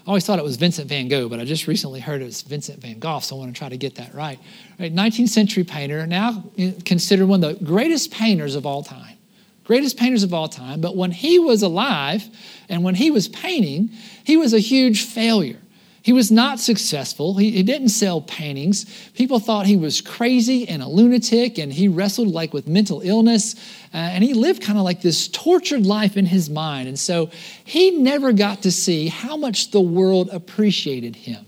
I 0.08 0.10
always 0.10 0.26
thought 0.26 0.40
it 0.40 0.46
was 0.46 0.56
Vincent 0.56 0.88
van 0.88 1.10
Gogh, 1.10 1.28
but 1.28 1.40
I 1.40 1.46
just 1.46 1.68
recently 1.68 2.00
heard 2.00 2.22
it 2.22 2.26
was 2.26 2.42
Vincent 2.42 2.82
van 2.82 3.00
Gogh, 3.00 3.20
so 3.20 3.36
I 3.36 3.40
want 3.40 3.54
to 3.54 3.58
try 3.58 3.70
to 3.70 3.78
get 3.78 3.96
that 3.96 4.14
right. 4.14 4.40
right 4.80 4.94
19th 4.94 5.30
century 5.30 5.64
painter, 5.64 6.08
now 6.08 6.46
considered 6.86 7.28
one 7.28 7.44
of 7.44 7.60
the 7.60 7.66
greatest 7.66 8.12
painters 8.12 8.56
of 8.56 8.66
all 8.66 8.84
time. 8.84 9.18
Greatest 9.66 9.98
painters 9.98 10.24
of 10.24 10.34
all 10.34 10.48
time, 10.48 10.80
but 10.80 10.96
when 10.96 11.12
he 11.12 11.40
was 11.40 11.62
alive 11.62 12.24
and 12.70 12.86
when 12.86 12.96
he 12.96 13.12
was 13.12 13.28
painting, 13.28 13.90
he 14.24 14.38
was 14.38 14.54
a 14.54 14.60
huge 14.60 15.04
failure. 15.04 15.60
He 16.08 16.14
was 16.14 16.32
not 16.32 16.62
successful. 16.62 17.36
He, 17.36 17.52
he, 17.52 17.64
didn't 17.64 17.90
sell 17.90 18.22
paintings. 18.22 18.86
People 19.14 19.40
thought 19.40 19.66
he 19.66 19.76
was 19.76 20.00
crazy 20.00 20.66
and 20.66 20.82
a 20.82 20.88
lunatic, 20.88 21.58
and 21.58 21.74
he 21.74 21.90
wrestled 21.90 22.30
like 22.30 22.54
with 22.54 22.66
mental 22.66 23.02
illness. 23.02 23.56
Uh, 23.94 23.98
and 23.98 24.24
he 24.24 24.34
lived 24.34 24.64
kind 24.64 24.80
of 24.80 24.86
like 24.86 25.02
this 25.02 25.28
tortured 25.28 25.86
life 25.86 26.16
in 26.16 26.26
his 26.26 26.50
mind. 26.50 26.88
And 26.88 26.98
so 26.98 27.30
he 27.66 27.92
never 27.92 28.32
got 28.32 28.62
to 28.62 28.72
see 28.72 29.10
how 29.10 29.36
much 29.36 29.72
the 29.72 29.82
world 29.82 30.30
appreciated 30.32 31.14
him. 31.14 31.46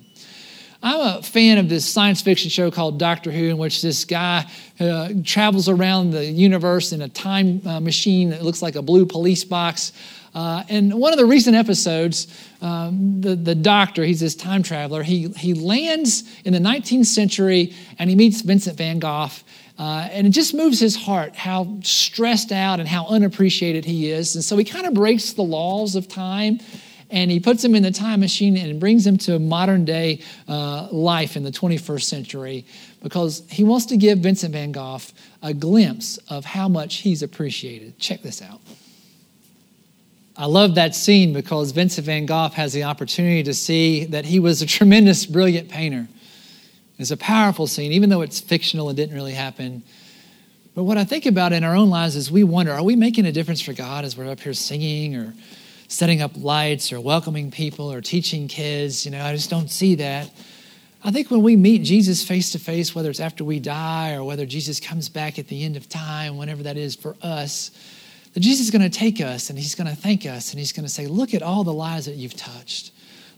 I'm 0.83 1.19
a 1.19 1.23
fan 1.23 1.57
of 1.57 1.69
this 1.69 1.85
science 1.85 2.21
fiction 2.21 2.49
show 2.49 2.69
called 2.69 2.99
Doctor 2.99 3.31
Who, 3.31 3.45
in 3.45 3.57
which 3.57 3.81
this 3.81 4.03
guy 4.03 4.45
uh, 4.77 5.13
travels 5.23 5.69
around 5.69 6.11
the 6.11 6.25
universe 6.25 6.91
in 6.91 7.01
a 7.01 7.07
time 7.07 7.61
uh, 7.65 7.79
machine 7.79 8.31
that 8.31 8.43
looks 8.43 8.61
like 8.61 8.75
a 8.75 8.81
blue 8.81 9.05
police 9.05 9.45
box. 9.45 9.93
Uh, 10.33 10.63
and 10.69 10.93
one 10.93 11.11
of 11.11 11.17
the 11.17 11.25
recent 11.25 11.55
episodes, 11.55 12.27
um, 12.61 13.21
the, 13.21 13.35
the 13.35 13.55
doctor, 13.55 14.03
he's 14.03 14.19
this 14.19 14.35
time 14.35 14.63
traveler, 14.63 15.03
he, 15.03 15.29
he 15.29 15.53
lands 15.53 16.23
in 16.45 16.53
the 16.53 16.59
19th 16.59 17.07
century 17.07 17.73
and 17.97 18.09
he 18.09 18.15
meets 18.15 18.41
Vincent 18.41 18.77
van 18.77 18.99
Gogh. 18.99 19.29
Uh, 19.77 20.09
and 20.11 20.27
it 20.27 20.31
just 20.31 20.53
moves 20.53 20.79
his 20.79 20.95
heart 20.95 21.35
how 21.35 21.77
stressed 21.83 22.51
out 22.51 22.79
and 22.79 22.87
how 22.87 23.07
unappreciated 23.07 23.85
he 23.85 24.09
is. 24.09 24.35
And 24.35 24.43
so 24.43 24.57
he 24.57 24.65
kind 24.65 24.85
of 24.85 24.93
breaks 24.93 25.33
the 25.33 25.41
laws 25.41 25.95
of 25.95 26.07
time 26.07 26.59
and 27.09 27.31
he 27.31 27.39
puts 27.39 27.63
him 27.63 27.73
in 27.75 27.83
the 27.83 27.91
time 27.91 28.19
machine 28.19 28.55
and 28.57 28.79
brings 28.79 29.07
him 29.07 29.17
to 29.17 29.39
modern 29.39 29.85
day 29.85 30.21
uh, 30.47 30.89
life 30.91 31.35
in 31.35 31.43
the 31.43 31.51
21st 31.51 32.03
century 32.03 32.65
because 33.01 33.43
he 33.49 33.63
wants 33.63 33.87
to 33.87 33.97
give 33.97 34.19
Vincent 34.19 34.53
van 34.53 34.71
Gogh 34.71 34.99
a 35.41 35.53
glimpse 35.53 36.17
of 36.29 36.45
how 36.45 36.67
much 36.67 36.97
he's 36.97 37.23
appreciated. 37.23 37.97
Check 37.99 38.21
this 38.21 38.41
out. 38.41 38.59
I 40.39 40.45
love 40.45 40.75
that 40.75 40.95
scene 40.95 41.33
because 41.33 41.71
Vincent 41.73 42.05
van 42.05 42.25
Gogh 42.25 42.47
has 42.53 42.71
the 42.71 42.85
opportunity 42.85 43.43
to 43.43 43.53
see 43.53 44.05
that 44.05 44.23
he 44.23 44.39
was 44.39 44.61
a 44.61 44.65
tremendous, 44.65 45.25
brilliant 45.25 45.67
painter. 45.67 46.07
It's 46.97 47.11
a 47.11 47.17
powerful 47.17 47.67
scene, 47.67 47.91
even 47.91 48.09
though 48.09 48.21
it's 48.21 48.39
fictional 48.39 48.87
and 48.87 48.95
didn't 48.95 49.15
really 49.15 49.33
happen. 49.33 49.83
But 50.75 50.85
what 50.85 50.97
I 50.97 51.03
think 51.03 51.25
about 51.25 51.51
in 51.51 51.65
our 51.65 51.75
own 51.75 51.89
lives 51.89 52.15
is 52.15 52.31
we 52.31 52.45
wonder 52.45 52.71
are 52.71 52.81
we 52.81 52.95
making 52.95 53.25
a 53.25 53.33
difference 53.33 53.59
for 53.59 53.73
God 53.73 54.05
as 54.05 54.15
we're 54.15 54.31
up 54.31 54.39
here 54.39 54.53
singing 54.53 55.17
or 55.17 55.33
setting 55.89 56.21
up 56.21 56.31
lights 56.37 56.93
or 56.93 57.01
welcoming 57.01 57.51
people 57.51 57.91
or 57.91 57.99
teaching 57.99 58.47
kids? 58.47 59.03
You 59.03 59.11
know, 59.11 59.21
I 59.21 59.35
just 59.35 59.49
don't 59.49 59.69
see 59.69 59.95
that. 59.95 60.31
I 61.03 61.11
think 61.11 61.31
when 61.31 61.43
we 61.43 61.57
meet 61.57 61.83
Jesus 61.83 62.23
face 62.23 62.53
to 62.53 62.59
face, 62.59 62.95
whether 62.95 63.09
it's 63.09 63.19
after 63.19 63.43
we 63.43 63.59
die 63.59 64.13
or 64.13 64.23
whether 64.23 64.45
Jesus 64.45 64.79
comes 64.79 65.09
back 65.09 65.37
at 65.37 65.49
the 65.49 65.65
end 65.65 65.75
of 65.75 65.89
time, 65.89 66.37
whenever 66.37 66.63
that 66.63 66.77
is 66.77 66.95
for 66.95 67.17
us, 67.21 67.71
that 68.33 68.39
Jesus 68.39 68.65
is 68.65 68.71
going 68.71 68.89
to 68.89 68.89
take 68.89 69.21
us 69.21 69.49
and 69.49 69.57
he's 69.57 69.75
going 69.75 69.89
to 69.89 69.95
thank 69.95 70.25
us 70.25 70.51
and 70.51 70.59
he's 70.59 70.71
going 70.71 70.85
to 70.85 70.91
say, 70.91 71.07
Look 71.07 71.33
at 71.33 71.41
all 71.41 71.63
the 71.63 71.73
lives 71.73 72.05
that 72.05 72.15
you've 72.15 72.35
touched. 72.35 72.91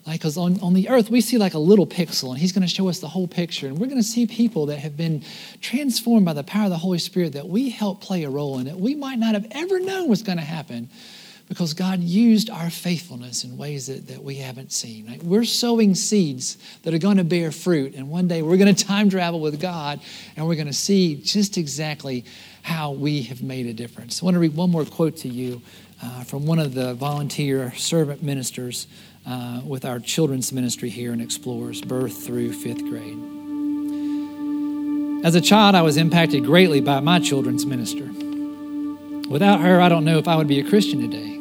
Like, 0.06 0.20
because 0.20 0.36
on, 0.36 0.60
on 0.62 0.74
the 0.74 0.90
earth, 0.90 1.12
we 1.12 1.22
see 1.22 1.38
like 1.38 1.54
a 1.54 1.60
little 1.60 1.86
pixel, 1.86 2.32
and 2.32 2.40
he's 2.40 2.52
going 2.52 2.64
to 2.64 2.74
show 2.74 2.90
us 2.90 3.00
the 3.00 3.08
whole 3.08 3.28
picture. 3.28 3.68
And 3.68 3.78
we're 3.78 3.86
going 3.86 4.02
to 4.02 4.04
see 4.04 4.26
people 4.26 4.66
that 4.66 4.80
have 4.80 4.98
been 4.98 5.24
transformed 5.62 6.26
by 6.26 6.34
the 6.34 6.44
power 6.44 6.64
of 6.64 6.70
the 6.72 6.78
Holy 6.78 6.98
Spirit 6.98 7.34
that 7.34 7.48
we 7.48 7.70
help 7.70 8.02
play 8.02 8.24
a 8.24 8.30
role 8.30 8.58
in, 8.58 8.66
that 8.66 8.80
we 8.80 8.96
might 8.96 9.20
not 9.20 9.36
have 9.36 9.46
ever 9.52 9.80
known 9.80 10.10
was 10.10 10.24
going 10.24 10.40
to 10.40 10.44
happen 10.44 10.90
because 11.52 11.74
God 11.74 12.00
used 12.00 12.50
our 12.50 12.70
faithfulness 12.70 13.44
in 13.44 13.58
ways 13.58 13.88
that, 13.88 14.08
that 14.08 14.24
we 14.24 14.36
haven't 14.36 14.72
seen. 14.72 15.06
Right? 15.06 15.22
We're 15.22 15.44
sowing 15.44 15.96
seeds 15.96 16.58
that 16.84 16.94
are 16.94 16.98
going 16.98 17.18
to 17.18 17.26
bear 17.26 17.52
fruit, 17.52 17.94
and 17.94 18.10
one 18.10 18.30
day 18.30 18.42
we're 18.42 18.56
going 18.56 18.74
to 18.74 18.86
time 18.86 19.10
travel 19.10 19.42
with 19.42 19.60
God, 19.60 20.00
and 20.38 20.48
we're 20.48 20.56
going 20.56 20.68
to 20.68 20.74
see 20.74 21.18
just 21.18 21.58
exactly 21.58 22.24
how 22.62 22.92
we 22.92 23.24
have 23.24 23.44
made 23.44 23.66
a 23.66 23.74
difference. 23.74 24.24
I 24.24 24.26
want 24.26 24.36
to 24.36 24.40
read 24.40 24.56
one 24.56 24.72
more 24.72 24.86
quote 24.86 25.18
to 25.18 25.28
you 25.28 25.62
uh, 26.02 26.24
from 26.24 26.46
one 26.46 26.58
of 26.58 26.74
the 26.74 26.94
volunteer 26.94 27.74
servant 27.76 28.24
ministers 28.24 28.88
uh, 29.28 29.60
with 29.66 29.84
our 29.84 30.00
children's 30.00 30.54
ministry 30.54 30.88
here 30.88 31.12
in 31.12 31.20
Explorers, 31.20 31.82
birth 31.82 32.26
through 32.26 32.54
fifth 32.54 32.82
grade. 32.86 33.18
As 35.26 35.36
a 35.36 35.42
child, 35.42 35.76
I 35.76 35.82
was 35.82 35.98
impacted 35.98 36.46
greatly 36.46 36.80
by 36.80 37.02
my 37.02 37.20
children's 37.20 37.66
minister. 37.66 38.06
Without 39.30 39.60
her, 39.60 39.82
I 39.82 39.90
don't 39.90 40.06
know 40.06 40.18
if 40.18 40.30
I 40.30 40.38
would 40.38 40.48
be 40.48 40.62
a 40.62 40.64
Christian 40.64 41.02
today. 41.02 41.41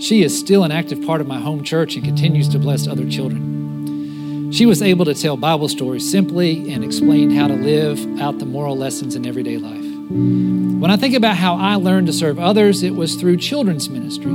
She 0.00 0.22
is 0.22 0.38
still 0.38 0.64
an 0.64 0.72
active 0.72 1.04
part 1.04 1.20
of 1.20 1.26
my 1.26 1.38
home 1.38 1.62
church 1.62 1.94
and 1.94 2.02
continues 2.02 2.48
to 2.48 2.58
bless 2.58 2.88
other 2.88 3.06
children. 3.06 4.50
She 4.50 4.64
was 4.64 4.80
able 4.80 5.04
to 5.04 5.12
tell 5.12 5.36
Bible 5.36 5.68
stories 5.68 6.10
simply 6.10 6.72
and 6.72 6.82
explain 6.82 7.30
how 7.30 7.48
to 7.48 7.54
live 7.54 8.18
out 8.18 8.38
the 8.38 8.46
moral 8.46 8.78
lessons 8.78 9.14
in 9.14 9.26
everyday 9.26 9.58
life. 9.58 9.84
When 10.10 10.90
I 10.90 10.96
think 10.96 11.14
about 11.14 11.36
how 11.36 11.54
I 11.54 11.74
learned 11.74 12.06
to 12.06 12.14
serve 12.14 12.38
others, 12.38 12.82
it 12.82 12.94
was 12.94 13.14
through 13.14 13.36
children's 13.36 13.90
ministry. 13.90 14.32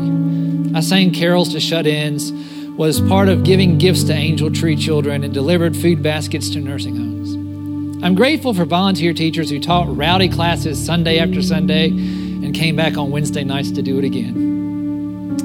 I 0.78 0.82
sang 0.82 1.12
carols 1.12 1.51
to 1.54 1.60
shut 1.60 1.88
ins, 1.88 2.32
was 2.78 3.01
part 3.01 3.28
of 3.28 3.43
giving 3.43 3.80
gifts 3.80 4.04
to 4.04 4.13
Angel 4.13 4.51
Tree 4.51 4.75
children, 4.75 5.23
and 5.23 5.34
delivered 5.34 5.75
food 5.75 6.04
baskets 6.04 6.51
to 6.51 6.62
nursing 6.62 6.95
homes. 6.95 8.04
I'm 8.04 8.13
grateful 8.13 8.54
for 8.54 8.65
volunteer 8.65 9.13
teachers 9.13 9.49
who 9.49 9.60
taught 9.60 9.88
rowdy 9.97 10.30
classes 10.30 10.86
Sunday 10.86 11.17
after 11.17 11.41
Sunday 11.41 11.88
and 11.88 12.54
came 12.54 12.75
back 12.75 12.97
on 12.97 13.10
Wednesday 13.10 13.43
nights 13.43 13.71
to 13.71 13.82
do 13.82 13.97
it 13.97 14.06
again. 14.06 14.45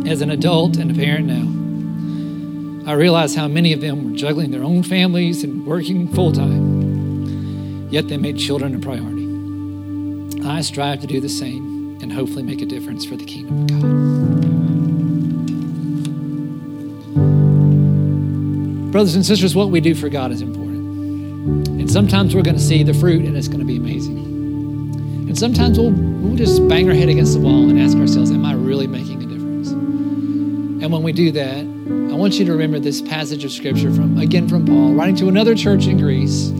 As 0.07 0.21
an 0.21 0.31
adult 0.31 0.77
and 0.77 0.91
a 0.91 0.95
parent 0.95 1.27
now, 1.27 2.91
I 2.91 2.95
realize 2.95 3.35
how 3.35 3.47
many 3.47 3.73
of 3.73 3.81
them 3.81 4.11
were 4.11 4.17
juggling 4.17 4.51
their 4.51 4.65
own 4.65 4.83
families 4.83 5.45
and 5.45 5.67
working 5.67 6.09
full 6.09 6.33
time, 6.33 7.89
yet 7.91 8.09
they 8.09 8.17
made 8.17 8.39
children 8.39 8.75
a 8.75 8.79
priority. 8.79 9.29
I 10.47 10.63
strive 10.63 11.01
to 11.03 11.07
do 11.07 11.21
the 11.21 11.29
same 11.29 11.99
and 12.03 12.13
hopefully 12.13 12.43
make 12.43 12.63
a 12.63 12.67
difference 12.67 13.05
for 13.05 13.17
the 13.17 13.25
kingdom 13.25 13.63
of 13.63 13.67
God. 13.69 14.31
Brothers 18.93 19.15
and 19.15 19.25
sisters, 19.25 19.55
what 19.55 19.71
we 19.71 19.81
do 19.81 19.95
for 19.95 20.09
God 20.09 20.33
is 20.33 20.43
important. 20.43 21.69
And 21.69 21.91
sometimes 21.91 22.35
we're 22.35 22.43
going 22.43 22.57
to 22.57 22.63
see 22.63 22.83
the 22.83 22.95
fruit 22.95 23.25
and 23.25 23.37
it's 23.37 23.49
going 23.49 23.61
to 23.61 23.67
be 23.67 23.77
amazing. 23.77 24.19
And 25.29 25.39
sometimes 25.39 25.79
we'll, 25.79 25.93
we'll 25.93 26.37
just 26.37 26.67
bang 26.69 26.89
our 26.89 26.95
head 26.95 27.09
against 27.09 27.35
the 27.35 27.41
wall 27.41 27.69
and 27.69 27.81
ask 27.81 27.97
ourselves, 27.97 28.33
Am 28.33 28.45
I 28.45 28.55
really 28.55 28.89
making? 28.89 29.10
And 30.83 30.91
when 30.91 31.03
we 31.03 31.13
do 31.13 31.31
that, 31.33 31.59
I 31.59 32.17
want 32.17 32.39
you 32.39 32.47
to 32.47 32.53
remember 32.53 32.79
this 32.79 33.03
passage 33.03 33.45
of 33.45 33.53
scripture 33.53 33.93
from, 33.93 34.19
again, 34.19 34.49
from 34.49 34.65
Paul, 34.65 34.95
writing 34.95 35.15
to 35.17 35.29
another 35.29 35.55
church 35.55 35.87
in 35.87 35.99
Greece, 35.99 36.51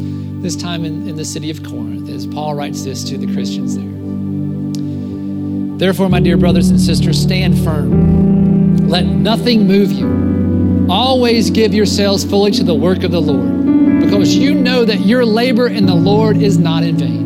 this 0.43 0.57
time 0.57 0.85
in, 0.85 1.09
in 1.09 1.17
the 1.17 1.25
city 1.25 1.51
of 1.51 1.63
Corinth, 1.63 2.11
as 2.11 2.27
Paul 2.27 2.55
writes 2.55 2.85
this 2.85 3.03
to 3.05 3.17
the 3.17 3.33
Christians 3.33 3.77
there. 3.77 5.79
Therefore, 5.79 6.11
my 6.11 6.21
dear 6.21 6.37
brothers 6.37 6.69
and 6.69 6.79
sisters, 6.79 7.19
stand 7.19 7.59
firm. 7.65 8.89
Let 8.89 9.07
nothing 9.07 9.67
move 9.67 9.91
you. 9.91 10.87
Always 10.91 11.49
give 11.49 11.73
yourselves 11.73 12.23
fully 12.23 12.51
to 12.53 12.63
the 12.63 12.75
work 12.75 13.05
of 13.05 13.13
the 13.13 13.23
Lord, 13.23 14.01
because 14.01 14.37
you 14.37 14.53
know 14.53 14.85
that 14.85 15.01
your 15.01 15.25
labor 15.25 15.69
in 15.69 15.87
the 15.87 15.95
Lord 15.95 16.37
is 16.37 16.59
not 16.59 16.83
in 16.83 16.99
vain 16.99 17.20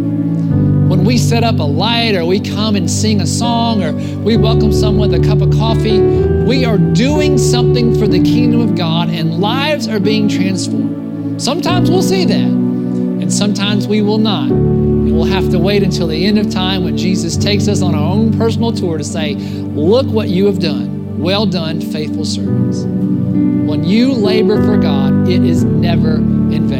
we 1.04 1.18
set 1.18 1.44
up 1.44 1.58
a 1.58 1.62
light 1.62 2.14
or 2.14 2.24
we 2.24 2.40
come 2.40 2.76
and 2.76 2.90
sing 2.90 3.20
a 3.20 3.26
song 3.26 3.82
or 3.82 3.92
we 4.22 4.38
welcome 4.38 4.72
someone 4.72 5.10
with 5.10 5.22
a 5.22 5.28
cup 5.28 5.42
of 5.42 5.50
coffee, 5.52 6.00
we 6.00 6.64
are 6.64 6.78
doing 6.78 7.36
something 7.36 7.98
for 7.98 8.08
the 8.08 8.22
kingdom 8.22 8.60
of 8.60 8.74
God 8.74 9.10
and 9.10 9.38
lives 9.38 9.86
are 9.86 10.00
being 10.00 10.28
transformed. 10.28 11.42
Sometimes 11.42 11.90
we'll 11.90 12.02
see 12.02 12.24
that, 12.24 12.34
and 12.34 13.32
sometimes 13.32 13.86
we 13.86 14.00
will 14.00 14.18
not. 14.18 14.50
And 14.50 15.12
we'll 15.12 15.24
have 15.24 15.50
to 15.50 15.58
wait 15.58 15.82
until 15.82 16.06
the 16.06 16.24
end 16.24 16.38
of 16.38 16.50
time 16.50 16.84
when 16.84 16.96
Jesus 16.96 17.36
takes 17.36 17.68
us 17.68 17.82
on 17.82 17.94
our 17.94 18.12
own 18.12 18.36
personal 18.38 18.72
tour 18.72 18.96
to 18.96 19.04
say, 19.04 19.34
Look 19.34 20.06
what 20.06 20.28
you 20.28 20.46
have 20.46 20.60
done. 20.60 21.18
Well 21.18 21.44
done, 21.44 21.80
faithful 21.80 22.24
servants. 22.24 22.82
When 22.84 23.84
you 23.84 24.12
labor 24.12 24.64
for 24.64 24.78
God, 24.78 25.28
it 25.28 25.44
is 25.44 25.64
never 25.64 26.14
in 26.16 26.68
vain. 26.68 26.73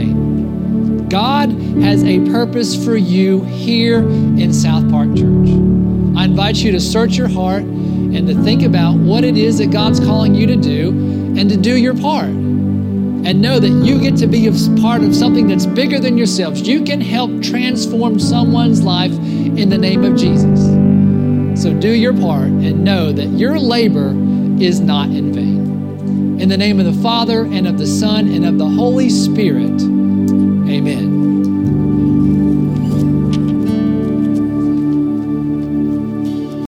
God 1.09 1.51
has 1.83 2.03
a 2.05 2.21
purpose 2.31 2.83
for 2.85 2.97
you 2.97 3.43
here 3.45 3.99
in 3.99 4.53
South 4.53 4.91
Park 4.91 5.09
Church. 5.15 5.49
I 6.17 6.25
invite 6.25 6.57
you 6.57 6.73
to 6.73 6.81
search 6.81 7.17
your 7.17 7.29
heart 7.29 7.63
and 7.63 8.27
to 8.27 8.35
think 8.43 8.63
about 8.63 8.97
what 8.97 9.25
it 9.25 9.37
is 9.37 9.59
that 9.59 9.71
God's 9.71 10.01
calling 10.01 10.35
you 10.35 10.47
to 10.47 10.57
do 10.57 10.91
and 11.37 11.51
to 11.51 11.57
do 11.57 11.77
your 11.77 11.97
part. 11.97 12.29
And 12.29 13.41
know 13.41 13.59
that 13.59 13.69
you 13.69 13.99
get 14.01 14.17
to 14.19 14.27
be 14.27 14.47
a 14.47 14.53
part 14.81 15.03
of 15.03 15.15
something 15.15 15.47
that's 15.47 15.67
bigger 15.67 15.99
than 15.99 16.19
yourselves. 16.19 16.61
You 16.69 16.85
can 16.85 17.01
help 17.01 17.43
transform 17.43 18.19
someone's 18.19 18.83
life 18.83 19.13
in 19.13 19.71
the 19.71 19.79
name 19.79 20.05
of 20.05 20.17
Jesus. 20.17 20.61
So 21.61 21.73
do 21.73 21.91
your 21.91 22.13
part 22.13 22.49
and 22.49 22.85
know 22.85 23.13
that 23.13 23.29
your 23.29 23.59
labor 23.59 24.11
is 24.61 24.81
not 24.81 25.09
in 25.09 25.33
vain. 25.33 26.41
In 26.41 26.49
the 26.49 26.59
name 26.59 26.81
of 26.81 26.87
the 26.87 27.03
Father 27.03 27.45
and 27.45 27.67
of 27.67 27.79
the 27.79 27.87
Son 27.87 28.29
and 28.29 28.45
of 28.45 28.59
the 28.59 28.69
Holy 28.69 29.09
Spirit, 29.09 29.81
amen. 30.69 31.14